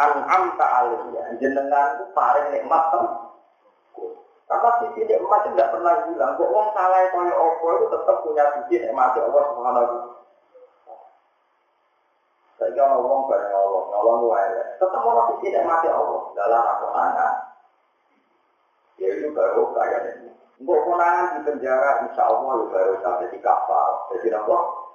[0.00, 1.36] an'am ta'aliyah.
[1.36, 3.06] Jenengan itu paling nikmat tuh.
[4.46, 6.32] Karena sisi nikmat itu tidak pernah hilang.
[6.38, 9.96] Kok orang salah itu Allah itu tetap punya sisi nikmat Allah Subhanahu
[12.56, 14.48] Saya kira ngomong bareng Allah, ngomong wae.
[14.80, 17.32] Tetap orang sisi nikmat Allah dalam aku anak.
[18.96, 20.32] Ya itu baru kayak ini.
[20.56, 24.08] Untuk konangan di penjara, insya Allah baru sampai di kapal.
[24.16, 24.85] Jadi apa?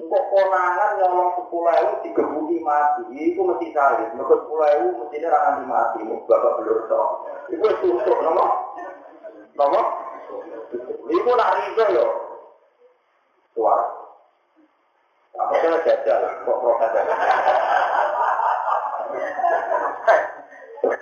[0.00, 4.08] Untuk konangan nyolong sepuluh ewu digebuki mati, itu mesti salib.
[4.16, 7.08] Mereka sepuluh ewu mestinya rangan di mati, bapak belur sok.
[7.52, 8.44] Itu susuk, nama?
[9.60, 9.80] Nama?
[11.04, 12.06] Itu nak rizo yo.
[13.52, 13.86] Suara.
[15.36, 16.92] Apa kena jajal, kok proses.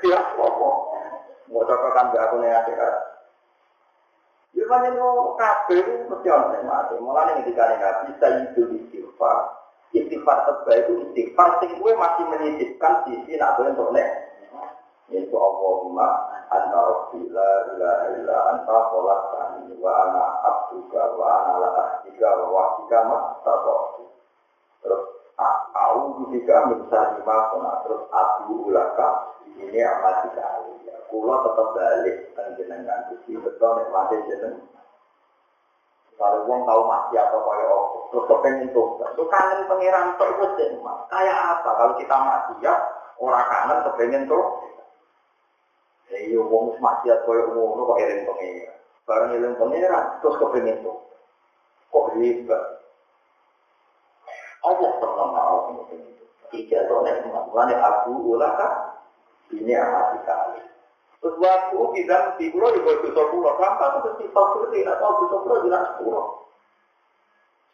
[0.09, 0.47] Ya, apa?
[1.49, 3.08] Mau cocokan gak aku nih akhirat.
[4.69, 7.01] Ya banyak no kabeh itu mesti ono sing mati.
[7.01, 9.49] Mulane ketika nek nabi sayyidul istighfar.
[9.97, 14.29] Istighfar terbaik itu istighfar sing gue masih menyisipkan sisi nak gue untuk nek.
[15.09, 16.05] Yaitu Allahumma
[16.53, 22.47] anta rabbi la ilaha illa anta khalaqtani wa ana abduka wa ana la ahdika wa
[22.53, 23.19] wahdika ma
[24.85, 25.03] Terus
[25.73, 30.58] aku juga minta lima kona terus aku ulaka ini amat sekali.
[31.09, 34.79] Kulo tetap balik dan jenengan itu betul nek mati jenengan
[36.19, 40.67] kalau uang tahu mati atau kaya apa, terus kepengen tuh, itu kangen pangeran tuh itu
[41.07, 42.75] Kayak apa kalau kita mati ya,
[43.23, 44.45] orang kangen kepengen tuh.
[46.11, 48.77] Ya iya uang mati atau kaya umum, kok eling pangeran.
[49.07, 50.99] Barang eling pangeran, terus kepengen tuh.
[51.95, 52.65] Kok hebat.
[54.67, 56.25] Allah pernah mau itu.
[56.51, 58.59] Tiga tahun yang melakukan aku ulah
[59.55, 60.61] ini amat sekali.
[61.19, 65.63] Waktu bilang di pulau di bawah dosa pulau, kenapa aku mesti tidak tahu dosa pulau
[65.67, 66.27] jelas pulau.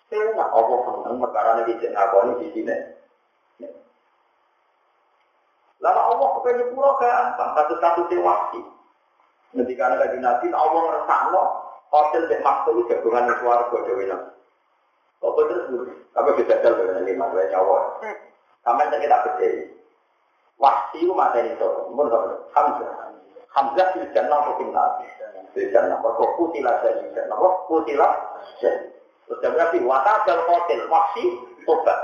[0.09, 2.77] Saya nggak apa seneng perkara ini di ini di sini.
[5.85, 8.61] Lama Allah kepengen pulau gampang, satu-satu sewasi.
[9.53, 11.15] Nanti karena lagi nabi, Allah ngerasa
[11.93, 14.33] hotel dek maktul gabungan suarga dewi nabi.
[15.21, 15.93] Apa terus dulu?
[16.17, 17.79] Apa bisa jalan dengan lima dua nyawa?
[18.65, 19.73] Sampai kita berdiri.
[20.61, 21.93] Wahsi itu mata ini tuh,
[22.53, 23.14] Hamzah.
[23.55, 24.99] Hamzah fil jannah atau fil nar?
[25.55, 26.03] Fil jannah.
[26.03, 27.37] Mereka kutilah jadi jannah.
[27.39, 28.13] Mereka kutilah
[28.59, 28.87] jadi.
[29.25, 30.81] Terus dia berarti watajal kotil.
[30.91, 31.25] Waksi
[31.63, 32.01] tobat.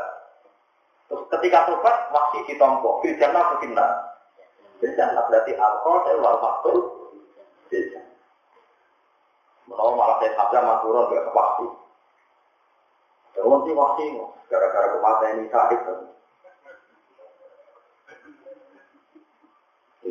[1.11, 3.03] Terus ketika tobat, waksi ditompo.
[3.03, 3.91] Fil jannah atau fil nar?
[4.79, 5.27] Fil jannah.
[5.27, 6.79] Berarti al-kotil wal maktul.
[7.67, 8.15] Fil jannah.
[9.67, 11.67] Menawa malah saya sabda maturun ke waksi.
[13.35, 14.07] Terus si waksi,
[14.51, 15.81] gara-gara kematian ini sahib.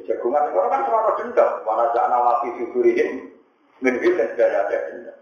[0.05, 1.51] Jagungan itu kan cuma dendam.
[1.65, 3.09] Mana jak nawafi sudurihin,
[3.83, 5.17] minhil dan segala ada dendam.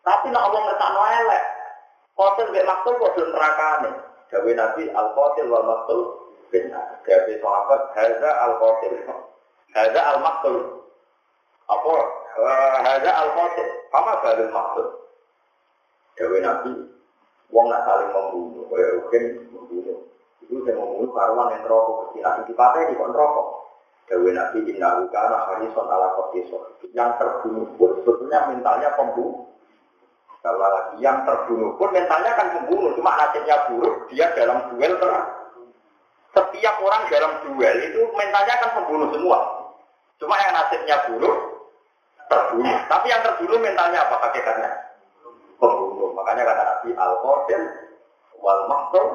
[0.00, 1.44] Tapi nak Allah ngetak no elek.
[2.16, 3.90] Kotil gak maktul kotil nerakane.
[4.28, 6.00] Gawe Nabi al-kotil wal maktul
[6.52, 7.00] benar.
[7.04, 8.92] Gawe sahabat haza al-kotil.
[9.72, 10.56] Haza al-maktul.
[11.70, 11.94] Apa?
[12.84, 13.68] Haza al-kotil.
[13.92, 14.86] Apa balil maktul?
[16.20, 16.72] Gawe Nabi
[17.50, 19.98] Wong nak saling membunuh, kaya mungkin membunuh.
[20.38, 22.22] Itu saya membunuh karuan yang rokok kecil.
[22.22, 23.48] Nanti dipatah di kok rokok.
[24.10, 29.46] Dewi Nabi Inna Ukara Harison ala Kotiso Yang terbunuh pun sebetulnya mentalnya pembunuh.
[30.42, 35.26] Kalau lagi yang terbunuh pun mentalnya kan pembunuh Cuma nasibnya buruk dia dalam duel terang.
[36.34, 39.38] Setiap orang dalam duel itu mentalnya kan pembunuh semua.
[40.18, 41.36] Cuma yang nasibnya buruk
[42.26, 42.76] terbunuh.
[42.90, 44.26] Tapi yang terbunuh mentalnya apa?
[44.26, 44.70] Hakikatnya?
[45.62, 46.10] Pembunuh.
[46.18, 47.62] Makanya kata Nabi Al-Qadim
[48.42, 49.06] Wal Maktum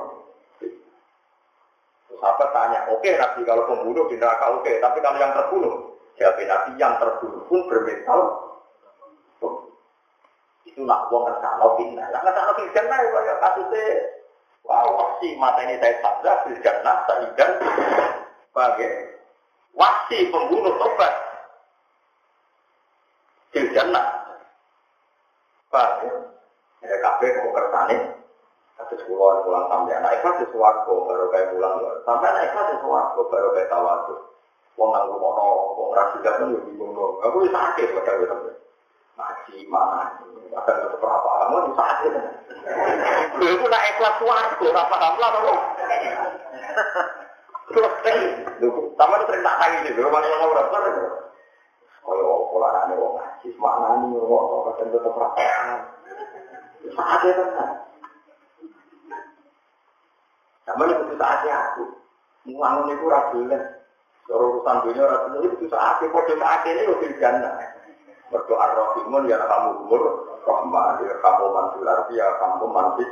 [2.20, 4.80] Sahabat tanya, oke okay, Nabi kalau pembunuh di neraka oke, okay.
[4.80, 5.74] tapi kalau yang terbunuh,
[6.16, 8.20] jawab Nabi yang terbunuh pun bermental.
[10.66, 12.08] Itu nak uang ngersano fitnah.
[12.10, 13.84] Nak ngersano fitnah ya kayak kasusnya,
[14.66, 17.52] wow, wasi mata ini saya sabda, fitnah, sahidan,
[18.50, 18.92] sebagai
[19.76, 21.14] wasi pembunuh tobat.
[23.54, 24.08] Fitnah.
[25.70, 26.08] Pak,
[26.80, 27.96] ya kabeh mau kersane,
[28.76, 33.48] Kasus pulau pulang sampai anak ikhlas di baru kayak pulang sampai anak ikhlas di baru
[33.56, 34.16] kayak tawadu.
[34.76, 35.48] Wong nang rumah no,
[35.80, 37.16] wong rasi gak pun lebih bingung.
[37.24, 38.28] Aku sakit pada gue
[39.16, 40.20] ngaji mana?
[40.52, 42.12] Bahkan ke berapa kamu di sakit.
[43.40, 45.62] Gue itu nak ikhlas suwargo, apa kamu lah dong.
[47.72, 47.94] Terus
[49.00, 50.76] sama itu sering tak tanya gue mana yang berapa?
[52.04, 55.40] Kalau pola ane wong ngaji, mana nih wong tetap berapa?
[57.56, 57.85] Kan?
[60.66, 61.84] Namanya itu saatnya aku.
[62.50, 63.64] Mulangun itu rajulan.
[64.26, 66.10] Kalau urusan dunia rajulan itu saatnya.
[66.10, 67.52] Kode saatnya ini lebih jana.
[68.34, 70.04] Berdoa rohimun ya kamu umur.
[70.46, 71.46] Rahman ya kamu
[71.86, 73.10] arti ya kamu mantis.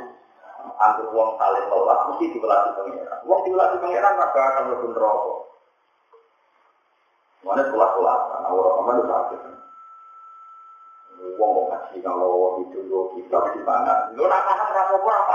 [0.64, 3.18] Antar uang saling tolak mesti pengiran.
[3.28, 5.38] Uang dibelasih pengiran maka akan lebih rokok.
[7.44, 9.40] Mana sekolah-sekolah, karena orang-orang itu sakit.
[11.36, 12.80] Uang mau kasih kalau itu
[13.20, 14.08] kita di mana?
[14.16, 15.34] Lu nak paham rasa apa apa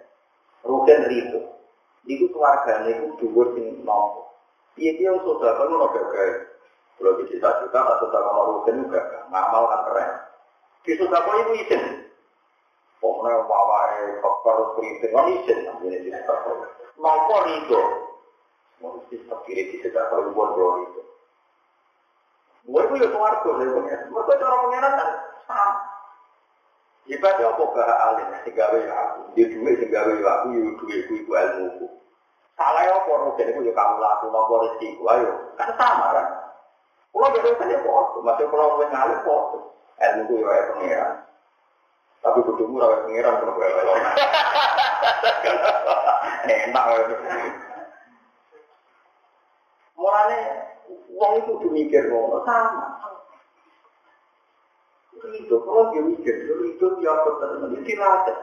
[0.61, 1.39] Rugen ribu.
[2.05, 4.33] Iku keluarga itu dua sing nompo.
[4.77, 6.49] Iya dia sudah kan mau gagal.
[6.97, 9.01] Kalau di desa juga sudah mau rugen juga.
[9.29, 10.09] Ngamal kan keren.
[10.85, 11.83] Di sudah kok ibu izin.
[13.01, 16.09] Pokoknya wawae koper kritik kan isin ini di
[17.01, 17.81] Nopo rido.
[18.81, 21.01] Mesti kiri di sekitar kalau buat bro itu.
[22.65, 24.09] Gue suarga dari pengiran.
[24.09, 25.09] Mereka cara pengiran kan
[25.49, 25.90] sama.
[27.11, 29.35] Ibadah apa ke alim, segawe ya aku.
[29.35, 31.85] Dia duit segawe ya aku, ya duit ku iku ilmu ku.
[32.55, 35.31] Ya apa, mungkin itu kamu laku, nopo rezeki ku, ayo.
[35.59, 36.27] Kan sama kan.
[37.11, 37.27] Kalau
[37.59, 39.75] kan ya foto, masih kalau gue ngalir foto.
[39.99, 41.11] Ilmu ku ya pengiran.
[42.21, 43.67] Tapi kudu murah pengiran kalau gue
[46.47, 47.15] Enak itu.
[49.99, 50.39] Mulane
[51.11, 52.87] wong itu kudu mikir ngono sama.
[55.21, 58.37] Itu kalau dia mikir, itu dia betul itu dilatih.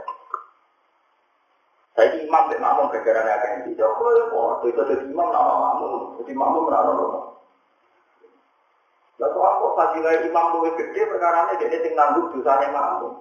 [1.98, 6.22] Saya imam dek makmum gara-gara akan di Joko ya kok itu jadi imam nama makmum,
[6.22, 7.24] jadi makmum merana rumah.
[9.18, 13.18] Soal kok fadilah imam luwih gede perkara ini dia sing nanggung dosanya makmum.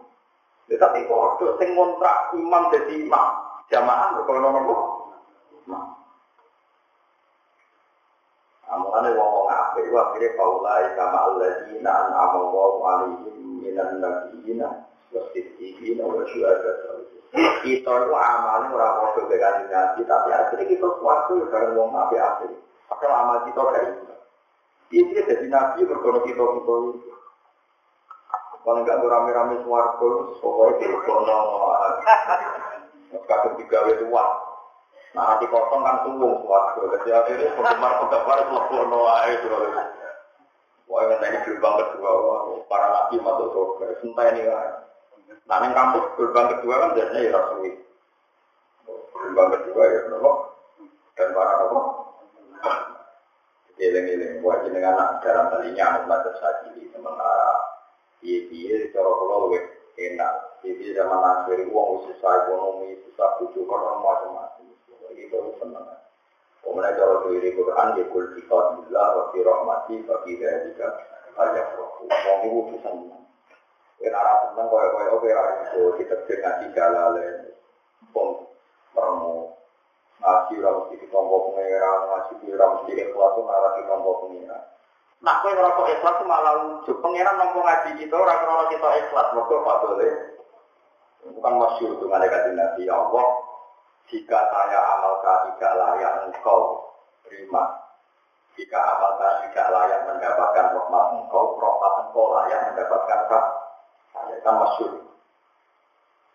[0.70, 3.26] Tetapi kok sing ngontrak imam jadi imam
[3.74, 4.78] jamaah berkono nopo.
[8.78, 15.22] Amane wong wong apik wa kire paula kama alladzina an'ama Allahu alaihim minan nabiyina wa
[15.34, 16.22] siddiqina wa
[17.66, 22.54] Kita itu amalnya ora padha dengan nabi tapi akhirnya kita suatu bareng wong apik apik.
[22.86, 24.04] Padahal amal kita kayak itu.
[24.94, 27.12] Ini jadi nabi berkono kita kita itu.
[28.68, 30.10] Kalau enggak rame-rame suarga,
[30.44, 31.40] pokoknya kita kono.
[33.28, 34.32] Kadang digawe uang.
[35.18, 36.94] Nah, hati kosong kan suwung suatu.
[36.94, 39.74] Jadi akhirnya penggemar penggemar melepono aja terus.
[40.86, 42.12] Wah, yang tadi gerbang kedua,
[42.70, 43.98] para nabi masuk surga.
[43.98, 44.72] Sumpah ini kan.
[45.50, 47.72] Nah, yang kampus gerbang kedua kan biasanya ya rasui.
[49.18, 50.32] Gerbang kedua ya nopo
[51.18, 51.80] dan para nopo.
[53.78, 57.78] Eling-eling, buat jenengan anak dalam talinya anak belajar saji sementara
[58.26, 59.54] iya-iya cara pulau
[59.98, 60.34] enak.
[60.66, 64.57] Jadi zaman akhir uang susah ekonomi, susah bujuk macam-macam.
[65.16, 65.88] Itu senang.
[66.66, 70.88] Kemudian cara diri Quran ya kul kita bila wa fi rahmati wa fi dzalika
[71.40, 72.04] ayafrahu.
[72.12, 73.24] Wong iku bisa senang.
[74.04, 77.26] Yen ora seneng koyo-koyo oke ora iso ditekir ngaji galale.
[78.12, 78.46] Pom
[78.94, 79.56] meremu
[80.20, 84.64] ngaji ora mesti ditompo pengeran, ngaji ora mesti ikhlas ora ditompo pengeran.
[85.18, 86.94] Nah, kowe ikhlas malah lucu.
[87.02, 89.28] Pengiran nampu ngaji kita, orang krono kita ikhlas.
[89.34, 90.10] Mereka fadolnya.
[91.28, 93.28] Bukan masyur dengan dekat Nabi ya Allah.
[94.08, 96.80] Jika saya amalkan tidak layak engkau
[97.28, 97.76] terima.
[98.56, 103.46] Jika amalkan tidak layak mendapatkan rahmat engkau, rahmat engkau layak mendapatkan kah?
[104.16, 104.94] Saya kan masyur.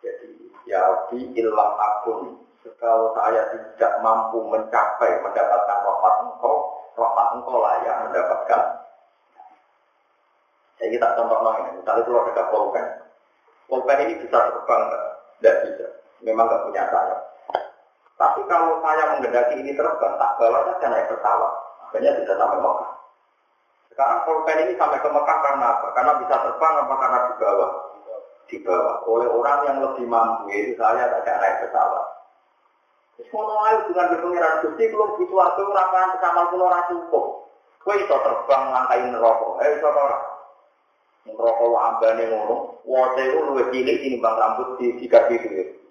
[0.04, 2.44] Jadi, ya Rabbi ilam akun.
[2.76, 6.56] Kalau saya tidak mampu mencapai mendapatkan rahmat engkau,
[6.92, 8.62] rahmat engkau layak mendapatkan.
[10.76, 12.86] Saya kita contoh ini, misalnya kalau ada pulpen,
[13.70, 14.82] pulpen ini bisa terbang?
[15.38, 15.86] Tidak bisa,
[16.26, 17.31] memang nggak punya sayap.
[18.20, 21.52] Tapi kalau saya menggendaki ini terbang, tak bawa saja naik pesawat,
[21.88, 22.90] akhirnya bisa sampai Mekah.
[23.92, 25.86] Sekarang pulpen ini sampai ke Mekah karena apa?
[25.96, 27.70] Karena bisa terbang apa karena di bawah?
[28.48, 32.06] Di bawah oleh orang yang lebih mampu, itu saya tidak naik pesawat.
[33.20, 37.24] Semono ae dengan berpengiran Gusti kalau butuh waktu rapan sama kula ora cukup.
[37.84, 39.48] Kowe iso terbang langkai neraka.
[39.62, 39.88] Eh iso?
[41.28, 42.56] Neraka wae ambane ngono.
[42.82, 45.81] Ku luwih cilik tinimbang rambut di sikat itu.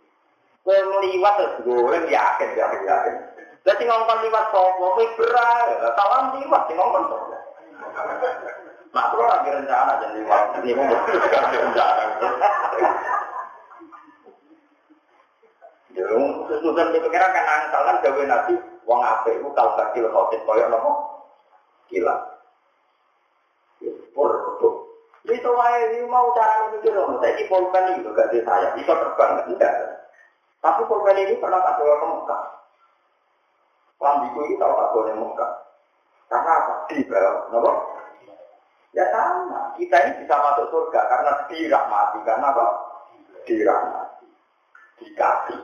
[0.62, 3.16] Kowe meliwat terus goreng yakin yakin yakin.
[3.62, 4.78] Lah sing ngomong liwat sapa?
[4.78, 5.68] Kowe berat.
[5.98, 7.38] Tawang liwat sing ngomong sapa?
[8.92, 12.04] Nah, kalau lagi rencana jadi liwat, ini mau rencana.
[15.92, 16.08] Ya,
[16.48, 18.56] susunan di pikiran kan angsal kan gawe nabi,
[18.88, 20.92] wong apik iku kal bakil khotin koyo nopo?
[21.92, 22.16] Gila.
[23.84, 24.76] Ya, pur tuh.
[25.28, 30.01] Itu wae mau cara mikir saya di pulpen itu gak saya, bisa terbang enggak.
[30.62, 32.44] Tapi pulpen ini pernah tak bawa ke Mekah.
[34.02, 35.48] Lambiku ini tahu tak bawa ke.
[36.32, 36.74] Karena apa?
[36.88, 37.72] Di bawah, nopo?
[38.92, 42.66] Ya sama, kita ini bisa masuk surga karena dirahmati, karena apa?
[43.48, 44.28] Dirahmati,
[45.00, 45.62] dikasih.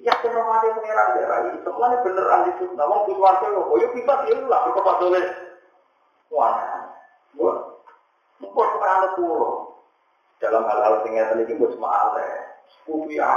[0.00, 2.86] Yakin rahmati pengiran daerah ini, semuanya bener ahli sunnah.
[2.86, 5.24] Wong butuh warga yo, oh yuk pipa dia lah berkopat oleh
[6.30, 6.94] wana.
[7.34, 7.58] Buat,
[8.38, 9.54] mungkin keperangan pulau.
[10.40, 12.26] Dalam hal-hal nyata ini buat semua ale,
[12.78, 13.32] sekutu ya.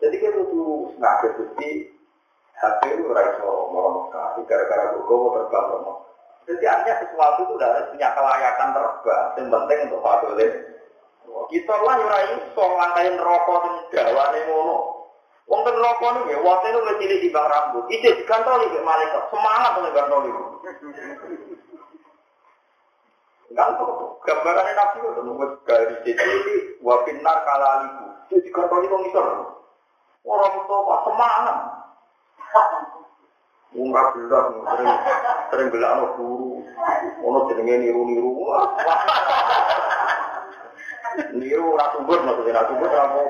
[0.00, 1.68] Jadi kita butuh nggak kesuci,
[2.56, 6.04] HP itu raiso mau sekali gara-gara gue terbang mau.
[6.48, 9.24] Jadi artinya sesuatu itu harus punya kelayakan terbang.
[9.36, 10.52] Yang penting untuk fadolin
[11.50, 14.76] kita lah ora iso nglantahin rokok sing gawane ngono.
[15.50, 17.84] Wong ten rokok wate niku wis cilik di bang rambut.
[17.90, 19.22] Iki digantoli mek malaikat.
[19.34, 20.30] Semangat oleh gantoli.
[23.50, 23.74] Kan
[24.22, 28.06] gambarannya nabi itu nunggu dari sini wabinar kalaliku.
[28.30, 29.26] Jadi kalau itu ngisor.
[30.22, 31.56] Orang tua semangat.
[33.70, 34.90] Umrah jelas sering
[35.54, 36.58] sering bilang no guru,
[37.22, 38.30] ono jenenge niru niru.
[41.38, 43.22] Niru ora tumbur maksudnya ora apa.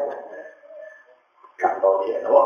[1.60, 2.40] Tau dia no.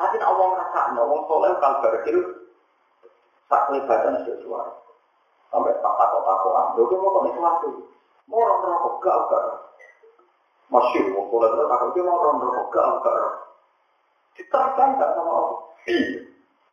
[0.00, 2.22] Tapi nak wong rasa, soleh kalbar itu
[3.44, 4.87] sak kelibatan sesuatu.
[5.48, 6.66] Sampai tak takut takutan.
[6.76, 7.68] Lho mau kok sesuatu.
[8.28, 9.44] Mau orang rokok gak gak.
[10.68, 13.18] Masih soleh itu takut dia mau orang rokok gak gak.
[14.36, 15.58] Diterapkan gak sama Allah.
[15.88, 16.20] Iya.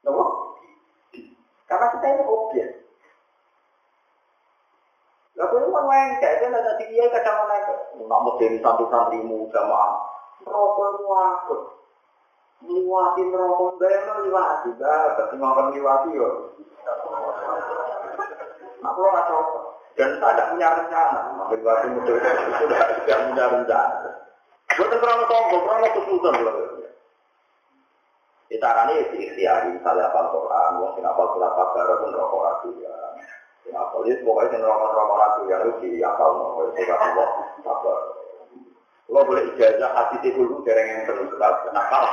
[0.04, 0.24] Kenapa?
[1.66, 2.70] Karena kita ini objek.
[5.36, 7.72] Lah kowe mau main kayak kan ada dia kadang naik.
[8.04, 10.04] Nak mau jadi santri-santrimu jamaah.
[10.44, 11.56] Rokok itu aku
[12.64, 16.56] liwati neraka bayang liwati bah berarti ngomong liwati yo
[18.86, 19.28] nah kalau nggak
[19.96, 22.16] dan saya tidak punya rencana liwati mudah
[22.62, 24.10] sudah tidak punya rencana
[24.76, 26.56] gue terang sombong terang kesulitan loh
[28.46, 32.70] kita kan ini diikhtiari misalnya apa Quran mau sing apa surat kabar pun rokok ratu
[32.78, 32.94] ya.
[33.66, 37.30] Sing apa itu pokoknya sing rokok rokok ratu ya itu di akal mau surat Allah
[37.66, 37.98] kabar
[39.06, 42.04] Lo boleh ijazah hati di dulu dereng yang terus surat nakal.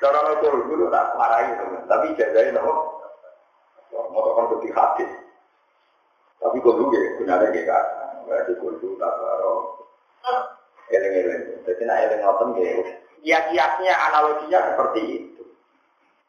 [0.00, 1.58] Cara lo dulu tak marahin,
[1.90, 2.99] tapi ijazahnya nopo.
[4.08, 5.04] Mau kan lebih hati.
[6.40, 7.86] Tapi gue dulu ya, benar ya kan.
[8.24, 9.54] Berarti gue dulu tak baru.
[10.90, 11.42] Eleng-eleng.
[11.68, 12.72] Jadi nak eleng ngotem ya.
[13.20, 15.44] Kiat-kiatnya analoginya seperti itu.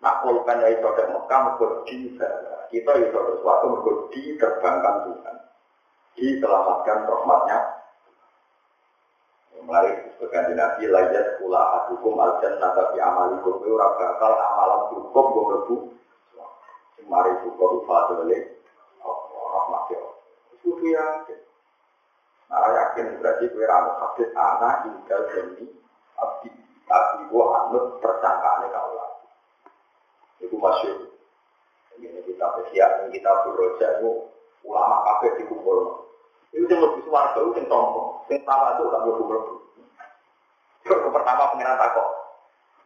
[0.04, 2.18] Nak pulpen dari produk Mekah mergodi
[2.72, 5.36] Kita itu sesuatu mergodi terbangkan Tuhan
[6.16, 7.60] diselamatkan rahmatnya.
[9.62, 15.78] Mari sebagai nabi lajat kula adukum aljan nata fi amalikum ora bakal amalan cukup gue
[17.12, 18.40] Mari cukup fadole
[19.04, 20.00] rahmatnya.
[20.56, 21.40] Itu yakin.
[22.48, 25.68] Nah yakin berarti gue ramu hadis anak tinggal demi
[26.16, 26.50] abdi.
[26.88, 29.28] Tapi gue anut persangkaannya kau lagi.
[30.40, 31.12] Itu masuk.
[32.00, 34.32] Ini kita persiapkan kita beroja itu
[34.64, 36.08] ulama kafe dikumpul.
[36.56, 39.56] Itu yang lebih suara itu yang sombong, yang tawa itu tak berlebu.
[40.84, 42.10] Yang pertama pengiran takok,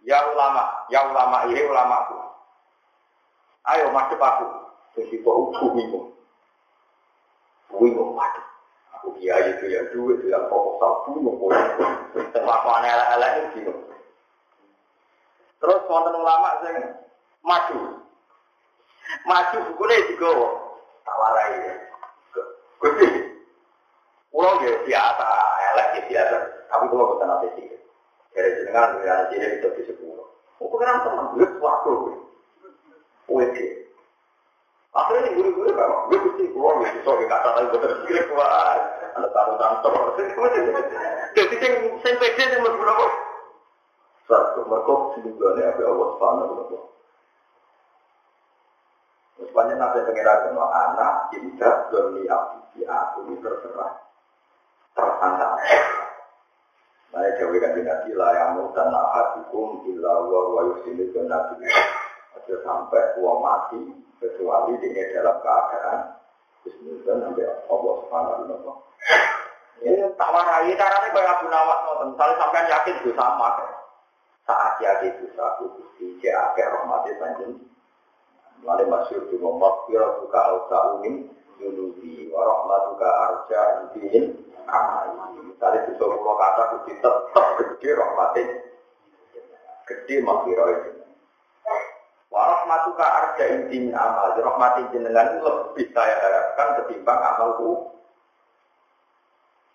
[0.06, 2.35] ya ulama, ya ulama ini ulama aku.
[3.66, 4.46] Ayo masuk aku,
[4.94, 6.14] jadi kok aku bingung.
[7.74, 8.46] Bingung, waduh.
[8.94, 11.42] Aku kiai itu yang duit, itu yang proposal bingung.
[12.14, 13.80] Terlaku aneh-aneh ini bingung.
[15.58, 16.78] Terus wonten ulama sing
[17.42, 17.78] maju.
[19.26, 20.30] Maju bukunya juga
[21.02, 21.74] tawarai ya.
[22.78, 23.08] Gusti.
[24.30, 25.30] Kulo ya biasa,
[25.74, 26.38] elek ya biasa.
[26.70, 27.66] Tapi kulo boten ate sih.
[28.36, 30.28] Dari jenengan dengan cilik itu di sepuluh.
[30.60, 31.94] Pengen teman, gue suatu.
[33.30, 33.68] Oke.
[34.96, 38.78] Akhirnya ini guru-guru kan, gue mesti keluar, gue bisa gue kata lagi betul sekali keluar.
[39.16, 40.02] Ada taruh kantor.
[41.36, 43.06] Jadi yang saya pede berapa?
[44.26, 46.90] Satu, mereka sedugaannya apa Allah Subhanahu wa Ta'ala.
[49.36, 53.92] Sepanjang nabi pengiran semua anak, tidak demi abdi aku ini terserah.
[54.96, 55.48] Tersangka.
[57.12, 61.56] Saya jauh kan nabi lah yang mau tanah hatikum illa wa wa ke nabi.
[62.36, 63.80] Ada sampai tua mati
[64.20, 66.16] kecuali ini dalam keadaan
[66.66, 68.74] Bismillah nanti Allah Subhanahu wa Ta'ala.
[69.86, 71.80] Ini tak warai caranya kayak Abu Nawas
[72.10, 73.50] Misalnya sampai yakin itu sama.
[74.50, 77.54] Saat yakin itu satu bukti jake rahmati panjang.
[78.66, 81.30] Lalu masyur di Muhammad kira suka alta umin
[81.62, 84.34] yunubi warahmatuka arja intihin
[84.66, 85.46] amali.
[85.46, 88.44] Misalnya di sebuah kata bukti tetap gede rahmati.
[89.86, 91.05] Gede makhluk
[92.46, 92.52] itu.
[92.54, 94.40] Warahmatuka arja intihin amali.
[94.42, 97.90] Rahmati jenengan lebih saya harapkan ketimbang amalku.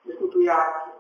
[0.07, 0.95] Itu tuh yakin.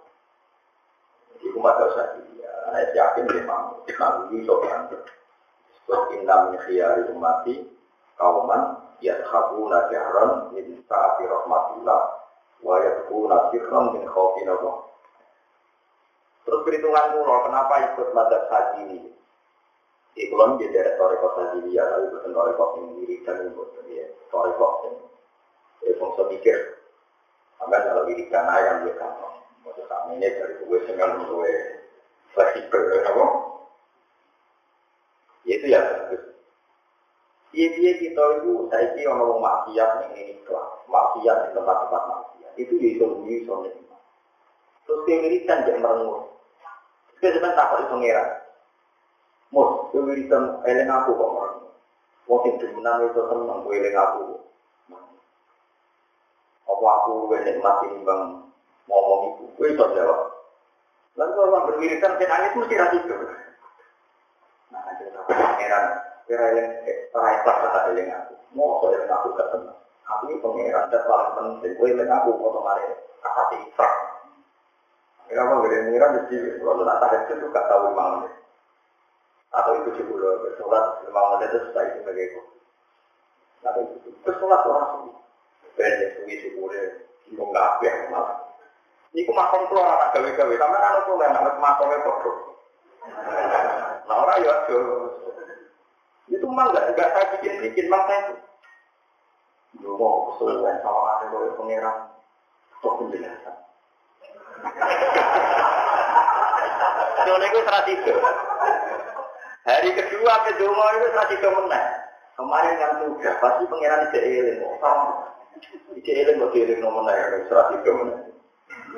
[1.30, 2.52] Jadi umat dosa dia.
[2.70, 4.90] Saya yakin memang nanti sopan.
[5.86, 7.66] Sebab inna min khiyari umati
[8.18, 12.00] kauman yadhabuna jahran min sa'ati rahmatillah
[12.60, 14.86] wa yadhkuna sirran min khawfin Allah.
[16.44, 19.19] Terus perhitungan mula, kenapa ikut madhab haji ini?
[20.14, 24.06] Di kulon dia dari toreko haji ya, tapi bukan toreko yang diri dan bukan ya,
[24.28, 24.96] toreko yang
[25.86, 26.58] ya, bangsa mikir.
[27.60, 29.12] Sampai kalau diri kan ayam dia kan,
[29.62, 31.52] maksud kami ini dari gue dengan gue
[32.32, 33.24] fleksibel, apa?
[35.44, 36.22] Ya itu ya bagus.
[37.50, 43.04] Iya kita itu saya kira orang maksiat ini kelas, maksiat di tempat-tempat maksiat itu bisa
[43.10, 43.74] bunyi soalnya.
[44.86, 46.30] Terus kewiritan dia merengut.
[47.18, 48.39] Kita sebentar takut itu ngira.
[49.50, 51.74] Mus, kewiritan eleng aku kok merengut.
[52.30, 54.22] Wong sing demenan itu seneng kowe eling aku.
[56.70, 58.46] Apa aku wene mati nimbang
[58.86, 59.44] ngomong iku.
[59.58, 60.20] Kowe iso jawab.
[61.18, 63.14] Lalu orang berwiridan kan nangis mesti ra itu.
[64.70, 65.84] Nah, jadi aku pangeran
[66.30, 66.70] kira yang
[67.10, 68.34] ora ikhlas kata eling aku.
[68.54, 69.74] Mau eling aku gak seneng.
[70.06, 71.72] Aku ini pangeran dan paling penting.
[71.74, 72.86] Kowe eling aku foto mari
[73.18, 73.94] kasati ikhlas.
[75.26, 78.34] Ya apa gede pengiran mesti kalau nak tahan itu gak tahu menit.
[79.50, 82.40] Atau itu juga bersolat lima menit itu setelah itu itu.
[83.66, 85.12] Tapi itu bersolat orang suwi.
[85.74, 86.82] Benda suwi syukurnya,
[87.34, 88.36] nggak apa yang malah.
[89.10, 92.36] Ini ku makom keluar anak gawe-gawe, sama anak tuh yang anak makomnya kodoh.
[94.06, 94.54] Nah orang ya
[96.30, 98.34] itu mah nggak nggak saya bikin bikin saya itu.
[99.98, 101.96] mau kesulitan sama ada gawe pengiran,
[102.78, 103.56] kok penjelasan.
[107.26, 108.12] Dole itu tradisi.
[109.70, 111.86] Hari kedua ke Dungo itu tradisi menang.
[112.34, 114.58] Kemarin yang sudah pasti pangeran ide eling.
[115.94, 118.34] Ide eling kok eling nomor menang tradisi menang.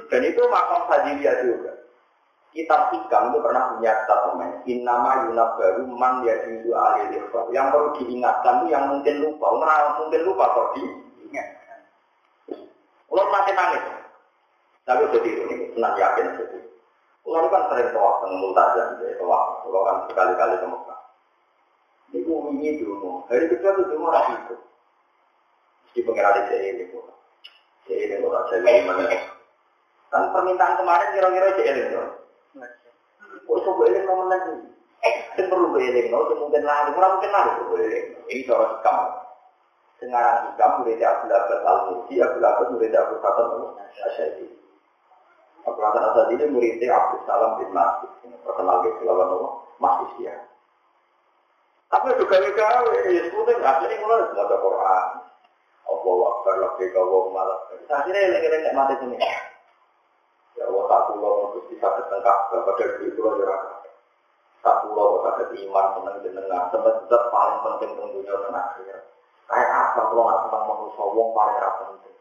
[0.09, 1.73] Dan itu makam sajiliyah juga.
[2.53, 4.53] Kitab hikam itu pernah punya statement.
[4.65, 7.21] Innama yunabaru man yadidu alil
[7.53, 9.47] Yang perlu diingatkan itu yang mungkin lupa.
[9.53, 11.49] Orang mungkin lupa kok diingat.
[13.13, 13.85] Ulang masih nangis.
[14.89, 16.59] Tapi jadi ini, senang yakin jadi.
[17.23, 19.63] Kalau kan sering tawaf dengan multajam, ya, tawaf.
[19.63, 21.01] Kalau kan sekali-kali ke Mekah.
[22.13, 23.25] Ini ini dulu.
[23.31, 24.57] Hari kedua itu dulu orang itu.
[25.97, 26.85] Di pengiran di ini.
[27.87, 29.05] Jadi ini orang jadi mana.
[30.13, 31.97] Kan permintaan kemarin kira-kira jadi ini.
[33.47, 34.29] Kok itu gue ini mau?
[35.03, 36.13] Eh, itu perlu gue ini.
[36.13, 38.01] Mungkin lari, mungkin lari gue ini.
[38.29, 38.99] Ini soal hikam.
[40.03, 43.47] Sengarang hikam, murid Abdul Abbas Al-Mursi, Abdul Abbas murid Abdul Fatah
[44.11, 44.62] Asyadi.
[45.63, 48.11] Hasan Asad ini muridnya Abdul Salam bin Masjid.
[48.43, 49.49] Terkenal di Sulawesi Nopo,
[49.79, 50.35] Masjid dia.
[51.93, 52.67] Tapi juga juga,
[53.05, 55.07] ya sebetulnya akhirnya mulai semua Quran.
[55.93, 57.59] Allah Akbar, Laki Kau Malah.
[57.93, 59.17] Akhirnya eleng-eleng mati sini.
[60.57, 63.57] Ya Allah, satu lo terus bisa ketengkap, pada diri itu aja
[64.65, 68.99] Satu lo sakit iman, seneng jenengan, sebetulnya paling penting tentunya akhirnya.
[69.53, 72.17] Kayak apa kalau nggak senang manusia, wong paling penting.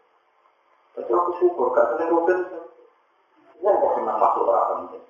[0.92, 2.40] Tapi aku syukur, gak seneng rugen.
[3.62, 5.04] Wong kok senang masuk orang penting.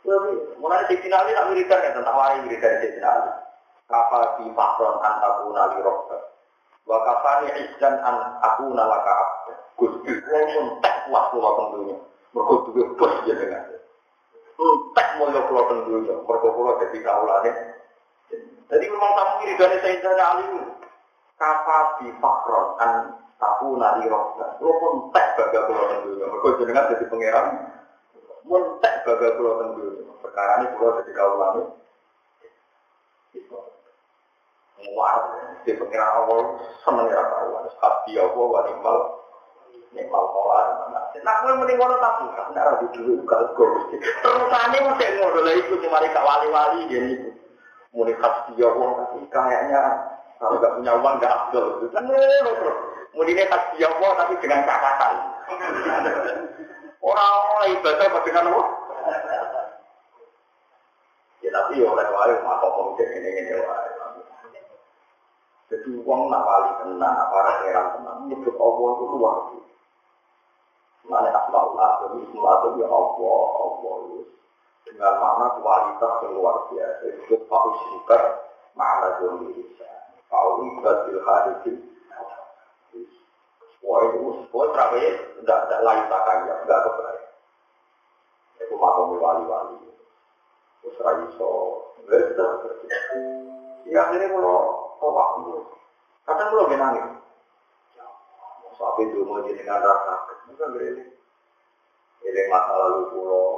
[0.00, 3.18] Jadi, mulai di final ini tak wiridan ya tentang wari wiridan di final.
[3.86, 6.18] Kafa di fakron an aku nali rokta.
[6.86, 9.54] Wa kafani izdan an aku nalaka abda.
[9.78, 11.96] Gusti, wong pun tak puas pulau tentunya.
[12.34, 13.64] Mereka juga bos jenengan.
[14.94, 16.14] Tak mulia pulau tentunya.
[16.16, 17.50] Mereka pulau jadi kaulane.
[18.70, 20.46] Jadi memang tamu wiridan Sayyidina Ali
[21.38, 22.92] kafa di fakron an
[23.40, 24.60] aku nali rokta.
[24.60, 26.24] Lo pun tak baga pulau tentunya.
[26.28, 27.46] Mereka jenengan jadi pangeran.
[28.44, 30.12] Muntek baga pulau tentunya.
[30.20, 31.62] Perkara ini pulau jadi kaulane.
[34.80, 35.16] Muar,
[35.60, 37.68] di pengiran awal seneng ya kawan.
[37.68, 38.98] Hati Allah wa nimal
[40.08, 40.66] mawar.
[41.20, 45.52] Nah, gue mending ngono tapi kan ada di dulu kalau gue terusane mesti ngono lah
[45.52, 47.12] itu cuma mereka wali-wali jadi
[47.92, 49.82] mulai hati Allah tapi kayaknya
[50.40, 51.66] kalau nggak punya uang nggak abdul.
[51.92, 52.78] Kan ngono terus.
[53.10, 55.14] Mulainya hati Allah tapi dengan catatan.
[57.00, 58.62] Orang-orang ibadah dengan apa?
[61.40, 63.90] Ya tapi ya oleh wae mak kok cek ngene-ngene wae.
[65.70, 69.78] Jadi uang nak wali tenang, para heran tenang, nyebut Allah itu luar biasa.
[71.06, 73.98] Mana asmaullah, jadi semua itu ya Allah, Allah
[74.82, 77.04] dengan makna kualitas yang luar biasa.
[77.22, 78.22] Itu Pak Usyikar,
[78.74, 79.08] makna
[79.54, 79.90] Isa.
[80.26, 81.89] Pak Ibadil Hadidin.
[83.80, 84.20] Wah itu,
[84.52, 87.24] wah terakhir tidak tidak lain tak kaya, tidak kebaik.
[88.60, 89.88] Itu makam wali-wali.
[90.84, 91.52] Terus raiso,
[92.04, 92.52] betul.
[93.88, 94.60] Ya akhirnya kalau
[95.00, 95.60] tolak dulu.
[96.28, 97.06] Kadang kalau gak nangis.
[98.80, 100.14] Sampai dulu mau jadi dengan rasa.
[100.48, 101.04] Bukan berarti.
[102.20, 103.48] Ini masa lalu pulau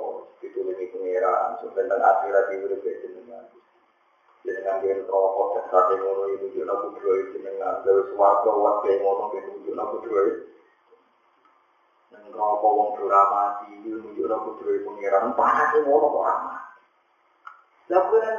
[0.43, 1.62] itu lebih pengiran.
[1.62, 3.47] Tentang akhirat itu lebih jenengan.
[4.43, 7.78] Jenengan dia rokok dan sate ngono itu juga aku dua itu jenengan.
[7.86, 10.43] Dari suarga wat kayak ngono itu juga aku dua itu.
[12.10, 13.94] Dan rokok itu
[14.66, 15.31] itu pengiran.
[15.39, 16.27] Panas itu ngono kok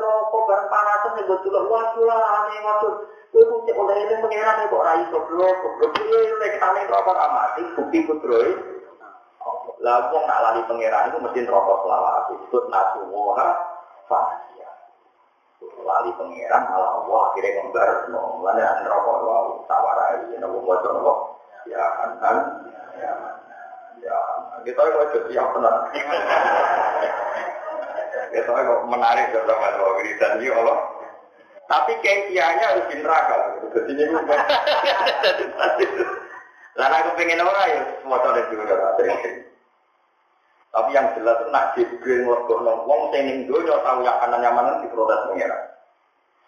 [0.04, 0.68] rokok bareng
[1.16, 2.52] nek betul lah.
[3.34, 3.96] Kowe kok cek oleh
[5.10, 7.18] kok blok piye nek ane rokok
[7.80, 8.50] bukti putroe.
[9.84, 12.22] Lah wong nak lali pengeran itu mesti rokok selawat.
[12.30, 13.48] Disebut nasuha
[14.06, 14.63] fasia.
[15.84, 17.62] Lali pengeran malah Allah akhirnya.
[18.10, 21.20] Mulane ane rokok wae tawarai nek wong waca rokok.
[21.68, 22.38] Ya kan kan.
[22.98, 23.14] Ya.
[24.04, 24.20] Ya,
[24.68, 25.78] kita itu siap tenang.
[28.34, 30.78] Ya soalnya kok menarik sama dua wiridan ini Allah.
[31.72, 33.36] Tapi kayaknya harus di neraka.
[33.72, 34.40] Jadi ini bukan.
[36.74, 38.98] Aku pengen orang ya, semua tahu juga
[40.74, 44.90] Tapi yang jelas nak Jibril ngelebok wong sing ning donya tahu yang kanan nyamanan di
[44.90, 45.22] protes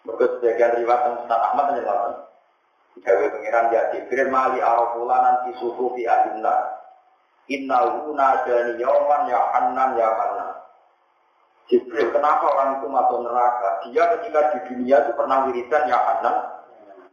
[0.06, 2.26] Mergo sebagian riwayat tentang Ustaz Ahmad menyebutkan
[2.96, 6.80] Gawe pengiran ya Jibril mali arafula nanti suhu fi adinna.
[7.46, 10.50] Innahu nadani yauman ya hanan ya hanan.
[11.68, 13.68] Jibril, kenapa orang itu masuk neraka?
[13.90, 16.36] Dia ketika di dunia itu pernah wiridan ya hanan.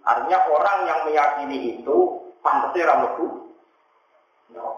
[0.07, 1.97] Artinya orang yang meyakini itu
[2.39, 3.53] pantasnya rameku.
[4.55, 4.77] No.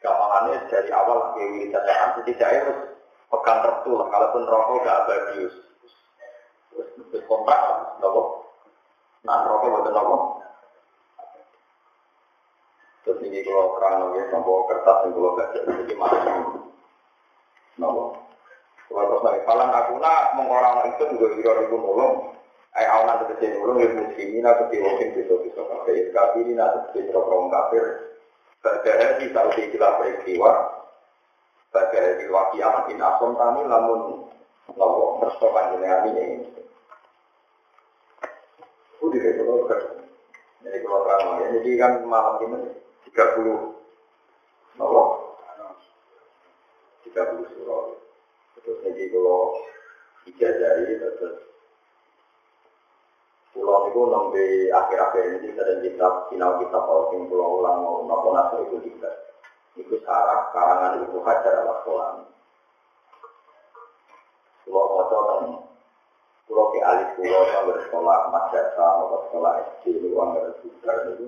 [0.00, 2.22] Gampangannya dari awal ke wiridan ya hanan.
[2.24, 2.78] Tidak harus
[3.28, 3.98] pegang tertul.
[4.08, 5.54] Kalaupun rokok gak abadius.
[6.72, 7.60] Terus kontrak,
[8.00, 8.48] nopo.
[9.28, 10.16] Nah, rokok buat nopo.
[13.02, 16.36] Terus ini kalau terang lagi, nopo kertas yang kalau gak jadi masuk.
[17.76, 18.02] Nopo.
[18.88, 22.14] Kalau terus lagi, kalau aku nak mengorang itu juga kira ribu nolong.
[22.72, 26.08] Ay awan nanti kecil nolong, ya muslimin atau tiwokin bisa-bisa kafir.
[26.14, 27.84] Kafirin atau kecil orang kafir.
[28.62, 30.50] Bagai di tahu di istilah peristiwa.
[31.74, 34.30] Bagai di wakiamat in asom tani lamun
[34.72, 36.26] nopo persoalan jenengan ini.
[39.02, 39.66] Udah deh, kalau
[40.62, 42.58] Jadi kalau terang lagi, jadi kan malam ini
[43.10, 43.74] 30
[44.78, 45.02] Nopo?
[47.02, 47.82] 30 surah.
[48.62, 49.58] Terus ini kalau
[50.30, 51.34] ijazari terus
[53.52, 54.32] Pulau itu nomor
[54.72, 59.12] akhir-akhir ini sering kitab final kitab yang pulau ulang mau nopo naso itu juga.
[59.76, 62.24] Itu sarah karangan ibu hajar ala sekolah.
[64.64, 65.71] Pulau mau
[66.52, 71.26] pulau ke alis pulau yang bersekolah madrasah atau sekolah SD itu uang bersekolah itu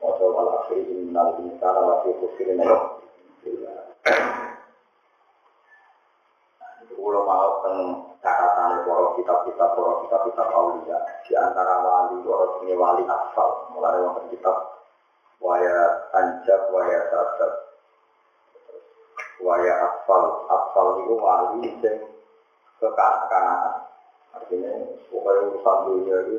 [0.00, 2.64] Wato wal akhir innal insana lafi khusrin
[6.98, 7.78] Kulo mau teng
[8.24, 10.98] catatan para kitab-kitab para kitab-kitab aulia.
[11.24, 13.48] Di antara wali para sini wali asal.
[13.76, 14.56] Mulai wonten kitab
[15.38, 17.52] waya anjab waya sadar
[19.44, 20.24] waya asfal.
[20.50, 21.96] Asfal itu wali sing
[22.82, 23.87] kekanak-kanakan
[24.38, 24.72] artinya
[25.10, 26.36] pokoknya urusan dunia itu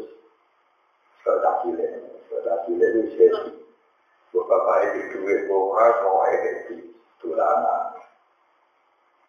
[1.21, 1.91] sudah cilik
[2.31, 3.51] sudah cilik itu sesi
[4.49, 6.75] bapak itu duit ora soalnya jadi
[7.21, 7.83] dolanan.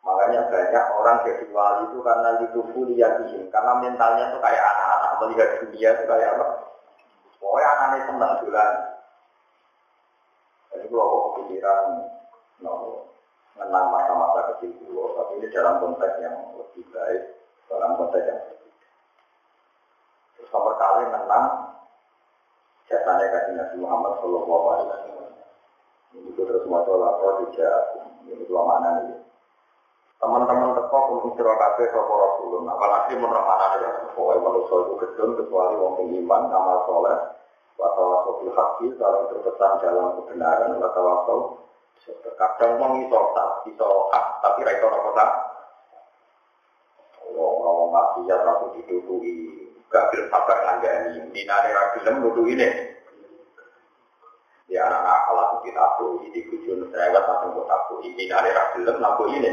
[0.00, 3.12] Makanya banyak orang jadi wali itu karena itu kuliah
[3.52, 6.46] karena mentalnya itu kayak anak-anak melihat dunia itu kayak apa?
[7.36, 8.74] Pokoknya anaknya senang dolan
[10.70, 11.80] jadi kalau kok kepikiran
[12.62, 12.72] no,
[13.58, 15.18] menang masa-masa kecil dulu.
[15.18, 17.22] Tapi ini dalam konteks yang lebih baik
[17.66, 18.40] dalam konteks yang
[20.40, 21.46] Terus nomor kali menang
[22.88, 25.32] jasanya kasih Nabi Muhammad Shallallahu Alaihi Wasallam.
[26.16, 27.76] Ini terus mau lapor tidak
[28.24, 29.20] ini dua mana nih.
[30.16, 32.72] Teman-teman teko kumpul sira kabeh sapa Rasulullah.
[32.72, 37.18] Apalagi menurut mana ya pokoknya manusia itu gedung kecuali wong iman amal soleh
[37.80, 41.56] watawasau bil haqqi saling berpesan dalam kebenaran watawasau
[42.36, 45.30] kadang wong iso tak iso hak tapi ra iso apa tak
[47.36, 52.68] wong maksiat aku ditutupi film sabar ngandani dinane ra film nuduh ini.
[54.70, 58.70] Ya anak akal aku kita aku ini kujun serewet langsung buat aku ini nane ra
[58.70, 59.50] aku ini.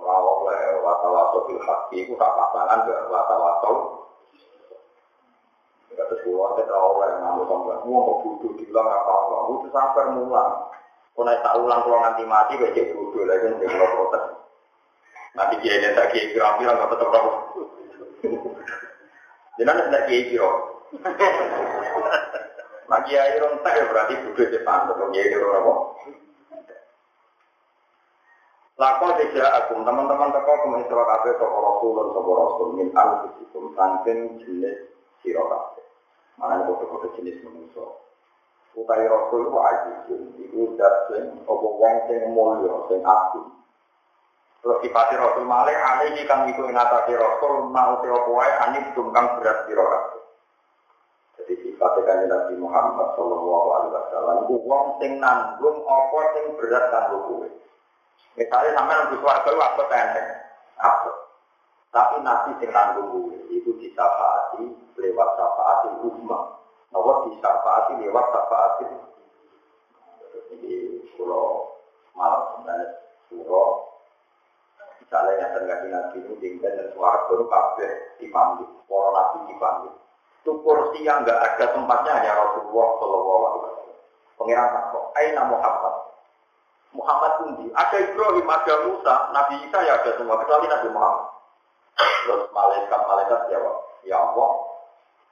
[0.00, 3.72] Ora oleh watawaso bil haqi ku tak pasangan ke watawaso
[5.92, 10.72] Kata sekolah, kita oleh ngamu sampai mau mau bodoh dibilang apa apa, itu sabar mulang.
[11.12, 14.24] Kau naik tak ulang kalau nanti mati, jadi bodoh lagi, nanti kalau protes.
[15.36, 17.12] Nanti dia ini tak kiai kira-kira nggak tetap
[19.60, 20.50] Jangan tidak kiai kiro.
[22.88, 25.74] Nah kiai rontak ya berarti butuh depan atau kiai kiro apa?
[28.80, 33.64] Lako tidak agung teman-teman teko kemen sira kabeh sapa rasul lan sapa rasul min anfusikum
[33.78, 35.84] saking jenis sira kabeh.
[36.40, 37.84] Mana kode-kode jenis manusia.
[38.72, 43.61] Utai rasul ku ajizun iku dat sing apa wong sing mulya sing agung.
[44.62, 45.74] Terus sifati Rasul Malik,
[46.06, 49.82] ini kang itu ingatasi Rasul, mau siapa wae anib kang berat siro
[51.34, 57.18] Jadi sifatnya kan Nabi Muhammad Sallallahu Alaihi Wasallam, wong sing nanggung apa sing berat kanggo
[57.26, 57.48] kowe.
[58.38, 60.28] Misalnya sampai nunggu suarga itu apa tenteng,
[60.78, 61.12] apa.
[61.90, 64.62] Tapi Nabi sing nanggung kowe itu disafaati
[64.94, 66.62] lewat safaati umma.
[66.94, 68.86] Apa disafaati lewat safaati.
[70.54, 71.74] Jadi kalau
[72.14, 72.86] malam sebenarnya
[73.26, 73.91] surah
[75.12, 79.92] Misalnya yang terjadi nabi tinggal dan suara baru kabeh dipanggil, para nabi dipanggil.
[80.40, 83.98] Itu kursi yang nggak ada tempatnya hanya Rasulullah Shallallahu Alaihi Wasallam.
[84.40, 85.94] Pengiran takut, Aina Muhammad.
[86.96, 87.68] Muhammad undi.
[87.76, 91.28] Ada Ibrahim, ada Musa, Nabi Isa ya ada semua kecuali Nabi Muhammad.
[92.00, 93.76] Terus malaikat-malaikat jawab,
[94.08, 94.50] Ya Allah,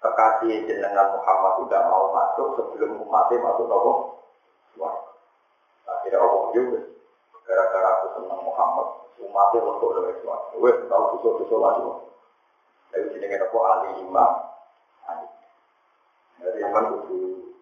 [0.05, 3.93] kekasih jenengan Muhammad tidak mau masuk sebelum umatnya masuk nopo.
[4.77, 4.93] Wah,
[5.89, 6.81] akhirnya Allah juga.
[7.48, 10.38] Gara-gara aku senang Muhammad, umatnya lekuk dari semua.
[10.60, 11.82] Wes, tahu busuk-busuk lagi.
[12.90, 14.32] Sini kita kok ahli imam.
[16.40, 17.18] Jadi imam kudu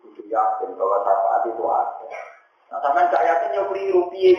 [0.06, 2.06] kudu yakin bahwa syafaat itu ada.
[2.68, 4.38] Nah, sampai gak yakin yang keliru piye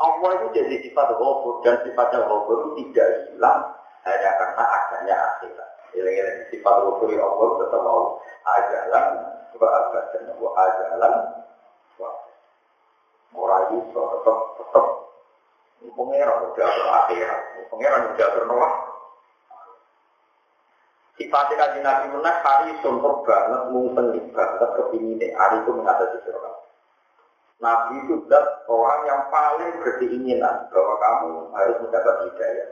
[0.00, 3.60] Allah itu jadi sifat ghafur dan sifatnya ghafur tidak hilang
[4.08, 5.70] hanya karena adanya akhirat.
[5.92, 8.00] Ilang-ilang sifat ghafur Allah tetap mau
[8.42, 9.06] ajalan
[9.62, 11.14] wa abadan wa ajalan
[12.00, 12.10] wa
[13.36, 14.86] orang itu tetap tetap
[15.90, 16.68] pengeran udah
[17.02, 17.42] akhirat,
[17.72, 18.72] pengeran udah bernawah.
[21.18, 25.36] Sifatnya kaji Nabi Munak hari sumber banget, mungkin banget kepinginnya.
[25.36, 26.56] Hari itu mengatasi sirah.
[27.62, 32.68] Nabi itu dat orang yang paling berkeinginan bahwa kamu harus mendapat hidayah.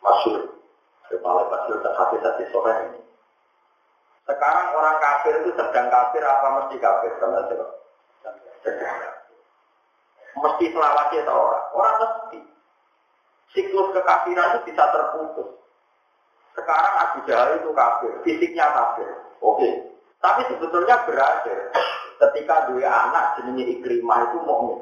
[0.00, 0.42] Masyur.
[1.12, 3.00] Paling masyur hati hati sore ini.
[4.24, 7.12] Sekarang orang kafir itu sedang kafir apa mesti kafir?
[7.20, 7.66] Sama siapa?
[10.32, 11.66] Mesti selawatnya atau orang?
[11.76, 12.40] Orang mesti.
[13.52, 15.48] Siklus kekafiran itu bisa terputus.
[16.56, 19.08] Sekarang Abu Jahal itu kafir, fisiknya kafir.
[19.40, 19.68] Oke.
[20.20, 21.72] Tapi sebetulnya berakhir
[22.20, 24.80] ketika dua anak jenenge Ikrimah itu mukmin.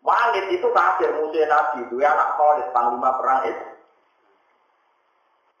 [0.00, 3.66] Walid itu kafir musuh Nabi, dua anak Khalid panglima perang itu.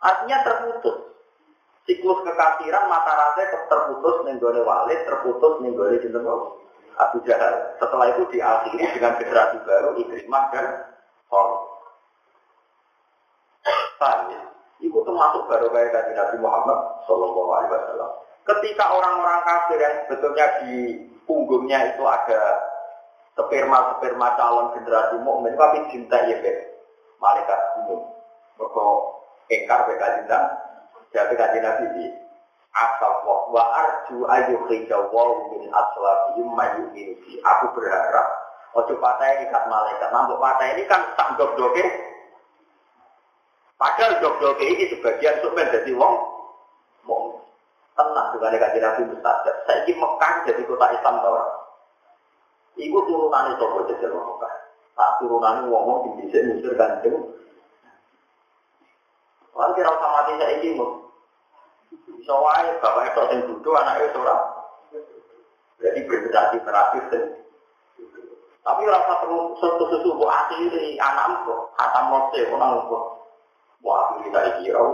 [0.00, 0.96] Artinya terputus.
[1.84, 6.24] Siklus kekafiran mata rantai terputus nenggone Walid, terputus nenggone jeneng
[7.08, 7.76] Abu Jahal.
[7.80, 10.66] Setelah itu diakhiri dengan generasi baru Ikrimah dan
[11.30, 11.62] Khalid.
[14.00, 14.42] Paham ya?
[14.80, 18.10] Itu termasuk baru kayak Nabi Muhammad Shallallahu Alaihi Wasallam.
[18.48, 20.74] Ketika orang-orang kafir yang sebetulnya di
[21.28, 22.40] punggungnya itu ada
[23.36, 26.40] sperma-sperma calon generasi mukmin tapi cinta ya
[27.20, 28.08] malaikat umum.
[28.56, 28.84] Mereka
[29.50, 30.38] engkar beka cinta,
[31.12, 32.06] jadi kaji nabi
[32.70, 33.12] di asal
[33.50, 37.34] wa arju ayu hijawaw min aslabihim mayu fi.
[37.42, 38.26] Aku berharap
[38.78, 41.82] ojo patah ini kan malaikat, nampuk patah ini kan tak dok-doke.
[43.74, 46.14] Padahal dok-doke ini sebagian untuk menjadi wong
[47.08, 47.42] mukmin
[47.98, 49.56] tenang dengan kaji Nabi mustajab.
[49.66, 51.36] Saya ini Mekah jadi kota Islam tau
[52.80, 54.54] Iku turunan itu kok jadi Mekah.
[54.94, 57.18] Tak turunan ngomong di bisa musir ganjeng.
[59.56, 61.09] Wah kira usah mati saya ini mau.
[61.90, 64.42] Bisa wae bapak itu yang duduk anaknya seorang.
[65.80, 67.22] Jadi berinteraksi terakhir dan
[68.60, 73.04] tapi rasa perlu sesuatu sesuatu akhiri anak kok kata mose orang kok.
[73.80, 74.84] Wah kita kira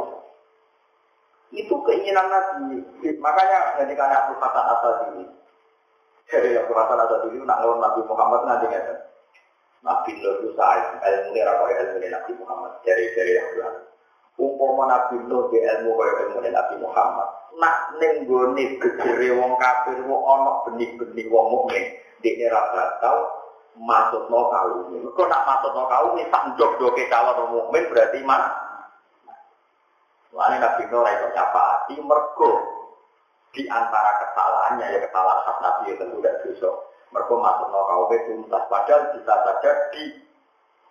[1.54, 2.82] itu keinginan Nabi.
[3.22, 5.24] Makanya ketika Abu Hasan Asad ini,
[6.26, 8.86] dari Abu Hasan Asad ini, nak ngelawan Nabi Muhammad nanti nggak
[9.86, 13.76] Nabi Nuh itu saat ilmu ini rakyat ilmu Nabi Muhammad dari dari yang bilang.
[14.36, 17.28] Umpama Nabi Nuh di ilmu kaya ilmu Nabi Muhammad.
[17.56, 21.84] Nak nenggone gegere wong kafir wong ana benih-benih wong mukmin
[22.20, 23.20] di neraka tahu
[23.80, 25.08] masuk no kaum ini.
[25.08, 28.52] Kok nak masuk no kaum ini sak jog-joge calon mukmin berarti mana?
[30.36, 32.52] Lalu Nabi Nuh itu hati mergo
[33.56, 36.70] di antara kesalahannya ya kesalahan khas Nabi itu tentu tidak dosa.
[37.08, 40.04] Mergo masuk no kaum tuntas padahal bisa saja di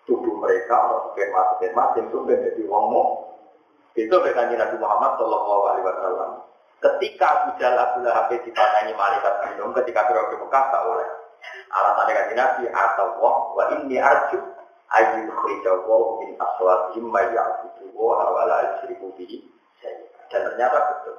[0.10, 2.86] tubuh mereka atau sperma sperma yang itu menjadi wong
[3.96, 6.32] Itu berkanji Nabi Muhammad Shallallahu Alaihi Wasallam.
[6.84, 11.08] Ketika Abu Jahal Abu Lahab dipatani malaikat minum ketika di Mekah tak oleh.
[11.72, 14.40] Alasannya kanji Nabi atau wah wa ini arju
[14.92, 19.42] ayu khijawu min aswatihim ma ya'budu wa la yusyriku bihi
[19.82, 21.16] dan ternyata betul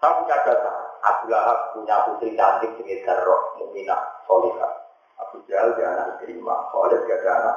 [0.00, 0.72] saya punya data
[1.04, 4.72] Abu Lahab punya putri cantik sekitar roh muminah solihah
[5.20, 7.56] Abu Jahal dia anak terima Khalid dia anak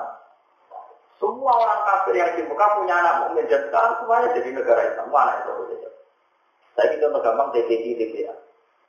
[1.18, 3.50] semua orang kafir yang di Mekah punya anak mukmin.
[3.50, 5.10] Dan sekarang semuanya jadi negara Islam.
[5.10, 5.90] Mana itu saja
[6.78, 8.38] saya kita gampang TPD TPA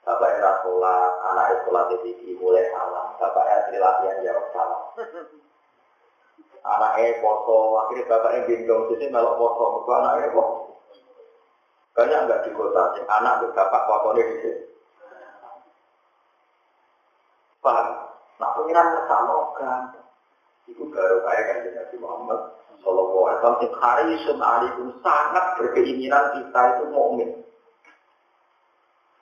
[0.05, 4.81] Bapak era sholat, anak sekolah TPD mulai salah, Bapak era latihan salah.
[6.69, 10.49] anaknya poso, akhirnya bapaknya gendong sini melok poso, mereka anaknya kok
[11.97, 14.63] banyak nggak di kota, sih anak tuh bapak posonya di sini.
[17.65, 17.87] Paham?
[18.39, 19.35] Nah pengiran sama
[20.69, 22.41] itu baru kayak kan Nabi Muhammad
[22.85, 27.31] Sallallahu Alaihi Wasallam yang hari alaikum sangat berkeinginan kita itu mukmin.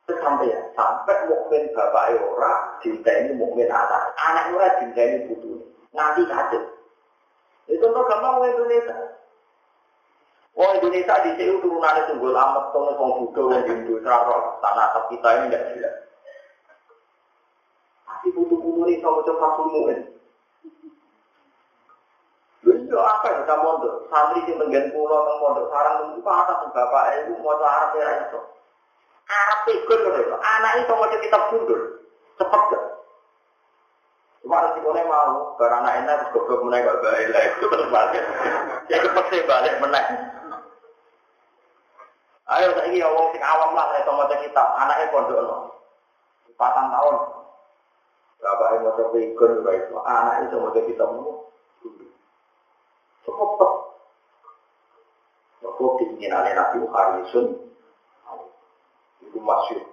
[0.06, 5.58] Sampai ya, sampai mukmin bapak ora, cinta ini mukmin anak, anak ora cinta ini butuh,
[5.94, 6.62] nanti kaget.
[7.66, 8.94] Itu no gampang wong Indonesia.
[10.54, 15.46] Wong Indonesia di sini turunannya tunggul amat, tuh wong Buddha, wong serara tanah kita ini
[15.50, 15.96] tidak jelas.
[18.06, 20.15] Tapi butuh butuh ini sama coba sumuin.
[22.66, 23.94] Iya apa ya kamu mondok?
[24.10, 28.40] Santri sing tenggen pulau teng mondok sarang itu atas bapak ibu mau Arab ya itu.
[29.26, 31.80] Arab ikut loh, anak itu mau kitab mundur,
[32.38, 32.84] cepet gak?
[34.38, 38.22] Cuma resikonya mau, karena anak enak goblok menaik gak baik lah itu terus balik.
[38.86, 40.06] Ya cepet sih balik menaik.
[42.46, 45.56] Ayo saya ya wong sing awam lah saya mau kitab, anaknya pondok no.
[46.54, 47.14] Patang tahun.
[48.38, 51.50] Bapak yang mau ikut juga itu, anak itu mau kitab no.
[53.26, 53.70] Cepet.
[55.86, 57.46] Kok keinginan Nabi Harisun
[59.22, 59.86] itu masyur.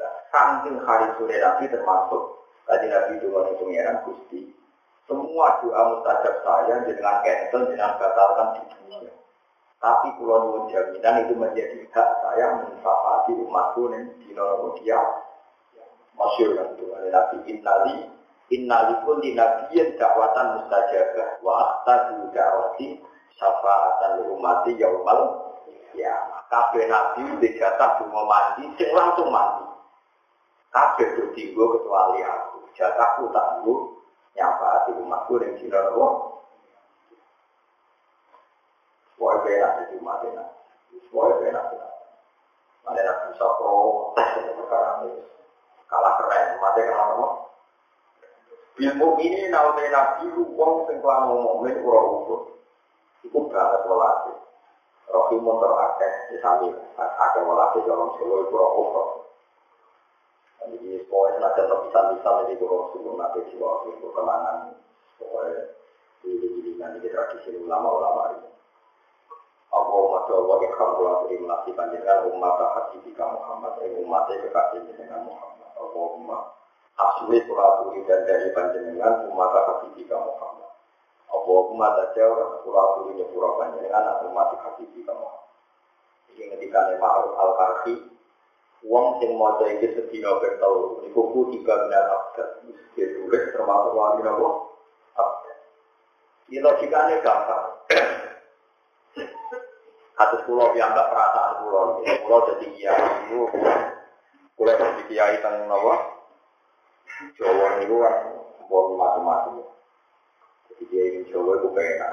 [0.00, 4.56] Nah, saking Harisun Nabi termasuk tadi Nabi itu mengenai pengiran Gusti.
[5.04, 9.12] Semua doa mustajab saya dengan cancel, dengan batalkan di dunia.
[9.76, 14.32] Tapi pulau nuwun jaminan itu menjadi hak saya mensafati umatku dan di
[14.80, 14.98] dia
[16.16, 17.96] masyur kan itu Nabi Innali
[18.48, 23.04] Innali pun di nabiyin dakwatan mustajabah wa ahtadu dakwati
[23.36, 25.52] syafaatan umati yaumal
[25.96, 26.12] ya
[26.48, 29.64] kabeh nabi di jatah cuma mandi sing langsung mandi
[30.72, 33.96] kabeh bertinggo kecuali aku jatahku tak nggo
[34.36, 35.80] nyafaati umatku dan dina
[39.16, 40.48] Wah, enak di rumah enak.
[41.08, 41.92] Wah, enak enak.
[42.84, 45.24] Ada yang bisa protes perkara ini.
[45.88, 47.28] Kalah keren, mati kalah apa?
[48.76, 52.55] Ilmu ini naute nabi uang sing kelan ngomongin ura ukur.
[53.26, 54.34] Iku banget welase.
[55.10, 56.70] Rohimun terakeh di sami.
[56.96, 59.06] Akeh welase dalam solo iku ura ukur.
[60.66, 64.74] Jadi pokoknya nanti terpisah-pisah jadi kurang suruh nanti jiwa itu kenangan.
[65.18, 65.62] Pokoknya
[66.22, 68.50] di nanti tradisi ulama-ulama ini.
[69.76, 75.68] Allahumma wa ikhram kula terima kasih panjenengan umat hasibika Muhammad ing umatnya kekasih jenengan Muhammad
[75.76, 76.38] Allahumma
[76.96, 80.65] asli kula turi dan dari panjenengan umat hasibika Muhammad
[81.30, 85.46] Allahumma tajawaz kula turi nyepura panjenengan umat hasibika Muhammad
[86.36, 88.16] ini ketika ma'ruf al-karhi
[88.86, 94.22] Uang sing mau iki sedina bertau niku ku tiga benar abad mesti tulis termasuk wali
[94.22, 94.78] nopo
[95.16, 95.58] abad.
[96.52, 97.64] Ini logikanya gampang.
[100.16, 103.40] Kasus pulau yang enggak perasaan pulau, pulau jadi kiai itu,
[104.56, 105.94] pulau jadi kiai tentang nawa,
[107.36, 108.14] Jawa itu kan
[108.64, 109.75] bon macam-macam.
[110.76, 112.10] Jadi Jawa itu pengen,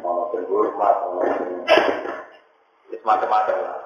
[0.00, 1.20] mau hormat, mau
[3.10, 3.80] macam-macam lah.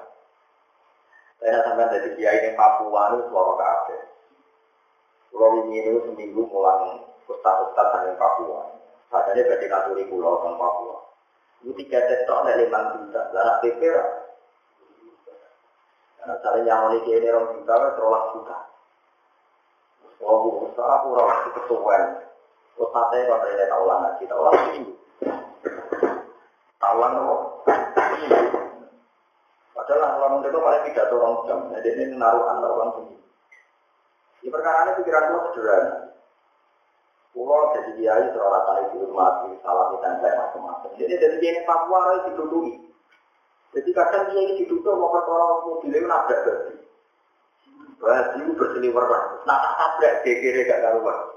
[1.41, 3.97] Saya sampai dari kiai yang Papua itu suara kafe.
[5.29, 8.71] Pulau ini itu seminggu mulang ustaz-ustaz dari Papua.
[9.11, 10.97] Sadanya berarti naturi pulau tentang Papua.
[11.61, 13.21] Itu tiga tetok ada lima juta.
[13.33, 13.81] Lah PP
[16.21, 18.57] Karena cara yang ini ini orang juta, terolak juta.
[20.25, 22.01] Oh, usaha kurang kesuwen.
[22.75, 24.91] Terus nanti kalau ada tahu lah ngaji, tahu lah ini.
[26.75, 27.35] Tahu lah nopo.
[29.71, 31.59] Padahal orang itu paling tidak orang jam.
[31.71, 33.23] Jadi ini naruhan naruhan sendiri.
[34.43, 35.95] Di perkara ini pikiran gue sederhana.
[37.35, 40.91] Pulau jadi kiai seorang kali di mati, salah kita dan macam-macam.
[40.95, 42.73] Jadi dari dia Papua itu dituduhi.
[43.75, 46.75] Jadi kadang dia ini dituduh mau perkara mobilnya nabrak tadi.
[47.99, 49.23] Baju berseliwer kan.
[49.43, 51.34] Nah tak tabrak kiri gak karuan.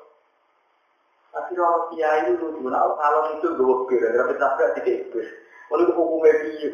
[1.28, 2.46] Tapi orang kiai itu.
[2.64, 5.26] Nah kalau itu gue kira, tapi tabrak tidak ikut.
[5.68, 6.70] Kalau itu hukumnya dia.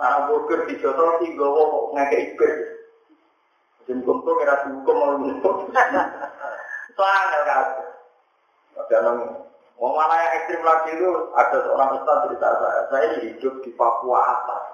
[0.00, 2.54] Karena burger di Joto sih gue mau ngekek ikut.
[3.86, 5.54] Jadi kumpul kira dihukum mau ngumpul.
[6.96, 7.64] Soalnya kan.
[8.88, 9.04] Dan
[9.76, 14.20] mau mana yang ekstrim lagi itu ada seorang ustaz cerita saya, saya hidup di Papua
[14.20, 14.64] atas.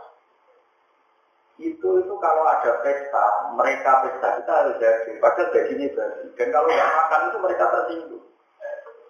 [1.58, 3.26] Itu itu kalau ada pesta,
[3.58, 6.26] mereka pesta kita harus jadi, padahal gajinya basi.
[6.38, 8.24] Dan kalau nggak makan itu mereka tersinggung.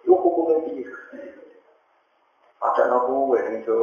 [0.09, 0.89] Itu hukumnya dia.
[2.65, 3.81] Ada nopo itu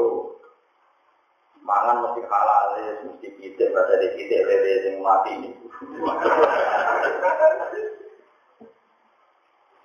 [1.63, 5.55] mangan mesti halal ya, mesti pitik, berada di pitik lele yang mati ini.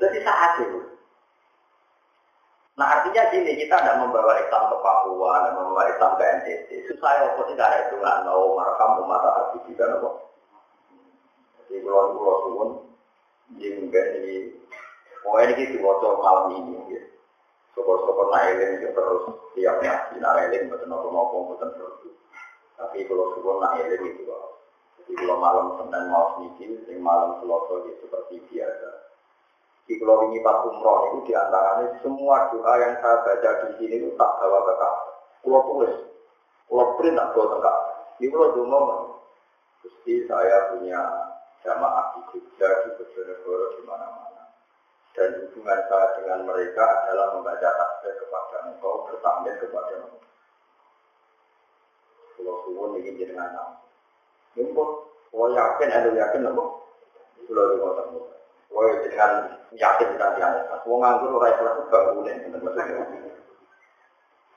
[0.02, 0.82] Jadi saat itu,
[2.74, 6.70] Nah artinya gini, kita tidak membawa Islam ke Papua, dan membawa Islam ke NTT.
[6.90, 10.10] Susah ya, apa sih ada hitungan, mau merekam umat hati juga, apa?
[11.70, 12.70] Jadi pulau pulau suwun,
[13.62, 14.58] jeng ini,
[15.27, 17.07] oh ini kita waktu malam ini, gitu.
[17.77, 19.23] Syukur-syukur nailing ya terus
[19.56, 22.15] tiap ngaji nailing betul nopo nopo betul terus.
[22.76, 24.23] Tapi kalau syukur nailing itu,
[25.02, 29.11] jadi kalau malam senin mau sedikit, malam selasa ya seperti biasa
[29.91, 33.95] di kalau ini pas umroh itu di antaranya semua doa yang saya baca di sini
[33.99, 35.10] itu tak bawa ke kafe.
[35.43, 35.93] Kalau tulis,
[36.72, 37.73] kalau print tak bawa ke.
[38.23, 38.80] Ini kalau dulu
[39.84, 41.02] Gusti saya punya
[41.68, 44.31] jamaah di Jogja, di Bojonegoro, di mana-mana.
[45.12, 50.24] Dan hubungan saya dengan mereka adalah membaca tasbih kepada engkau, bertahmid kepada engkau.
[52.40, 53.76] Kalau suwun ini jenengan nama.
[54.56, 54.88] Ini pun,
[55.32, 56.64] kalau yakin, ada yakin apa?
[57.48, 58.04] Kalau di kota
[58.72, 59.32] Kalau dengan
[59.76, 60.66] yakin nanti anak.
[60.84, 62.38] Kalau nganggur orang ikhlas bangunin.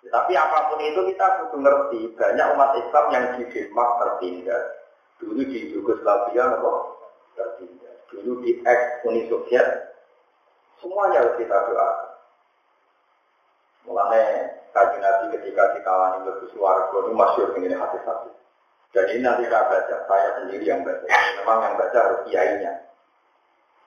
[0.04, 2.00] Tapi apa pun itu kita kudu ngerti.
[2.14, 4.64] Banyak umat Islam yang di Denmark tertindas.
[5.18, 6.72] Dulu di Yugoslavia apa?
[7.34, 7.96] Tertindas.
[8.12, 9.93] Dulu di ex Uni Soviet.
[10.82, 12.10] Semuanya harus kita doakan.
[13.84, 14.22] Mulanya
[14.72, 18.32] kaji Nabi ketika dikawani lebih suaraku ini masyur begini hati-hati.
[18.94, 21.06] Dan ini nanti saya baca, saya sendiri yang baca.
[21.42, 22.72] Memang yang baca harus kiainya.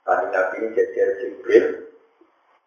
[0.03, 1.65] Tadi Nabi ini jajar Jibril,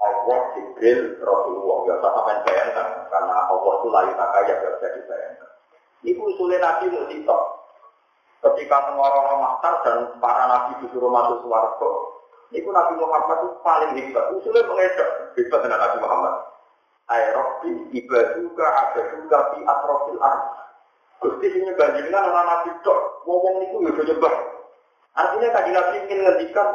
[0.01, 1.79] Allah, Jibril, Rasulullah.
[1.89, 2.87] Ya, tak sampai bayangkan.
[3.13, 5.51] Karena Allah itu layu kaya, gak bisa dibayangkan.
[6.01, 7.43] Ini usulnya Nabi Musitok.
[8.41, 11.91] Ketika pengorong Mahtar dan para Nabi disuruh masuk suarga,
[12.51, 14.25] itu Nabi Muhammad itu paling hebat.
[14.35, 15.11] Usulnya mengedok.
[15.39, 16.35] Hebat dengan Nabi Muhammad.
[17.11, 20.39] Aerobi ibaduka abaduka fi atrofil ar.
[21.21, 23.01] Gusti sini bandingan orang Nabi dok.
[23.27, 24.35] Ngomong itu ya nyembah.
[25.15, 26.69] Artinya kaji Nabi ingin ngendikan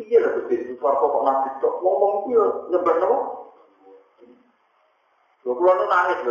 [0.00, 2.96] Iya lah Gusti itu suarga kok nabi tok ngomong itu ya nyebar.
[5.42, 6.22] Lho kula nu nangis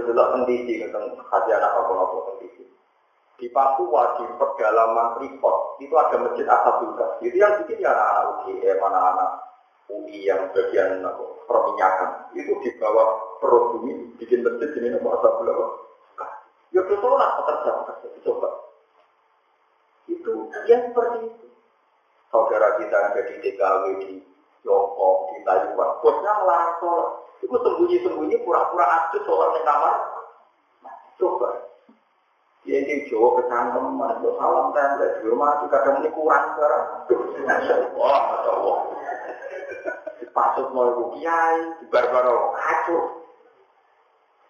[0.49, 2.65] TV teng kasih anak apa-apa TV.
[3.41, 7.17] Di Papua di pedalaman Freeport itu ada masjid Asabullah.
[7.25, 9.29] Itu yang bikin ya anak-anak UGM, anak-anak
[9.89, 11.01] UI yang bagian
[11.49, 12.29] perminyakan.
[12.37, 15.57] Itu di bawah perut bumi bikin masjid ini nama Asabullah.
[16.69, 18.07] Ya betul lah pekerja-pekerja.
[18.29, 18.49] Coba.
[20.05, 21.47] Itu yang seperti itu
[22.29, 24.11] saudara kita yang jadi TKW di
[24.61, 27.09] Tiongkok, di Taiwan, bosnya melarang sholat.
[27.41, 29.95] Itu sembunyi-sembunyi pura-pura ada sholat di kamar.
[30.85, 31.70] Nah, coba.
[32.61, 36.45] Ya ini Jawa kecangkem, masuk salam tanda di rumah itu kadang ini kurang.
[37.41, 38.77] Masya Allah, Masya Allah.
[40.31, 43.01] Pasut mau ibu kiai, di barbaro kacau.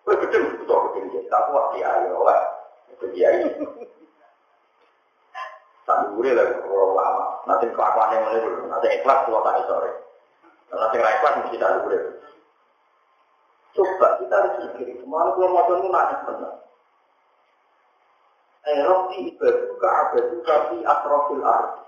[0.03, 1.23] Wah, betul, betul, betul, betul.
[1.31, 2.39] Tak kuat kiai, oleh.
[2.91, 3.47] Itu kiai.
[5.91, 7.25] Dure lagi kalau lama.
[7.47, 8.39] Nanti kelakuan yang ini
[8.71, 9.91] nanti ikhlas kalau tak sore.
[10.71, 11.99] Nanti ikhlas mesti tak dure.
[13.71, 16.53] Coba kita harus pikir, kemarin kalau mau nangis benar.
[18.61, 21.81] Eropi ibadah ke abadu tapi atrofil arti.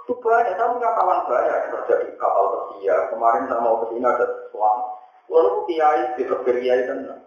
[0.00, 3.12] Itu banyak, tapi nggak kawan banyak yang terjadi kapal pesiar.
[3.12, 4.84] Kemarin saya mau ke sini ada sesuatu.
[5.28, 7.20] Lalu kiai, di kiai dan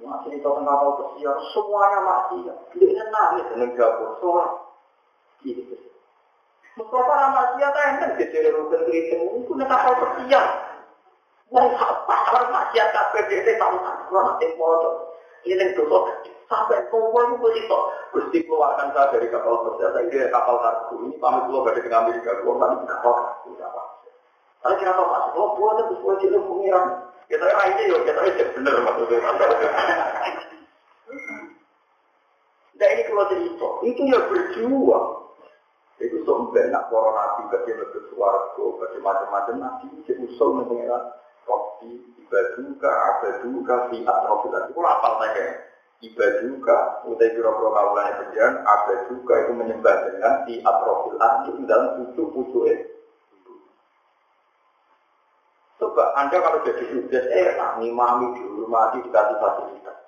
[0.00, 2.38] masih di tengah kapal pesiar, semuanya masih.
[2.78, 4.66] Dia nangis dengan gabung, soal
[5.44, 5.78] Gitu.
[6.76, 10.44] Mustafa Ramadhan enten jadi rukun kriting itu nek kapal persiap.
[11.48, 14.52] Wong pasar maksiat kabeh dhewe tahu tak ora ning.
[15.44, 15.98] Ini dosa
[16.46, 17.78] sampai semua itu begitu.
[18.14, 19.76] Gusti keluarkan saya dari kapal.
[19.76, 22.30] Saya dari kapal kargo ini pamit keluar dari ke Amerika.
[22.40, 23.50] Keluar tadi kapal kargo?
[24.66, 26.86] Tapi kira tahu mas, kalau buat itu sesuai jenis pengiran.
[27.30, 29.18] Kita aja yuk, kita aja bener maksudnya.
[32.76, 35.06] Nah ini kalau cerita, itu ya berjuang.
[36.02, 38.64] Itu sombong nak nabi bagi lebih suarga,
[39.00, 40.34] macam-macam nabi itu nih
[40.66, 41.02] pengiran.
[41.46, 44.60] Robi ibaduka abaduka fi atrofilah.
[44.68, 45.46] Itu apa tanya?
[45.96, 46.76] Ibaduka
[47.08, 52.90] utai biro-biro kaulannya berjalan abaduka itu menyembah dengan fi atrofilah itu dalam pucuk-pucuk itu.
[55.76, 59.98] Coba Anda kalau jadi sukses, eh nah, ngimami dihormati dikasih fasilitas.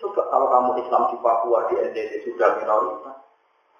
[0.00, 3.16] Coba kalau kamu Islam di Papua, di NTT sudah minoritas,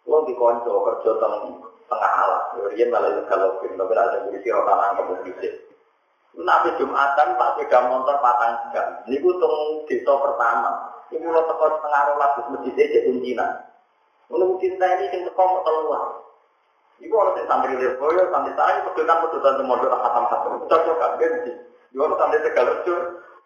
[0.09, 2.45] Lo di konco kerja teng tengah alas.
[2.73, 5.49] Dia malah kalau film, tapi ada polisi rotanan ke polisi.
[6.37, 8.87] Nabi Jumatan Pak sepeda motor patang jam.
[9.09, 10.71] Ini tung desa pertama.
[11.09, 13.51] Ini lo teko setengah rolas di masjid aja kuncinan.
[14.29, 16.03] Menurut cinta ini yang teko mau keluar.
[16.99, 20.53] Ibu orang yang santri Lirboyo, santri saya, pedutan pedutan temodor khatam khatam.
[20.67, 21.53] Cocok kan, ganti.
[21.95, 22.95] Ibu orang santri tegal lucu.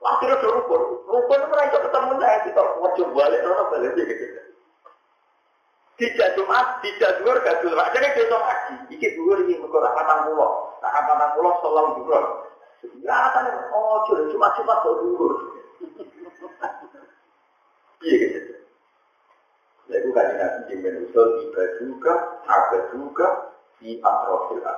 [0.02, 0.82] Akhirnya udah rukun.
[1.06, 4.26] Rukun itu mereka ketemu saya, kita wajib balik, orang balik gitu.
[6.02, 7.62] Tidak Jumat, tidak dhuwur, gak.
[7.62, 8.74] Jadi dosa haji.
[8.90, 10.74] Iki dhuwur iki mergo ra patang pulau.
[10.82, 12.24] Nah patang pulau selalu dhuwur.
[13.02, 15.32] Ya kan oh cuma cuma-cuma kok dhuwur.
[18.02, 18.54] Iya gitu.
[19.90, 22.14] Lalu kan nabi jimin usul ibadah juga,
[22.46, 23.26] ada juga
[23.78, 24.74] di atrofila.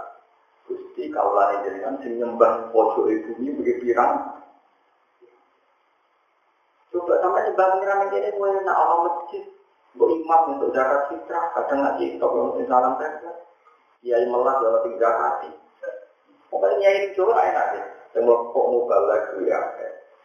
[0.65, 4.41] Gusti kaulah jenengan sing nyembah pojok bumi begitu pirang.
[6.93, 9.45] Coba sampai nyembah pengiran ini gue nak orang masjid.
[9.95, 13.47] Berimam untuk zakat fitrah, kadang ngaji, tapi untuk salam tempel.
[14.03, 15.51] Kiai melas dalam tiga hati.
[16.51, 17.85] Pokoknya nyai coba enak sih.
[18.15, 19.59] Yang kok mau lagi ya,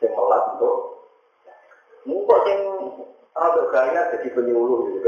[0.05, 0.99] yang melas untuk
[2.07, 2.63] Mungkin yang
[3.35, 5.03] rada gaya jadi penyuluh di.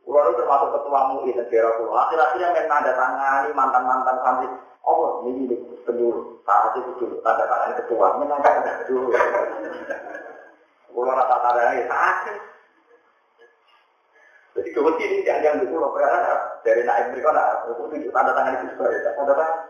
[0.00, 1.92] Kulo itu termasuk ketua MUI negara kulo.
[1.94, 4.48] Akhir-akhirnya main tanda tangani mantan-mantan santri.
[4.82, 6.40] Oh, ini ini penyuruh.
[6.42, 9.12] Saat itu dulu tanda tangan ketua menangkap dulu.
[10.90, 12.16] Kalau rata tanda lagi saat
[14.50, 18.74] Jadi kebetulan ini jangan dulu loh, karena dari naik mereka nak itu tanda tangan itu
[18.74, 19.69] sebagai tanda tangan.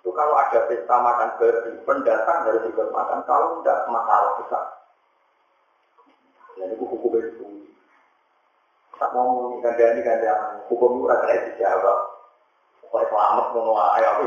[0.00, 3.20] Itu kalau ada pesta makan berarti pendatang harus ikut makan.
[3.28, 4.64] Kalau tidak masalah besar.
[6.56, 7.44] Jadi hukum itu.
[8.96, 11.98] Tak mau gandani gandani hukum murah kena dijawab.
[12.88, 14.24] Kok selamat ae aku.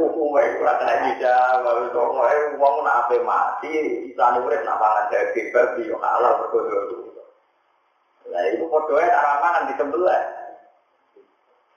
[0.00, 5.92] Hukumnya kurang kena bisa, baru soalnya uang nak mati, isane urip nak pangan daging babi
[5.92, 7.11] halal berkodo.
[8.30, 10.22] Lah itu podoe aramangan di sebelah.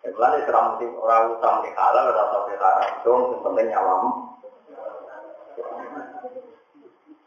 [0.05, 4.11] Sebelah ini seram sih orang utang di halal, orang sampai haram, dong, penting nyawamu.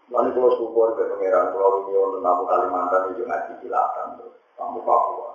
[0.08, 4.16] Lalu kalau syukur ke pengiran Pulau Union tentang Kalimantan itu ngaji silakan
[4.56, 5.30] kamu Papua.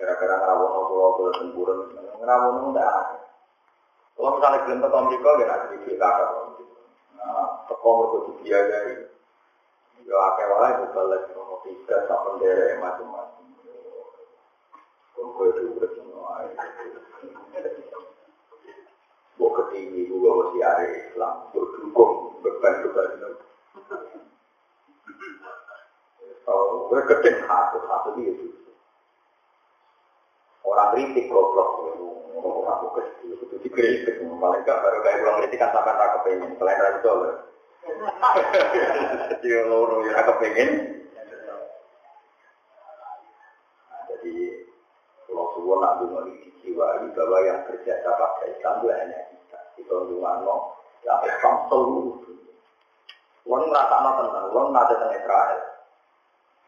[0.00, 1.78] Kira-kira ngerawono Pulau Pulau Temburun,
[2.16, 3.18] ngerawono enggak ada.
[4.16, 6.28] Kalau misalnya belum ke Amerika, ya nanti di kakak.
[7.16, 8.94] Nah, teko mereka dibiayai.
[10.08, 13.44] Ya akeh wae bukan ono tiga sak bendera macam-macam.
[15.16, 16.48] Kok itu urip semua.
[19.40, 23.10] Bok ketinggi juga masih ada Islam, berdukung beban beban
[26.50, 28.50] Oh, gue gede satu satu itu.
[30.66, 31.80] Orang kritik goblok
[32.70, 36.96] aku kecil itu dikritik paling gak baru kayak pulang kritik kan sampai tak kepengen selain
[36.96, 37.34] itu loh.
[39.30, 40.70] Jadi loro ya kepengen.
[44.10, 44.34] Jadi
[45.28, 46.20] kalau suwon nak dungo
[46.80, 49.60] jiwa bahwa yang kerja pakai Islam itu hanya kita.
[49.76, 50.56] Itu dungo
[51.04, 52.30] yang Islam seluruh
[53.48, 55.58] Wong ngrasakno tenan, wong nate teng Israel.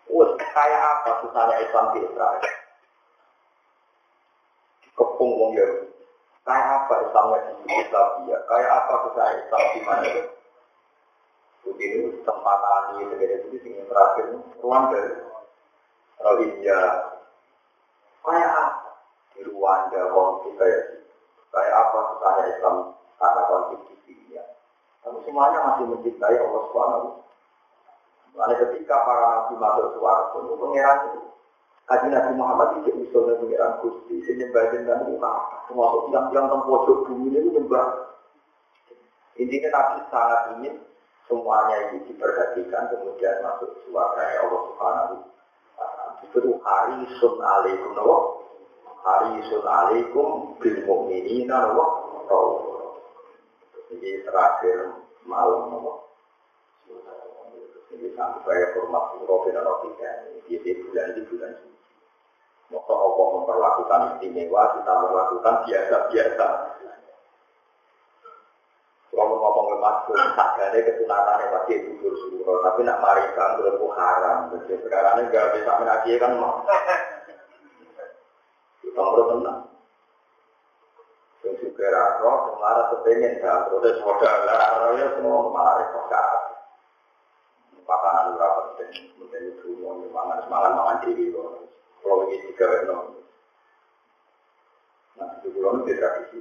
[0.08, 2.42] Wes kaya apa susahnya Islam di Israel?
[4.96, 5.68] Kepung wong ya.
[6.42, 8.38] Kaya apa Islamnya di Yugoslavia?
[8.50, 10.10] Kaya apa susah Islam di mana?
[11.62, 14.26] Begini tempat tani segala itu sing terakhir
[14.58, 15.02] Rwanda,
[16.18, 16.80] Rohingya.
[18.26, 18.71] Kaya apa?
[19.32, 21.02] Di Rwanda konflik kayak
[21.52, 22.76] Kayak apa susahnya Islam
[23.20, 23.42] karena
[24.08, 24.44] Syria?
[25.04, 27.08] Tapi semuanya masih mencintai Allah Subhanahu
[28.32, 31.20] Lalu ketika para nabi masuk suara itu pengiran itu.
[31.84, 34.14] Haji Nabi Muhammad tidak bisa pengiran Gusti.
[34.24, 35.32] Ini nyembah dan muka.
[35.68, 38.16] Termasuk yang yang tempojok bumi ini nyembah.
[39.36, 40.74] Intinya Nabi sangat ingin
[41.28, 45.16] semuanya ini diperhatikan kemudian masuk suara Allah Subhanahu
[46.24, 47.92] Itu hari sun alaikum
[49.02, 51.90] Hari sun alaikum bil mu'minina Allah.
[53.90, 54.94] Jadi terakhir
[55.26, 56.06] malam nomor
[57.92, 59.92] Jadi sampai hormat Robin dan Robin
[60.48, 61.72] Jadi bulan ini bulan suci.
[62.72, 66.48] Maka Allah memperlakukan istimewa, kita melakukan biasa-biasa.
[69.12, 73.92] Kalau ngomong ke masuk, tak ada kesunatan yang pasti gugur suruh, tapi nak marikan berlaku
[73.92, 74.48] haram.
[74.56, 76.32] Jadi sekarang ini gak bisa menagih kan
[79.10, 79.60] perlu tenang.
[81.42, 81.86] Yang juga
[82.22, 86.14] roh, yang marah kepengen dan proses modal lah, ya semua malah repot.
[87.82, 91.34] Pakanan ora penting, penting itu mau mangan semangat mangan diri.
[91.34, 93.26] Kalau ini tiga no.
[95.18, 96.38] Nah, itu kalau itu tradisi.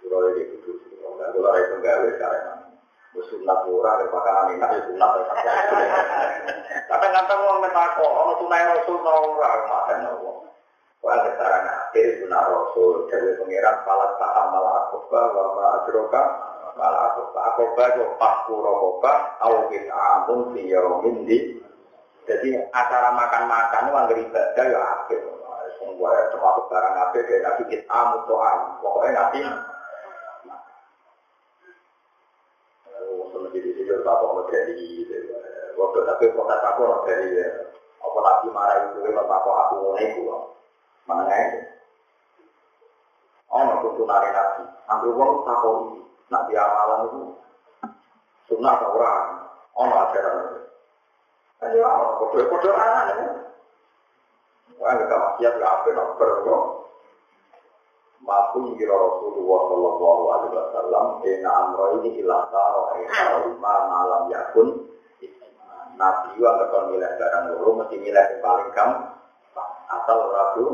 [0.00, 0.72] Kalau ini itu
[1.20, 2.52] dan kalau itu gawe karena
[3.20, 4.80] sunat murah dan pakanan enak ya
[6.90, 10.49] Kadang-kadang orang metakok, orang tunai rasul ora makan Allah.
[11.00, 16.22] Wah, sekarang akhir guna Rasul dari pengiran palat paham malah akoba, wama adroka
[16.76, 17.38] malah akoba.
[17.40, 21.56] Akoba itu pasku rokoba, awin amun siyomin di.
[22.28, 25.20] Jadi acara makan-makan itu anggar ibadah ya akhir.
[25.80, 28.58] Semua termasuk barang akhir kayak nabi kita amu to'am.
[28.84, 29.56] Pokoknya
[33.40, 35.08] Menjadi situ tak mau dari
[35.74, 37.40] waktu tapi kota takut dari
[37.98, 40.22] apa nabi marah itu takut aku mau itu
[41.10, 41.58] Mana itu?
[43.50, 44.62] Oh, no, kudu nari nabi.
[44.86, 45.98] Ambil uang takoi.
[46.30, 47.22] Nak di amalan itu.
[48.46, 49.26] Sunnah atau orang.
[49.74, 50.58] Oh, no, ajaran itu.
[51.66, 51.90] Ayo,
[52.22, 53.26] kode-kode anak itu.
[54.78, 56.56] Wah, kita maksiat ya apa nak berko.
[58.20, 64.88] Maku kira Rasulullah Shallallahu Alaihi Wasallam, ena amro ini ilah taro, ena lima malam yakun.
[65.96, 69.70] Nabi wa nggak milih barang loro, mesti milih yang paling gampang.
[69.88, 70.30] Asal.
[70.60, 70.64] Jadi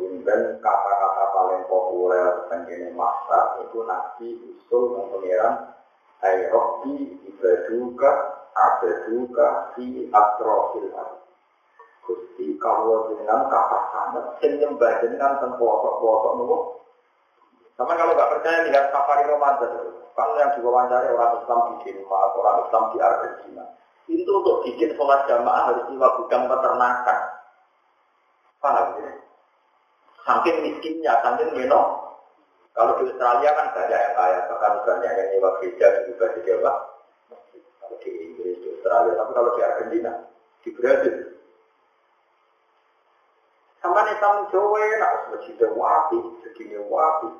[0.00, 5.72] Ini kata-kata paling populer tentang masa itu Nabi usul mengenai
[6.20, 8.10] Airobi ibaduka
[8.52, 10.92] abaduka fi atrofil
[12.04, 16.58] Gusti kawo jenengan kakak sangat sing nyembah jenengan ten pelosok-pelosok nopo.
[17.78, 19.72] Sama kalau nggak percaya lihat safari Ramadan
[20.12, 23.64] kan yang diwawancara orang Islam di Denmark, orang Islam di Argentina.
[24.10, 27.20] Itu untuk bikin sholat jamaah harus jiwa gudang peternakan.
[28.60, 29.29] Paham ya?
[30.30, 32.06] Saking miskinnya, saking meno.
[32.70, 36.70] Kalau di Australia kan banyak yang kaya, bahkan banyak yang nyewa gereja juga di Jawa.
[37.82, 40.12] Kalau di Inggris, di Australia, tapi kalau di Argentina,
[40.62, 41.16] di Brazil,
[43.82, 47.30] sama nih tamu Jawa nak masjid wapi, segini wapi,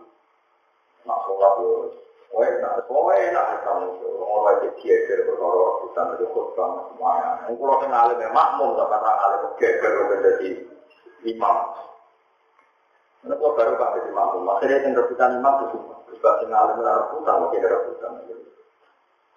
[1.06, 1.94] nak sholat yo,
[2.30, 7.46] Kowe nak kowe nak tamu Jawa, orang itu geger berkoro hutan itu khutbah semuanya.
[7.46, 10.48] Kalau alim makmum, tapi orang alim geger menjadi
[11.22, 11.56] imam.
[13.20, 15.96] Kok baru pakai di makmum, akhirnya yang rebutan imam itu semua.
[16.08, 18.12] Terus bahasa ngalim rebutan, mungkin rebutan.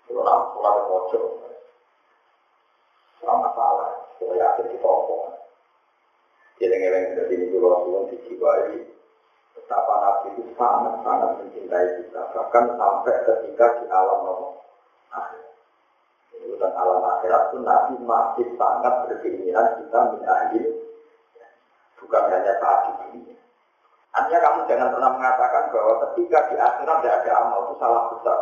[0.08, 1.24] Kalau nak sholat pojok,
[3.24, 5.32] Sama masalah, saya yakin di toko.
[6.60, 8.76] Jeleng-jeleng sudah ini dulu Rasulullah dijiwai
[9.56, 12.22] betapa Nabi itu sangat-sangat mencintai kita.
[12.36, 14.60] Bahkan sampai ketika di alam nomor
[15.12, 15.44] akhir.
[16.60, 20.72] Dan alam akhirat itu Nabi masih sangat berkeinginan kita mengakhiri
[22.00, 23.33] bukan hanya saat di dunia.
[24.14, 28.40] Artinya kamu jangan pernah mengatakan bahwa ketika di akhirat tidak ada amal itu salah besar.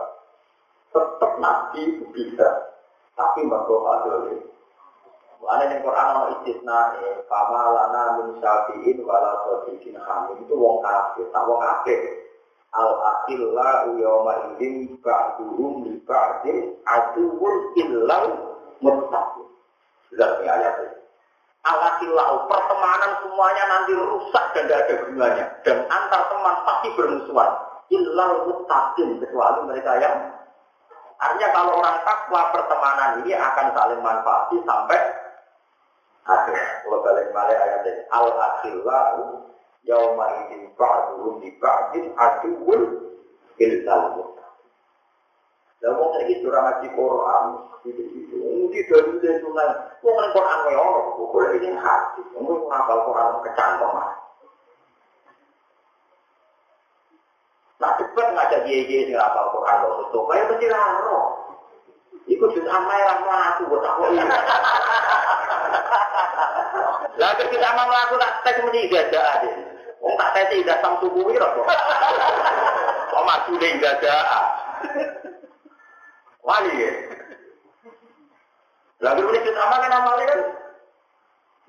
[0.91, 2.49] Tetap Nabi itu bisa,
[3.15, 4.52] tapi berdoa dulu.
[5.41, 10.84] Mana yang Quran ono istisna eh, fama lana min syafi'in wala sadiqin hamid itu wong
[10.85, 11.99] kafir, tak wong kafir.
[12.72, 18.27] Al akhilla yawma idzin ba'duhum li ba'din aduwwun illau
[18.85, 19.48] muttaqin.
[20.14, 21.01] Sudah ini ayatnya.
[21.62, 27.52] Al akhillau pertemanan semuanya nanti rusak dan tidak ada gunanya dan antar teman pasti bermusuhan.
[27.92, 30.16] Illau muttaqin kecuali mereka yang
[31.22, 35.00] Artinya kalau orang takwa pertemanan ini akan saling manfaati sampai
[36.26, 36.58] akhir.
[36.82, 39.22] Kalau balik balik ayat ini, al akhillahu
[39.86, 40.74] yauma idin
[41.46, 42.82] di ba'din aduwwun
[43.62, 44.34] ilal.
[45.82, 47.44] Lah wong saiki ora ngaji Quran,
[47.82, 48.38] gitu-gitu.
[48.70, 49.70] Dari dari sungai,
[50.06, 52.22] wong nang Quran wae kok ini hati.
[52.38, 53.98] Wong ngapal Quran kecantong.
[57.82, 61.20] Nah, cepet ngajak dia-dia sing hafal Quran kok tutup, kaya mesti laro.
[62.30, 64.10] Iku jus amai ra mlaku kok tak kok.
[67.18, 69.49] Lah kita amal mlaku tak tes mesti gajah aja.
[69.98, 71.58] Wong tak tes tidak sam tubuh iki kok.
[73.18, 73.82] Oh maju ning.
[76.41, 76.91] Wali ya.
[79.01, 80.41] Lalu ini kita amal kan amal kan.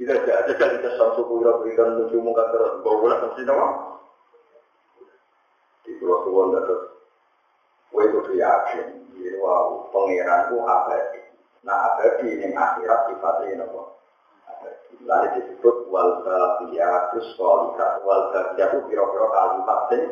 [0.00, 3.66] Tidak ada ada kita sam tubuh berikan tujuh muka terus bawa bola mesti nama
[5.86, 6.82] di pulau suwon terus
[7.92, 8.88] kue itu yakin
[9.38, 11.20] bahwa pangeran itu abadi.
[11.62, 13.82] Nah abadi ini akhirat sifatnya apa?
[15.02, 20.02] Lalu disebut wal baqiyatus sholihat wal baqiyatu kira-kira kalimat sing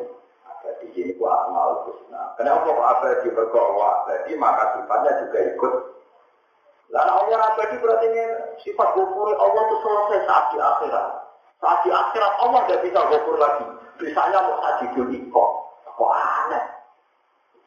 [0.80, 5.74] abadi ini ku asmaul husna kenapa kok abadi berkoro abadi maka sifatnya juga ikut
[6.90, 8.24] lalu Allah abadi berarti ini
[8.64, 11.06] sifat gopur Allah itu selesai saat di akhirat
[11.60, 13.66] saat di akhirat Allah tidak bisa gopur lagi
[14.00, 15.50] bisanya mau sajidul ikut
[16.00, 16.64] Kok aneh?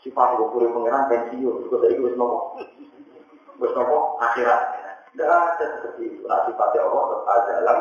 [0.02, 2.58] Sifat gopur pengiran pensiun, juga tadi gue nopo.
[3.62, 4.62] Gue nopo akhirat.
[5.14, 6.26] Tidak ada seperti itu.
[6.26, 7.78] Nah, sifatnya Allah tetap ajalan.